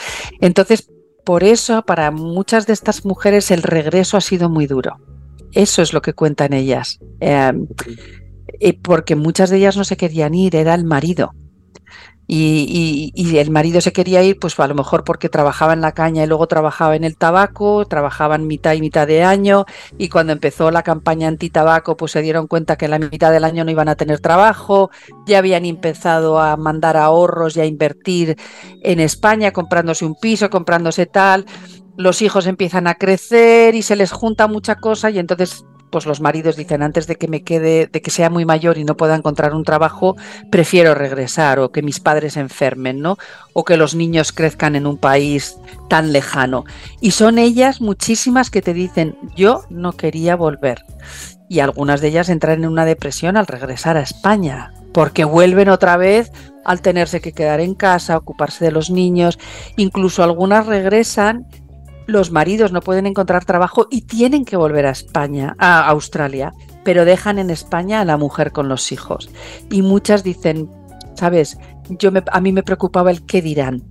Entonces, 0.40 0.88
por 1.24 1.44
eso, 1.44 1.82
para 1.82 2.10
muchas 2.10 2.66
de 2.66 2.72
estas 2.72 3.04
mujeres 3.04 3.50
el 3.50 3.62
regreso 3.62 4.16
ha 4.16 4.20
sido 4.20 4.48
muy 4.48 4.66
duro. 4.66 4.96
Eso 5.52 5.82
es 5.82 5.92
lo 5.92 6.00
que 6.00 6.14
cuentan 6.14 6.52
ellas. 6.52 6.98
Eh, 7.20 7.52
porque 8.82 9.16
muchas 9.16 9.50
de 9.50 9.58
ellas 9.58 9.76
no 9.76 9.84
se 9.84 9.96
querían 9.96 10.34
ir, 10.34 10.56
era 10.56 10.74
el 10.74 10.84
marido. 10.84 11.32
Y, 12.28 13.12
y, 13.14 13.30
y, 13.30 13.38
el 13.38 13.50
marido 13.50 13.80
se 13.80 13.92
quería 13.92 14.22
ir, 14.22 14.38
pues 14.40 14.58
a 14.58 14.66
lo 14.66 14.74
mejor 14.74 15.04
porque 15.04 15.28
trabajaba 15.28 15.72
en 15.74 15.80
la 15.80 15.92
caña 15.92 16.24
y 16.24 16.26
luego 16.26 16.48
trabajaba 16.48 16.96
en 16.96 17.04
el 17.04 17.16
tabaco, 17.16 17.86
trabajaban 17.86 18.48
mitad 18.48 18.72
y 18.74 18.80
mitad 18.80 19.06
de 19.06 19.22
año, 19.22 19.64
y 19.96 20.08
cuando 20.08 20.32
empezó 20.32 20.72
la 20.72 20.82
campaña 20.82 21.28
anti-tabaco, 21.28 21.96
pues 21.96 22.12
se 22.12 22.22
dieron 22.22 22.48
cuenta 22.48 22.76
que 22.76 22.86
en 22.86 22.90
la 22.92 22.98
mitad 22.98 23.30
del 23.30 23.44
año 23.44 23.64
no 23.64 23.70
iban 23.70 23.88
a 23.88 23.94
tener 23.94 24.18
trabajo, 24.18 24.90
ya 25.26 25.38
habían 25.38 25.64
empezado 25.64 26.40
a 26.40 26.56
mandar 26.56 26.96
ahorros 26.96 27.56
y 27.56 27.60
a 27.60 27.64
invertir 27.64 28.36
en 28.82 28.98
España, 28.98 29.52
comprándose 29.52 30.04
un 30.04 30.16
piso, 30.20 30.50
comprándose 30.50 31.06
tal, 31.06 31.46
los 31.96 32.22
hijos 32.22 32.46
empiezan 32.46 32.86
a 32.86 32.94
crecer 32.94 33.74
y 33.74 33.82
se 33.82 33.96
les 33.96 34.12
junta 34.12 34.48
mucha 34.48 34.76
cosa 34.76 35.10
y 35.10 35.18
entonces 35.18 35.64
pues 35.90 36.06
los 36.06 36.20
maridos 36.20 36.56
dicen 36.56 36.82
antes 36.82 37.06
de 37.06 37.16
que 37.16 37.28
me 37.28 37.42
quede, 37.42 37.86
de 37.86 38.02
que 38.02 38.10
sea 38.10 38.30
muy 38.30 38.44
mayor 38.44 38.78
y 38.78 38.84
no 38.84 38.96
pueda 38.96 39.14
encontrar 39.14 39.54
un 39.54 39.64
trabajo, 39.64 40.16
prefiero 40.50 40.94
regresar 40.94 41.58
o 41.58 41.70
que 41.70 41.82
mis 41.82 42.00
padres 42.00 42.36
enfermen, 42.36 43.00
¿no? 43.00 43.18
O 43.52 43.64
que 43.64 43.76
los 43.76 43.94
niños 43.94 44.32
crezcan 44.32 44.76
en 44.76 44.86
un 44.86 44.98
país 44.98 45.56
tan 45.88 46.12
lejano. 46.12 46.64
Y 47.00 47.12
son 47.12 47.38
ellas 47.38 47.80
muchísimas 47.80 48.50
que 48.50 48.62
te 48.62 48.74
dicen, 48.74 49.16
yo 49.36 49.62
no 49.70 49.92
quería 49.92 50.36
volver. 50.36 50.84
Y 51.48 51.60
algunas 51.60 52.00
de 52.00 52.08
ellas 52.08 52.28
entran 52.28 52.64
en 52.64 52.70
una 52.70 52.84
depresión 52.84 53.36
al 53.36 53.46
regresar 53.46 53.96
a 53.96 54.02
España, 54.02 54.72
porque 54.92 55.24
vuelven 55.24 55.68
otra 55.68 55.96
vez 55.96 56.32
al 56.64 56.80
tenerse 56.80 57.20
que 57.20 57.32
quedar 57.32 57.60
en 57.60 57.74
casa, 57.74 58.16
ocuparse 58.16 58.64
de 58.64 58.72
los 58.72 58.90
niños, 58.90 59.38
incluso 59.76 60.24
algunas 60.24 60.66
regresan 60.66 61.46
los 62.06 62.30
maridos 62.30 62.72
no 62.72 62.80
pueden 62.80 63.06
encontrar 63.06 63.44
trabajo 63.44 63.86
y 63.90 64.02
tienen 64.02 64.44
que 64.44 64.56
volver 64.56 64.86
a 64.86 64.90
España, 64.90 65.54
a 65.58 65.86
Australia, 65.88 66.52
pero 66.84 67.04
dejan 67.04 67.38
en 67.38 67.50
España 67.50 68.00
a 68.00 68.04
la 68.04 68.16
mujer 68.16 68.52
con 68.52 68.68
los 68.68 68.92
hijos. 68.92 69.28
Y 69.70 69.82
muchas 69.82 70.22
dicen, 70.22 70.70
sabes, 71.14 71.58
yo 71.88 72.10
a 72.30 72.40
mí 72.40 72.52
me 72.52 72.62
preocupaba 72.62 73.10
el 73.10 73.24
qué 73.26 73.42
dirán, 73.42 73.82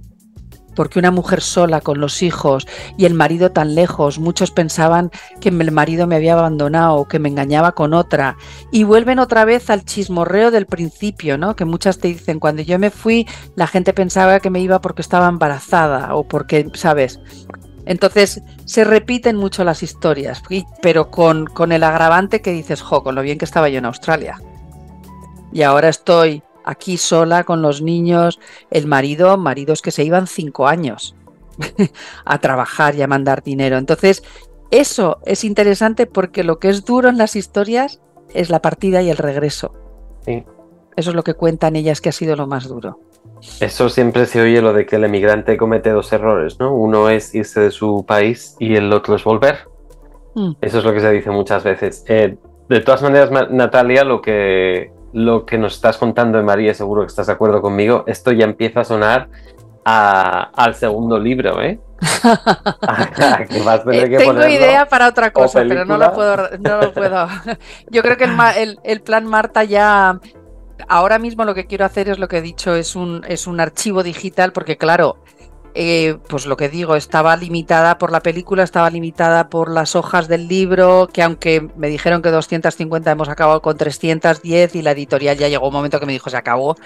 porque 0.75 0.99
una 0.99 1.11
mujer 1.11 1.41
sola 1.41 1.81
con 1.81 1.99
los 1.99 2.21
hijos 2.21 2.67
y 2.97 3.05
el 3.05 3.13
marido 3.13 3.51
tan 3.51 3.75
lejos, 3.75 4.19
muchos 4.19 4.51
pensaban 4.51 5.09
que 5.39 5.49
el 5.49 5.71
marido 5.71 6.05
me 6.05 6.15
había 6.15 6.33
abandonado 6.33 7.05
que 7.05 7.19
me 7.19 7.29
engañaba 7.29 7.71
con 7.71 7.93
otra 7.93 8.37
y 8.71 8.83
vuelven 8.83 9.19
otra 9.19 9.45
vez 9.45 9.69
al 9.69 9.85
chismorreo 9.85 10.51
del 10.51 10.65
principio, 10.65 11.37
¿no? 11.37 11.55
Que 11.55 11.65
muchas 11.65 11.97
te 11.99 12.09
dicen, 12.09 12.39
cuando 12.39 12.61
yo 12.61 12.77
me 12.77 12.91
fui, 12.91 13.27
la 13.55 13.67
gente 13.67 13.93
pensaba 13.93 14.39
que 14.39 14.49
me 14.49 14.59
iba 14.59 14.81
porque 14.81 15.01
estaba 15.01 15.27
embarazada 15.27 16.15
o 16.15 16.27
porque, 16.27 16.69
¿sabes? 16.73 17.19
Entonces 17.85 18.41
se 18.65 18.83
repiten 18.83 19.35
mucho 19.35 19.63
las 19.63 19.83
historias, 19.83 20.41
pero 20.81 21.11
con, 21.11 21.45
con, 21.45 21.71
el 21.71 21.83
agravante 21.83 22.41
que 22.41 22.51
dices, 22.51 22.81
jo, 22.81 23.03
con 23.03 23.15
lo 23.15 23.21
bien 23.21 23.37
que 23.37 23.45
estaba 23.45 23.69
yo 23.69 23.77
en 23.77 23.85
Australia. 23.85 24.39
Y 25.53 25.61
ahora 25.61 25.89
estoy 25.89 26.43
aquí 26.65 26.97
sola 26.97 27.43
con 27.43 27.61
los 27.61 27.81
niños, 27.81 28.39
el 28.71 28.87
marido, 28.87 29.37
maridos 29.37 29.81
que 29.81 29.91
se 29.91 30.03
iban 30.03 30.27
cinco 30.27 30.67
años 30.67 31.15
a 32.25 32.39
trabajar 32.39 32.95
y 32.95 33.03
a 33.03 33.07
mandar 33.07 33.43
dinero. 33.43 33.77
Entonces, 33.77 34.23
eso 34.71 35.19
es 35.25 35.43
interesante 35.43 36.07
porque 36.07 36.43
lo 36.43 36.59
que 36.59 36.69
es 36.69 36.85
duro 36.85 37.07
en 37.09 37.17
las 37.17 37.35
historias 37.35 38.01
es 38.33 38.49
la 38.49 38.61
partida 38.61 39.01
y 39.01 39.09
el 39.09 39.17
regreso. 39.17 39.73
Sí. 40.25 40.43
Eso 40.95 41.09
es 41.11 41.15
lo 41.15 41.23
que 41.23 41.33
cuentan 41.33 41.75
ellas 41.75 42.01
que 42.01 42.09
ha 42.09 42.13
sido 42.13 42.35
lo 42.35 42.47
más 42.47 42.67
duro. 42.67 42.99
Eso 43.59 43.89
siempre 43.89 44.25
se 44.25 44.41
oye 44.41 44.61
lo 44.61 44.73
de 44.73 44.85
que 44.85 44.97
el 44.97 45.05
emigrante 45.05 45.57
comete 45.57 45.89
dos 45.91 46.11
errores, 46.11 46.59
¿no? 46.59 46.73
Uno 46.73 47.09
es 47.09 47.33
irse 47.33 47.61
de 47.61 47.71
su 47.71 48.05
país 48.05 48.55
y 48.59 48.75
el 48.75 48.91
otro 48.91 49.15
es 49.15 49.23
volver. 49.23 49.59
Mm. 50.35 50.51
Eso 50.61 50.79
es 50.79 50.83
lo 50.83 50.93
que 50.93 50.99
se 50.99 51.11
dice 51.11 51.31
muchas 51.31 51.63
veces. 51.63 52.03
Eh, 52.07 52.37
de 52.67 52.81
todas 52.81 53.01
maneras, 53.01 53.31
Natalia, 53.49 54.03
lo 54.03 54.21
que, 54.21 54.91
lo 55.13 55.45
que 55.45 55.57
nos 55.57 55.75
estás 55.75 55.97
contando 55.97 56.37
de 56.37 56.43
María, 56.43 56.73
seguro 56.73 57.01
que 57.01 57.07
estás 57.07 57.27
de 57.27 57.33
acuerdo 57.33 57.61
conmigo, 57.61 58.03
esto 58.07 58.31
ya 58.31 58.45
empieza 58.45 58.81
a 58.81 58.83
sonar 58.83 59.29
a, 59.85 60.51
al 60.55 60.75
segundo 60.75 61.17
libro, 61.17 61.61
¿eh? 61.61 61.79
que 63.49 63.61
vas 63.61 63.79
a 63.79 63.83
tener 63.83 64.09
que 64.09 64.17
Tengo 64.17 64.47
idea 64.47 64.85
para 64.87 65.07
otra 65.07 65.31
cosa, 65.31 65.63
pero 65.67 65.85
no 65.85 65.97
lo 65.97 66.11
puedo. 66.13 66.49
No 66.59 66.81
lo 66.81 66.93
puedo. 66.93 67.27
Yo 67.89 68.01
creo 68.01 68.17
que 68.17 68.25
el, 68.25 68.37
el, 68.57 68.79
el 68.83 69.01
plan 69.01 69.25
Marta 69.25 69.63
ya 69.63 70.19
ahora 70.87 71.19
mismo 71.19 71.45
lo 71.45 71.55
que 71.55 71.65
quiero 71.65 71.85
hacer 71.85 72.09
es 72.09 72.19
lo 72.19 72.27
que 72.27 72.37
he 72.37 72.41
dicho, 72.41 72.75
es 72.75 72.95
un, 72.95 73.23
es 73.27 73.47
un 73.47 73.59
archivo 73.59 74.03
digital, 74.03 74.51
porque 74.51 74.77
claro, 74.77 75.17
eh, 75.77 76.17
pues 76.29 76.45
lo 76.45 76.55
que 76.55 76.69
digo, 76.69 76.95
estaba 76.95 77.35
limitada 77.35 77.97
por 77.97 78.09
la 78.09 78.21
película, 78.21 78.63
estaba 78.63 78.89
limitada 78.89 79.49
por 79.49 79.69
las 79.69 79.97
hojas 79.97 80.29
del 80.29 80.47
libro, 80.47 81.09
que 81.11 81.21
aunque 81.21 81.67
me 81.75 81.89
dijeron 81.89 82.21
que 82.21 82.31
250 82.31 83.11
hemos 83.11 83.27
acabado 83.27 83.61
con 83.61 83.75
310 83.75 84.73
y 84.75 84.81
la 84.81 84.91
editorial 84.91 85.37
ya 85.37 85.49
llegó 85.49 85.67
un 85.67 85.73
momento 85.73 85.99
que 85.99 86.05
me 86.05 86.13
dijo 86.13 86.29
se 86.29 86.37
acabó, 86.37 86.77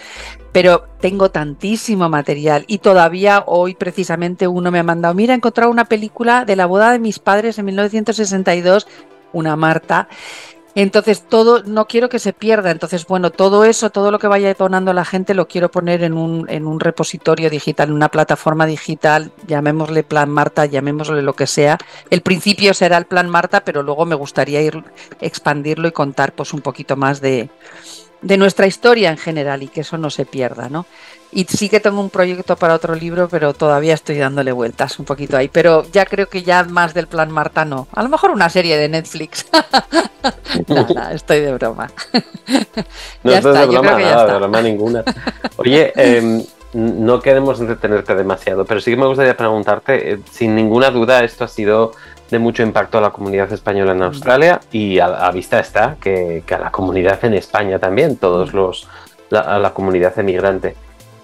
pero 0.52 0.88
tengo 1.00 1.30
tantísimo 1.30 2.10
material 2.10 2.66
y 2.68 2.80
todavía 2.80 3.44
hoy 3.46 3.76
precisamente 3.76 4.48
uno 4.48 4.72
me 4.72 4.80
ha 4.80 4.84
mandado, 4.84 5.14
mira, 5.14 5.36
he 5.36 5.38
encontrado 5.38 5.70
una 5.70 5.86
película 5.86 6.44
de 6.44 6.56
la 6.56 6.66
boda 6.66 6.92
de 6.92 6.98
mis 6.98 7.20
padres 7.20 7.60
en 7.60 7.66
1962 7.66 8.88
una 9.34 9.56
Marta. 9.56 10.08
Entonces, 10.76 11.24
todo, 11.28 11.64
no 11.64 11.88
quiero 11.88 12.10
que 12.10 12.20
se 12.20 12.34
pierda. 12.34 12.72
Entonces, 12.72 13.06
bueno, 13.08 13.32
todo 13.32 13.66
eso, 13.66 13.90
todo 13.90 14.12
lo 14.12 14.20
que 14.20 14.28
vaya 14.28 14.48
detonando 14.48 14.94
la 14.94 15.06
gente, 15.06 15.34
lo 15.34 15.48
quiero 15.48 15.70
poner 15.72 16.04
en 16.04 16.14
un, 16.14 16.50
en 16.50 16.68
un 16.68 16.80
repositorio 16.80 17.50
digital, 17.50 17.90
en 17.90 17.96
una 17.96 18.10
plataforma 18.10 18.66
digital, 18.66 19.32
llamémosle 19.48 20.04
Plan 20.04 20.30
Marta, 20.30 20.66
llamémosle 20.66 21.22
lo 21.22 21.34
que 21.34 21.48
sea. 21.48 21.78
El 22.10 22.22
principio 22.22 22.74
será 22.74 22.98
el 22.98 23.06
Plan 23.06 23.30
Marta, 23.30 23.62
pero 23.62 23.84
luego 23.84 24.06
me 24.06 24.16
gustaría 24.16 24.62
ir 24.62 24.84
expandirlo 25.22 25.88
y 25.88 25.92
contar 25.92 26.34
pues 26.34 26.54
un 26.54 26.62
poquito 26.62 26.96
más 26.96 27.20
de, 27.22 27.50
de 28.22 28.38
nuestra 28.38 28.68
historia 28.68 29.10
en 29.12 29.18
general 29.18 29.64
y 29.64 29.68
que 29.68 29.82
eso 29.82 29.98
no 29.98 30.10
se 30.10 30.26
pierda, 30.26 30.70
¿no? 30.70 30.86
Y 31.32 31.46
sí 31.46 31.70
que 31.70 31.80
tengo 31.80 32.02
un 32.02 32.10
proyecto 32.10 32.56
para 32.56 32.74
otro 32.74 32.96
libro, 32.96 33.30
pero 33.30 33.54
todavía 33.54 33.94
estoy 33.94 34.18
dándole 34.18 34.52
vueltas 34.52 34.98
un 34.98 35.06
poquito 35.06 35.38
ahí. 35.38 35.48
Pero 35.48 35.86
ya 35.92 36.06
creo 36.06 36.28
que 36.28 36.42
ya 36.42 36.64
más 36.64 36.96
del 36.96 37.06
plan 37.06 37.30
Marta 37.30 37.66
no. 37.66 37.88
A 37.94 38.02
lo 38.02 38.10
mejor 38.10 38.32
una 38.32 38.50
serie 38.50 38.78
de 38.78 38.90
Netflix. 38.90 39.46
nada, 40.68 41.14
estoy 41.14 41.42
de 41.42 41.54
broma. 41.54 41.92
No 43.24 43.32
Ya 43.32 43.38
estás 43.38 43.56
está, 43.56 43.68
de 43.68 43.68
broma, 43.68 44.00
nada, 44.00 44.26
de 44.26 44.40
broma 44.40 44.62
ninguna. 44.62 45.04
Oye, 45.58 45.94
em, 45.96 46.44
no 46.74 47.20
queremos 47.20 47.60
entretenerte 47.60 48.16
demasiado, 48.16 48.66
pero 48.66 48.82
sí 48.82 48.92
que 48.92 48.98
me 48.98 49.06
gustaría 49.06 49.38
preguntarte, 49.38 50.14
eh, 50.14 50.20
sin 50.32 50.56
ninguna 50.56 50.90
duda, 50.90 51.24
esto 51.24 51.44
ha 51.44 51.48
sido 51.48 51.92
de 52.30 52.40
mucho 52.40 52.64
impacto 52.64 52.98
a 52.98 53.02
la 53.02 53.10
comunidad 53.10 53.52
española 53.52 53.94
en 53.94 54.04
Australia 54.04 54.60
y 54.72 55.00
a, 55.00 55.06
a 55.06 55.32
vista 55.32 55.60
está 55.60 55.98
que, 56.00 56.44
que 56.46 56.56
a 56.56 56.60
la 56.60 56.72
comunidad 56.72 57.24
en 57.26 57.34
España 57.34 57.80
también, 57.80 58.18
todos 58.18 58.54
los, 58.54 58.88
la, 59.30 59.42
a 59.42 59.60
la 59.60 59.74
comunidad 59.74 60.18
emigrante 60.20 60.76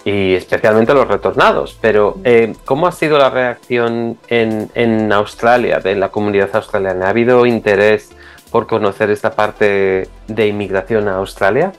y 0.04 0.36
especialmente 0.36 0.94
los 0.94 1.08
retornados. 1.08 1.78
Pero, 1.82 2.18
eh, 2.24 2.54
¿cómo 2.64 2.88
ha 2.88 2.92
sido 2.92 3.18
la 3.18 3.30
reacción 3.32 4.18
en, 4.28 4.70
en 4.76 5.12
Australia, 5.12 5.80
de 5.80 5.96
la 5.96 6.10
comunidad 6.10 6.50
australiana? 6.54 7.08
¿Ha 7.08 7.10
habido 7.10 7.46
interés 7.46 8.12
por 8.52 8.68
conocer 8.68 9.10
esta 9.10 9.32
parte 9.32 10.08
de 10.28 10.48
inmigración 10.48 11.08
a 11.08 11.16
Australia? 11.16 11.74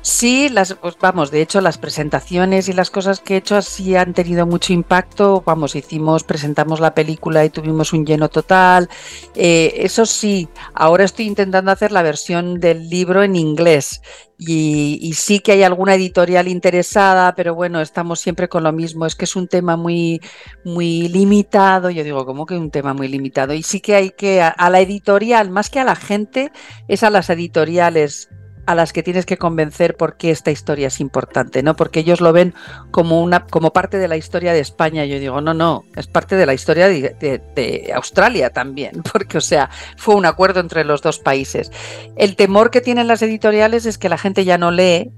Sí, 0.00 0.48
las, 0.48 0.74
pues 0.74 0.96
vamos, 1.00 1.30
de 1.30 1.42
hecho 1.42 1.60
las 1.60 1.76
presentaciones 1.76 2.68
y 2.68 2.72
las 2.72 2.90
cosas 2.90 3.20
que 3.20 3.34
he 3.34 3.36
hecho 3.38 3.56
así 3.56 3.96
han 3.96 4.14
tenido 4.14 4.46
mucho 4.46 4.72
impacto. 4.72 5.42
Vamos, 5.44 5.74
hicimos, 5.74 6.24
presentamos 6.24 6.80
la 6.80 6.94
película 6.94 7.44
y 7.44 7.50
tuvimos 7.50 7.92
un 7.92 8.06
lleno 8.06 8.28
total. 8.28 8.88
Eh, 9.34 9.74
eso 9.78 10.06
sí, 10.06 10.48
ahora 10.72 11.04
estoy 11.04 11.26
intentando 11.26 11.72
hacer 11.72 11.92
la 11.92 12.02
versión 12.02 12.60
del 12.60 12.88
libro 12.88 13.22
en 13.22 13.36
inglés. 13.36 14.00
Y, 14.40 15.12
sí 15.14 15.40
que 15.40 15.52
hay 15.52 15.64
alguna 15.64 15.96
editorial 15.96 16.46
interesada, 16.46 17.34
pero 17.34 17.56
bueno, 17.56 17.80
estamos 17.80 18.20
siempre 18.20 18.48
con 18.48 18.62
lo 18.62 18.72
mismo. 18.72 19.04
Es 19.04 19.16
que 19.16 19.24
es 19.24 19.34
un 19.34 19.48
tema 19.48 19.76
muy, 19.76 20.20
muy 20.64 21.08
limitado. 21.08 21.90
Yo 21.90 22.04
digo, 22.04 22.24
¿cómo 22.24 22.46
que 22.46 22.56
un 22.56 22.70
tema 22.70 22.94
muy 22.94 23.08
limitado? 23.08 23.52
Y 23.52 23.64
sí 23.64 23.80
que 23.80 23.96
hay 23.96 24.10
que, 24.10 24.42
a, 24.42 24.48
a 24.48 24.70
la 24.70 24.80
editorial, 24.80 25.50
más 25.50 25.70
que 25.70 25.80
a 25.80 25.84
la 25.84 25.96
gente, 25.96 26.52
es 26.86 27.02
a 27.02 27.10
las 27.10 27.30
editoriales 27.30 28.28
a 28.68 28.74
las 28.74 28.92
que 28.92 29.02
tienes 29.02 29.24
que 29.24 29.38
convencer 29.38 29.96
por 29.96 30.18
qué 30.18 30.30
esta 30.30 30.50
historia 30.50 30.88
es 30.88 31.00
importante, 31.00 31.62
¿no? 31.62 31.74
Porque 31.74 32.00
ellos 32.00 32.20
lo 32.20 32.34
ven 32.34 32.52
como 32.90 33.22
una 33.22 33.46
como 33.46 33.72
parte 33.72 33.96
de 33.96 34.08
la 34.08 34.18
historia 34.18 34.52
de 34.52 34.60
España. 34.60 35.06
Yo 35.06 35.18
digo, 35.18 35.40
no, 35.40 35.54
no, 35.54 35.86
es 35.96 36.06
parte 36.06 36.36
de 36.36 36.44
la 36.44 36.52
historia 36.52 36.86
de, 36.86 37.90
Australia 37.94 38.50
también, 38.50 39.02
porque, 39.10 39.38
o 39.38 39.40
sea, 39.40 39.70
fue 39.96 40.16
un 40.16 40.26
acuerdo 40.26 40.60
entre 40.60 40.84
los 40.84 41.00
dos 41.00 41.18
países. 41.18 41.72
El 42.14 42.36
temor 42.36 42.70
que 42.70 42.82
tienen 42.82 43.08
las 43.08 43.22
editoriales 43.22 43.86
es 43.86 43.96
que 43.96 44.10
la 44.10 44.18
gente 44.18 44.44
ya 44.44 44.58
no 44.58 44.70
lee 44.70 45.12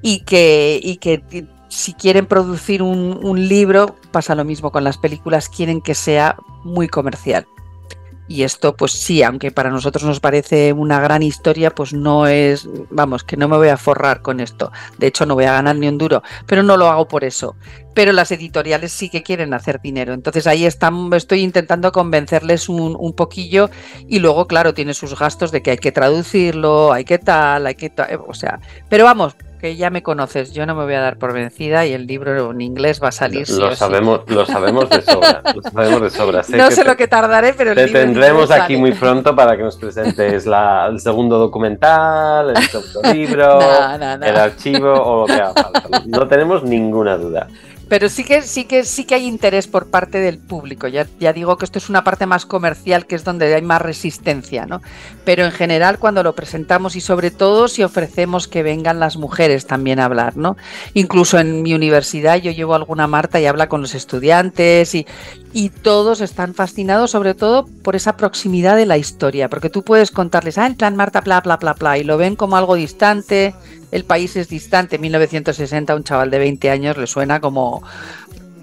y 0.00 0.20
que, 0.20 0.78
y 0.80 0.98
que 0.98 1.48
si 1.68 1.92
quieren 1.92 2.26
producir 2.26 2.82
un 2.82 3.48
libro, 3.48 3.96
pasa 4.12 4.36
lo 4.36 4.44
mismo 4.44 4.70
con 4.70 4.84
las 4.84 4.96
películas, 4.96 5.48
quieren 5.48 5.80
que 5.80 5.96
sea 5.96 6.36
muy 6.62 6.86
comercial. 6.86 7.48
Y 8.28 8.42
esto, 8.42 8.76
pues 8.76 8.92
sí, 8.92 9.22
aunque 9.22 9.50
para 9.50 9.70
nosotros 9.70 10.04
nos 10.04 10.20
parece 10.20 10.72
una 10.72 11.00
gran 11.00 11.22
historia, 11.22 11.70
pues 11.70 11.92
no 11.92 12.26
es, 12.26 12.68
vamos, 12.90 13.22
que 13.24 13.36
no 13.36 13.48
me 13.48 13.56
voy 13.56 13.68
a 13.68 13.76
forrar 13.76 14.22
con 14.22 14.40
esto. 14.40 14.72
De 14.98 15.06
hecho, 15.06 15.26
no 15.26 15.34
voy 15.34 15.44
a 15.44 15.52
ganar 15.52 15.76
ni 15.76 15.88
un 15.88 15.98
duro, 15.98 16.22
pero 16.46 16.62
no 16.62 16.76
lo 16.76 16.88
hago 16.88 17.06
por 17.06 17.24
eso. 17.24 17.56
Pero 17.94 18.12
las 18.12 18.30
editoriales 18.32 18.92
sí 18.92 19.08
que 19.08 19.22
quieren 19.22 19.54
hacer 19.54 19.80
dinero. 19.80 20.12
Entonces 20.12 20.46
ahí 20.46 20.66
están, 20.66 21.12
estoy 21.14 21.40
intentando 21.40 21.92
convencerles 21.92 22.68
un, 22.68 22.96
un 22.98 23.12
poquillo 23.14 23.70
y 24.08 24.18
luego, 24.18 24.46
claro, 24.46 24.74
tiene 24.74 24.92
sus 24.92 25.18
gastos 25.18 25.52
de 25.52 25.62
que 25.62 25.72
hay 25.72 25.78
que 25.78 25.92
traducirlo, 25.92 26.92
hay 26.92 27.04
que 27.04 27.18
tal, 27.18 27.66
hay 27.66 27.74
que 27.74 27.90
tal, 27.90 28.20
o 28.26 28.34
sea, 28.34 28.60
pero 28.88 29.04
vamos, 29.04 29.36
que 29.58 29.76
ya 29.76 29.90
me 29.90 30.02
conoces, 30.02 30.52
yo 30.52 30.66
no 30.66 30.74
me 30.74 30.84
voy 30.84 30.94
a 30.94 31.00
dar 31.00 31.18
por 31.18 31.32
vencida 31.32 31.84
y 31.86 31.92
el 31.92 32.06
libro 32.06 32.50
en 32.50 32.60
inglés 32.60 33.00
va 33.02 33.08
a 33.08 33.12
salir. 33.12 33.48
lo, 33.50 33.70
sí. 33.70 33.76
sabemos, 33.76 34.20
lo 34.28 34.44
sabemos 34.46 34.88
de 34.90 35.02
sobra. 35.02 35.42
Lo 35.54 35.62
sabemos 35.62 36.02
de 36.02 36.10
sobra. 36.10 36.42
Sé 36.42 36.56
No 36.56 36.68
que 36.68 36.74
sé 36.74 36.82
te- 36.82 36.88
lo 36.88 36.96
que 36.96 37.08
tardaré, 37.08 37.54
pero 37.54 37.70
el 37.70 37.76
Te 37.76 37.86
libro 37.86 38.00
tendremos 38.00 38.50
aquí 38.50 38.60
sale. 38.74 38.78
muy 38.78 38.92
pronto 38.92 39.34
para 39.34 39.56
que 39.56 39.62
nos 39.62 39.76
presentes 39.76 40.46
la- 40.46 40.86
el 40.90 41.00
segundo 41.00 41.38
documental, 41.38 42.50
el 42.50 42.56
segundo 42.68 43.00
libro, 43.14 43.60
No, 43.60 43.98
no, 43.98 44.18
no. 44.18 44.26
el 44.26 44.36
archivo 44.36 44.92
o 44.92 45.20
lo 45.20 45.26
que 45.26 45.32
haga 45.40 45.52
falta. 45.54 46.02
No 46.06 46.28
tenemos 46.28 46.62
ninguna 46.64 47.16
duda. 47.16 47.48
Pero 47.88 48.08
sí 48.08 48.24
que 48.24 48.42
sí 48.42 48.64
que 48.64 48.84
sí 48.84 49.04
que 49.04 49.14
hay 49.14 49.26
interés 49.26 49.68
por 49.68 49.86
parte 49.90 50.18
del 50.18 50.38
público. 50.38 50.88
Ya, 50.88 51.06
ya 51.20 51.32
digo 51.32 51.56
que 51.56 51.64
esto 51.64 51.78
es 51.78 51.88
una 51.88 52.02
parte 52.02 52.26
más 52.26 52.44
comercial, 52.44 53.06
que 53.06 53.14
es 53.14 53.22
donde 53.22 53.54
hay 53.54 53.62
más 53.62 53.80
resistencia, 53.80 54.66
¿no? 54.66 54.82
Pero 55.24 55.44
en 55.44 55.52
general, 55.52 55.98
cuando 55.98 56.24
lo 56.24 56.34
presentamos 56.34 56.96
y 56.96 57.00
sobre 57.00 57.30
todo 57.30 57.68
si 57.68 57.84
ofrecemos 57.84 58.48
que 58.48 58.64
vengan 58.64 58.98
las 58.98 59.16
mujeres 59.16 59.66
también 59.66 60.00
a 60.00 60.06
hablar, 60.06 60.36
¿no? 60.36 60.56
Incluso 60.94 61.38
en 61.38 61.62
mi 61.62 61.74
universidad 61.74 62.36
yo 62.36 62.50
llevo 62.50 62.74
alguna 62.74 63.06
Marta 63.06 63.40
y 63.40 63.46
habla 63.46 63.68
con 63.68 63.82
los 63.82 63.94
estudiantes 63.94 64.94
y, 64.94 65.06
y 65.52 65.70
todos 65.70 66.20
están 66.20 66.54
fascinados, 66.54 67.12
sobre 67.12 67.34
todo 67.34 67.66
por 67.82 67.94
esa 67.94 68.16
proximidad 68.16 68.76
de 68.76 68.86
la 68.86 68.98
historia, 68.98 69.48
porque 69.48 69.70
tú 69.70 69.82
puedes 69.84 70.10
contarles, 70.10 70.58
ah, 70.58 70.66
en 70.66 70.74
plan 70.74 70.96
Marta, 70.96 71.20
bla, 71.20 71.40
bla, 71.40 71.56
bla, 71.56 71.72
bla, 71.74 71.98
y 71.98 72.04
lo 72.04 72.18
ven 72.18 72.36
como 72.36 72.56
algo 72.56 72.74
distante, 72.74 73.54
el 73.92 74.04
país 74.04 74.36
es 74.36 74.48
distante, 74.48 74.98
1960 74.98 75.92
a 75.92 75.96
un 75.96 76.04
chaval 76.04 76.30
de 76.30 76.38
20 76.38 76.70
años 76.70 76.96
le 76.96 77.06
suena 77.06 77.40
como 77.40 77.82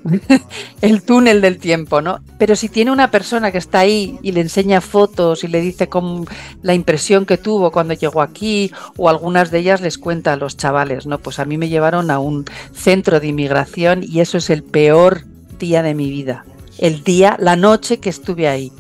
el 0.82 1.02
túnel 1.04 1.42
del 1.42 1.58
tiempo, 1.58 2.02
¿no? 2.02 2.20
Pero 2.38 2.56
si 2.56 2.70
tiene 2.70 2.92
una 2.92 3.12
persona 3.12 3.52
que 3.52 3.58
está 3.58 3.80
ahí 3.80 4.20
y 4.22 4.32
le 4.32 4.42
enseña 4.42 4.82
fotos 4.82 5.44
y 5.44 5.48
le 5.48 5.62
dice 5.62 5.88
cómo 5.88 6.26
la 6.62 6.74
impresión 6.74 7.26
que 7.26 7.38
tuvo 7.38 7.72
cuando 7.72 7.94
llegó 7.94 8.22
aquí, 8.22 8.72
o 8.98 9.10
algunas 9.10 9.52
de 9.52 9.60
ellas 9.60 9.82
les 9.82 9.98
cuenta 9.98 10.34
a 10.34 10.38
los 10.38 10.58
chavales, 10.58 11.06
¿no? 11.06 11.20
Pues 11.20 11.40
a 11.40 11.46
mí 11.46 11.58
me 11.58 11.70
llevaron 11.70 12.12
a 12.12 12.20
un 12.20 12.46
centro 12.74 13.20
de 13.20 13.28
inmigración 13.28 14.04
y 14.04 14.20
eso 14.20 14.38
es 14.38 14.50
el 14.50 14.64
peor 14.64 15.24
día 15.58 15.84
de 15.84 15.94
mi 15.94 16.10
vida. 16.10 16.46
El 16.78 17.04
día, 17.04 17.38
la 17.40 17.56
noche 17.56 18.00
que 18.00 18.10
estuve 18.10 18.48
ahí. 18.48 18.72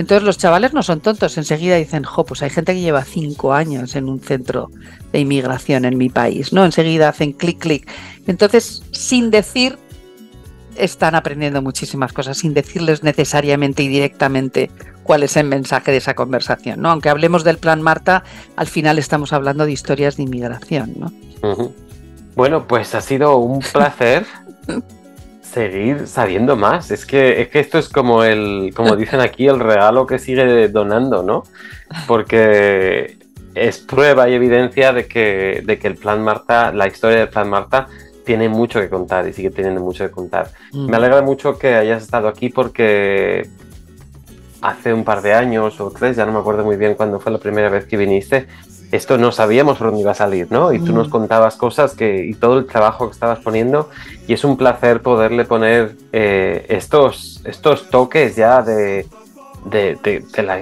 Entonces 0.00 0.22
los 0.22 0.38
chavales 0.38 0.72
no 0.72 0.82
son 0.82 1.00
tontos, 1.00 1.36
enseguida 1.36 1.76
dicen, 1.76 2.04
jo, 2.04 2.24
pues 2.24 2.42
hay 2.42 2.48
gente 2.48 2.72
que 2.72 2.80
lleva 2.80 3.04
cinco 3.04 3.52
años 3.52 3.94
en 3.96 4.08
un 4.08 4.18
centro 4.18 4.70
de 5.12 5.18
inmigración 5.18 5.84
en 5.84 5.98
mi 5.98 6.08
país, 6.08 6.54
¿no? 6.54 6.64
Enseguida 6.64 7.10
hacen 7.10 7.32
clic, 7.32 7.58
clic. 7.58 7.86
Entonces, 8.26 8.82
sin 8.92 9.30
decir, 9.30 9.76
están 10.74 11.14
aprendiendo 11.14 11.60
muchísimas 11.60 12.14
cosas, 12.14 12.38
sin 12.38 12.54
decirles 12.54 13.02
necesariamente 13.02 13.82
y 13.82 13.88
directamente 13.88 14.70
cuál 15.02 15.22
es 15.22 15.36
el 15.36 15.46
mensaje 15.46 15.90
de 15.90 15.98
esa 15.98 16.14
conversación, 16.14 16.80
¿no? 16.80 16.90
Aunque 16.90 17.10
hablemos 17.10 17.44
del 17.44 17.58
plan 17.58 17.82
Marta, 17.82 18.24
al 18.56 18.68
final 18.68 18.98
estamos 18.98 19.34
hablando 19.34 19.66
de 19.66 19.72
historias 19.72 20.16
de 20.16 20.22
inmigración, 20.22 20.94
¿no? 20.96 21.12
Bueno, 22.36 22.66
pues 22.66 22.94
ha 22.94 23.02
sido 23.02 23.36
un 23.36 23.58
placer 23.60 24.24
seguir 25.52 26.06
sabiendo 26.06 26.56
más. 26.56 26.90
Es 26.90 27.04
que, 27.06 27.42
es 27.42 27.48
que 27.48 27.60
esto 27.60 27.78
es 27.78 27.88
como 27.88 28.24
el, 28.24 28.72
como 28.74 28.96
dicen 28.96 29.20
aquí, 29.20 29.46
el 29.46 29.60
regalo 29.60 30.06
que 30.06 30.18
sigue 30.18 30.68
donando, 30.68 31.22
¿no? 31.22 31.44
Porque 32.06 33.16
es 33.54 33.78
prueba 33.78 34.28
y 34.28 34.34
evidencia 34.34 34.92
de 34.92 35.06
que, 35.06 35.62
de 35.64 35.78
que 35.78 35.88
el 35.88 35.96
plan 35.96 36.22
Marta, 36.22 36.72
la 36.72 36.86
historia 36.86 37.18
del 37.18 37.28
plan 37.28 37.48
Marta, 37.48 37.88
tiene 38.24 38.48
mucho 38.48 38.80
que 38.80 38.88
contar 38.88 39.26
y 39.26 39.32
sigue 39.32 39.50
teniendo 39.50 39.80
mucho 39.80 40.04
que 40.04 40.10
contar. 40.10 40.50
Me 40.72 40.96
alegra 40.96 41.20
mucho 41.22 41.58
que 41.58 41.74
hayas 41.74 42.02
estado 42.02 42.28
aquí 42.28 42.48
porque 42.48 43.48
hace 44.62 44.92
un 44.92 45.04
par 45.04 45.22
de 45.22 45.32
años 45.32 45.80
o 45.80 45.90
tres, 45.90 46.16
ya 46.16 46.26
no 46.26 46.32
me 46.32 46.38
acuerdo 46.38 46.64
muy 46.64 46.76
bien 46.76 46.94
cuándo 46.94 47.18
fue 47.18 47.32
la 47.32 47.38
primera 47.38 47.70
vez 47.70 47.86
que 47.86 47.96
viniste, 47.96 48.46
esto 48.92 49.18
no 49.18 49.30
sabíamos 49.32 49.78
por 49.78 49.88
dónde 49.88 50.02
iba 50.02 50.10
a 50.12 50.14
salir, 50.14 50.48
¿no? 50.50 50.72
Y 50.72 50.78
tú 50.80 50.92
Mm. 50.92 50.96
nos 50.96 51.08
contabas 51.08 51.56
cosas 51.56 51.94
que, 51.94 52.24
y 52.26 52.34
todo 52.34 52.58
el 52.58 52.66
trabajo 52.66 53.06
que 53.08 53.12
estabas 53.12 53.38
poniendo, 53.38 53.88
y 54.26 54.32
es 54.32 54.44
un 54.44 54.56
placer 54.56 55.00
poderle 55.02 55.44
poner 55.44 55.94
eh, 56.12 56.66
estos, 56.68 57.40
estos 57.44 57.88
toques 57.90 58.34
ya 58.36 58.62
de, 58.62 59.06
de, 59.66 59.96
de- 60.02 60.20
de 60.20 60.42
la 60.42 60.60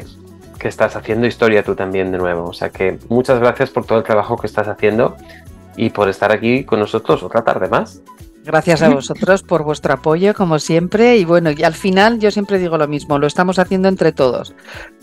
que 0.59 0.69
estás 0.69 0.97
haciendo 0.97 1.27
historia 1.27 1.63
tú 1.63 1.75
también 1.75 2.11
de 2.13 2.19
nuevo. 2.19 2.49
O 2.49 2.53
sea 2.53 2.71
que 2.71 2.99
muchas 3.09 3.39
gracias 3.39 3.71
por 3.71 3.87
todo 3.87 3.99
el 3.99 4.05
trabajo 4.05 4.37
que 4.37 4.47
estás 4.49 4.67
haciendo 4.69 5.17
y 5.77 5.91
por 5.91 6.09
estar 6.09 6.33
aquí 6.33 6.65
con 6.65 6.81
nosotros 6.81 7.23
otra 7.23 7.43
tarde 7.43 7.69
más. 7.69 8.01
Gracias 8.49 8.81
a 8.81 8.89
vosotros 8.89 9.43
por 9.43 9.63
vuestro 9.63 9.93
apoyo, 9.93 10.33
como 10.33 10.59
siempre. 10.59 11.19
Y 11.19 11.27
bueno, 11.27 11.51
y 11.51 11.65
al 11.65 11.75
final 11.75 12.19
yo 12.19 12.31
siempre 12.31 12.59
digo 12.59 12.79
lo 12.79 12.89
mismo, 12.89 13.19
lo 13.19 13.27
estamos 13.27 13.59
haciendo 13.59 13.89
entre 13.89 14.11
todos. 14.11 14.55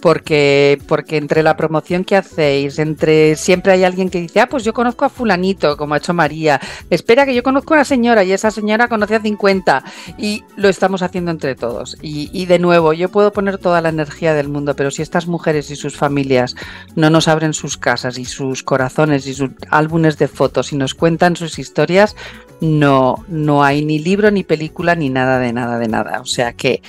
Porque, 0.01 0.81
porque 0.87 1.17
entre 1.17 1.43
la 1.43 1.55
promoción 1.55 2.05
que 2.05 2.15
hacéis, 2.15 2.79
entre 2.79 3.35
siempre 3.35 3.73
hay 3.73 3.83
alguien 3.83 4.09
que 4.09 4.19
dice, 4.19 4.39
ah, 4.39 4.49
pues 4.49 4.63
yo 4.63 4.73
conozco 4.73 5.05
a 5.05 5.09
fulanito, 5.09 5.77
como 5.77 5.93
ha 5.93 5.97
hecho 5.97 6.11
María. 6.11 6.59
Espera 6.89 7.23
que 7.23 7.35
yo 7.35 7.43
conozco 7.43 7.75
a 7.75 7.77
una 7.77 7.85
señora 7.85 8.23
y 8.23 8.31
esa 8.31 8.49
señora 8.49 8.87
conoce 8.87 9.13
a 9.13 9.21
50. 9.21 9.83
Y 10.17 10.43
lo 10.55 10.67
estamos 10.67 11.03
haciendo 11.03 11.29
entre 11.29 11.53
todos. 11.53 11.97
Y, 12.01 12.31
y 12.33 12.47
de 12.47 12.57
nuevo, 12.57 12.93
yo 12.93 13.09
puedo 13.09 13.31
poner 13.31 13.59
toda 13.59 13.79
la 13.79 13.89
energía 13.89 14.33
del 14.33 14.49
mundo, 14.49 14.75
pero 14.75 14.89
si 14.89 15.03
estas 15.03 15.27
mujeres 15.27 15.69
y 15.69 15.75
sus 15.75 15.95
familias 15.95 16.55
no 16.95 17.11
nos 17.11 17.27
abren 17.27 17.53
sus 17.53 17.77
casas 17.77 18.17
y 18.17 18.25
sus 18.25 18.63
corazones 18.63 19.27
y 19.27 19.35
sus 19.35 19.51
álbumes 19.69 20.17
de 20.17 20.27
fotos 20.27 20.73
y 20.73 20.77
nos 20.77 20.95
cuentan 20.95 21.35
sus 21.35 21.59
historias, 21.59 22.15
no, 22.61 23.23
no 23.27 23.63
hay 23.63 23.83
ni 23.83 23.99
libro, 23.99 24.31
ni 24.31 24.43
película, 24.43 24.95
ni 24.95 25.09
nada 25.09 25.39
de 25.39 25.53
nada 25.53 25.77
de 25.77 25.87
nada. 25.87 26.21
O 26.21 26.25
sea 26.25 26.53
que 26.53 26.81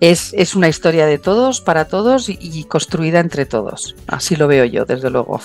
es, 0.00 0.32
es 0.34 0.54
una 0.54 0.68
historia 0.68 1.06
de 1.06 1.18
todos, 1.18 1.60
para 1.60 1.86
todos 1.86 2.28
y, 2.28 2.38
y 2.40 2.64
construida 2.64 3.20
entre 3.20 3.46
todos. 3.46 3.96
Así 4.06 4.36
lo 4.36 4.46
veo 4.48 4.64
yo, 4.64 4.84
desde 4.84 5.10
luego. 5.10 5.40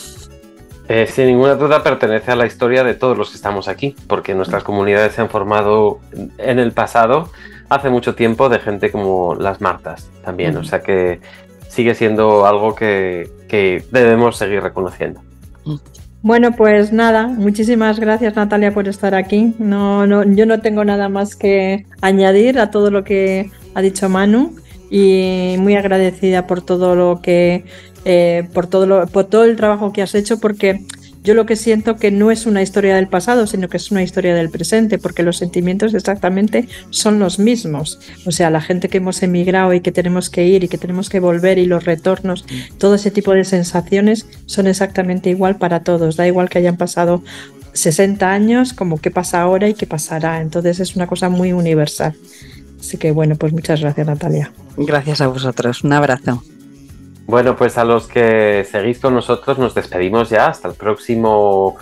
Eh, 0.89 1.07
sin 1.07 1.27
ninguna 1.27 1.55
duda 1.55 1.81
pertenece 1.81 2.31
a 2.31 2.35
la 2.35 2.45
historia 2.45 2.83
de 2.83 2.93
todos 2.93 3.17
los 3.17 3.29
que 3.29 3.35
estamos 3.35 3.67
aquí, 3.67 3.95
porque 4.07 4.35
nuestras 4.35 4.63
comunidades 4.63 5.13
se 5.13 5.21
han 5.21 5.29
formado 5.29 5.99
en 6.37 6.59
el 6.59 6.73
pasado, 6.73 7.29
hace 7.69 7.89
mucho 7.89 8.15
tiempo, 8.15 8.49
de 8.49 8.59
gente 8.59 8.91
como 8.91 9.35
las 9.35 9.61
Martas 9.61 10.09
también. 10.25 10.57
O 10.57 10.63
sea 10.63 10.81
que 10.81 11.21
sigue 11.69 11.95
siendo 11.95 12.45
algo 12.45 12.75
que, 12.75 13.31
que 13.47 13.83
debemos 13.91 14.37
seguir 14.37 14.61
reconociendo. 14.61 15.21
Bueno, 16.23 16.53
pues 16.55 16.93
nada, 16.93 17.27
muchísimas 17.27 17.99
gracias 17.99 18.37
Natalia 18.37 18.73
por 18.73 18.87
estar 18.87 19.13
aquí. 19.13 19.53
No, 19.59 20.07
no, 20.07 20.23
yo 20.23 20.45
no 20.45 20.61
tengo 20.61 20.85
nada 20.85 21.09
más 21.09 21.35
que 21.35 21.85
añadir 21.99 22.59
a 22.59 22.71
todo 22.71 22.91
lo 22.91 23.03
que 23.03 23.51
ha 23.73 23.81
dicho 23.81 24.07
Manu 24.07 24.55
y 24.89 25.55
muy 25.59 25.75
agradecida 25.75 26.47
por 26.47 26.61
todo 26.61 26.95
lo 26.95 27.21
que, 27.21 27.65
eh, 28.05 28.47
por 28.53 28.67
todo 28.67 28.85
lo, 28.85 29.05
por 29.07 29.25
todo 29.25 29.43
el 29.43 29.57
trabajo 29.57 29.91
que 29.91 30.01
has 30.01 30.15
hecho, 30.15 30.39
porque 30.39 30.85
yo 31.23 31.33
lo 31.33 31.45
que 31.45 31.55
siento 31.55 31.95
que 31.95 32.11
no 32.11 32.31
es 32.31 32.45
una 32.45 32.61
historia 32.61 32.95
del 32.95 33.07
pasado, 33.07 33.47
sino 33.47 33.69
que 33.69 33.77
es 33.77 33.91
una 33.91 34.03
historia 34.03 34.35
del 34.35 34.49
presente, 34.49 34.97
porque 34.97 35.23
los 35.23 35.37
sentimientos 35.37 35.93
exactamente 35.93 36.67
son 36.89 37.19
los 37.19 37.39
mismos. 37.39 37.99
O 38.25 38.31
sea, 38.31 38.49
la 38.49 38.61
gente 38.61 38.89
que 38.89 38.97
hemos 38.97 39.23
emigrado 39.23 39.73
y 39.73 39.81
que 39.81 39.91
tenemos 39.91 40.29
que 40.29 40.45
ir 40.45 40.63
y 40.63 40.67
que 40.67 40.77
tenemos 40.77 41.09
que 41.09 41.19
volver 41.19 41.57
y 41.57 41.65
los 41.65 41.85
retornos, 41.85 42.45
todo 42.77 42.95
ese 42.95 43.11
tipo 43.11 43.33
de 43.33 43.45
sensaciones 43.45 44.27
son 44.45 44.67
exactamente 44.67 45.29
igual 45.29 45.57
para 45.57 45.83
todos. 45.83 46.17
Da 46.17 46.27
igual 46.27 46.49
que 46.49 46.59
hayan 46.59 46.77
pasado 46.77 47.23
60 47.73 48.31
años, 48.31 48.73
como 48.73 48.99
qué 48.99 49.11
pasa 49.11 49.41
ahora 49.41 49.69
y 49.69 49.73
qué 49.73 49.87
pasará. 49.87 50.41
Entonces 50.41 50.79
es 50.79 50.95
una 50.95 51.07
cosa 51.07 51.29
muy 51.29 51.53
universal. 51.53 52.15
Así 52.79 52.97
que 52.97 53.11
bueno, 53.11 53.35
pues 53.35 53.53
muchas 53.53 53.79
gracias 53.81 54.05
Natalia. 54.05 54.51
Gracias 54.77 55.21
a 55.21 55.27
vosotros. 55.27 55.83
Un 55.83 55.93
abrazo. 55.93 56.43
Bueno, 57.33 57.55
pues 57.55 57.79
a 57.79 57.83
los 57.83 58.05
que 58.05 58.63
seguís 58.69 58.99
con 58.99 59.15
nosotros 59.15 59.57
nos 59.57 59.73
despedimos 59.73 60.29
ya 60.29 60.45
hasta 60.49 60.67
el 60.67 60.75
próximo 60.75 61.77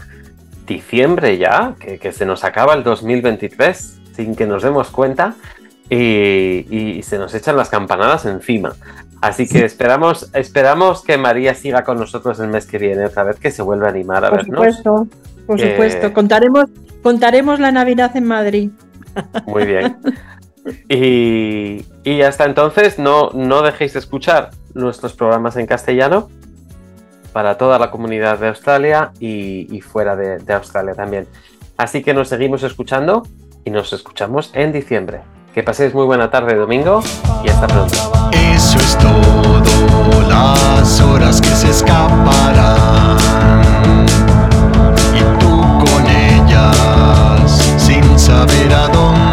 diciembre 0.65 1.37
ya, 1.37 1.75
que, 1.77 1.99
que 1.99 2.13
se 2.13 2.25
nos 2.25 2.45
acaba 2.45 2.73
el 2.73 2.83
2023 2.85 3.99
sin 4.15 4.37
que 4.37 4.47
nos 4.47 4.63
demos 4.63 4.89
cuenta 4.91 5.33
y, 5.89 6.65
y 6.69 7.03
se 7.03 7.17
nos 7.17 7.33
echan 7.35 7.57
las 7.57 7.67
campanadas 7.67 8.25
encima. 8.25 8.71
Así 9.19 9.45
que 9.45 9.65
esperamos, 9.65 10.29
esperamos 10.33 11.03
que 11.03 11.17
María 11.17 11.53
siga 11.53 11.83
con 11.83 11.99
nosotros 11.99 12.39
el 12.39 12.47
mes 12.47 12.65
que 12.65 12.77
viene 12.77 13.03
otra 13.03 13.25
vez, 13.25 13.37
que 13.37 13.51
se 13.51 13.61
vuelva 13.61 13.87
a 13.87 13.89
animar 13.89 14.23
a 14.23 14.29
Por 14.29 14.37
vernos. 14.45 14.55
supuesto, 14.77 15.07
por 15.45 15.57
Que- 15.57 15.71
supuesto. 15.71 16.13
Contaremos, 16.13 16.67
contaremos 17.03 17.59
la 17.59 17.73
Navidad 17.73 18.15
en 18.15 18.23
Madrid. 18.23 18.69
Muy 19.47 19.65
bien. 19.65 19.97
Y, 20.89 22.21
hasta 22.21 22.45
entonces 22.45 22.99
no, 22.99 23.29
no 23.33 23.61
dejéis 23.61 23.93
de 23.93 23.99
escuchar 23.99 24.51
nuestros 24.73 25.13
programas 25.13 25.55
en 25.57 25.65
castellano 25.65 26.29
para 27.33 27.57
toda 27.57 27.79
la 27.79 27.91
comunidad 27.91 28.39
de 28.39 28.49
Australia 28.49 29.11
y, 29.19 29.81
fuera 29.81 30.15
de, 30.15 30.39
de 30.39 30.53
Australia 30.53 30.93
también. 30.93 31.27
Así 31.77 32.03
que 32.03 32.13
nos 32.13 32.27
seguimos 32.27 32.63
escuchando 32.63 33.23
y 33.65 33.71
nos 33.71 33.93
escuchamos 33.93 34.51
en 34.53 34.71
diciembre. 34.71 35.21
Que 35.53 35.63
paséis 35.63 35.93
muy 35.93 36.05
buena 36.05 36.29
tarde 36.29 36.55
domingo 36.55 37.01
y 37.43 37.49
hasta 37.49 37.67
pronto. 37.67 38.11
Eso 38.31 38.77
es 38.77 38.97
todo, 38.97 39.61
las 40.29 41.01
horas 41.01 41.41
que 41.41 41.49
se 41.49 41.69
escaparán. 41.69 43.17
Y 45.13 45.39
tú 45.39 45.61
con 45.79 46.07
ellas, 46.07 47.75
sin 47.77 48.17
saber 48.17 48.73
a 48.73 48.87
dónde. 48.87 49.30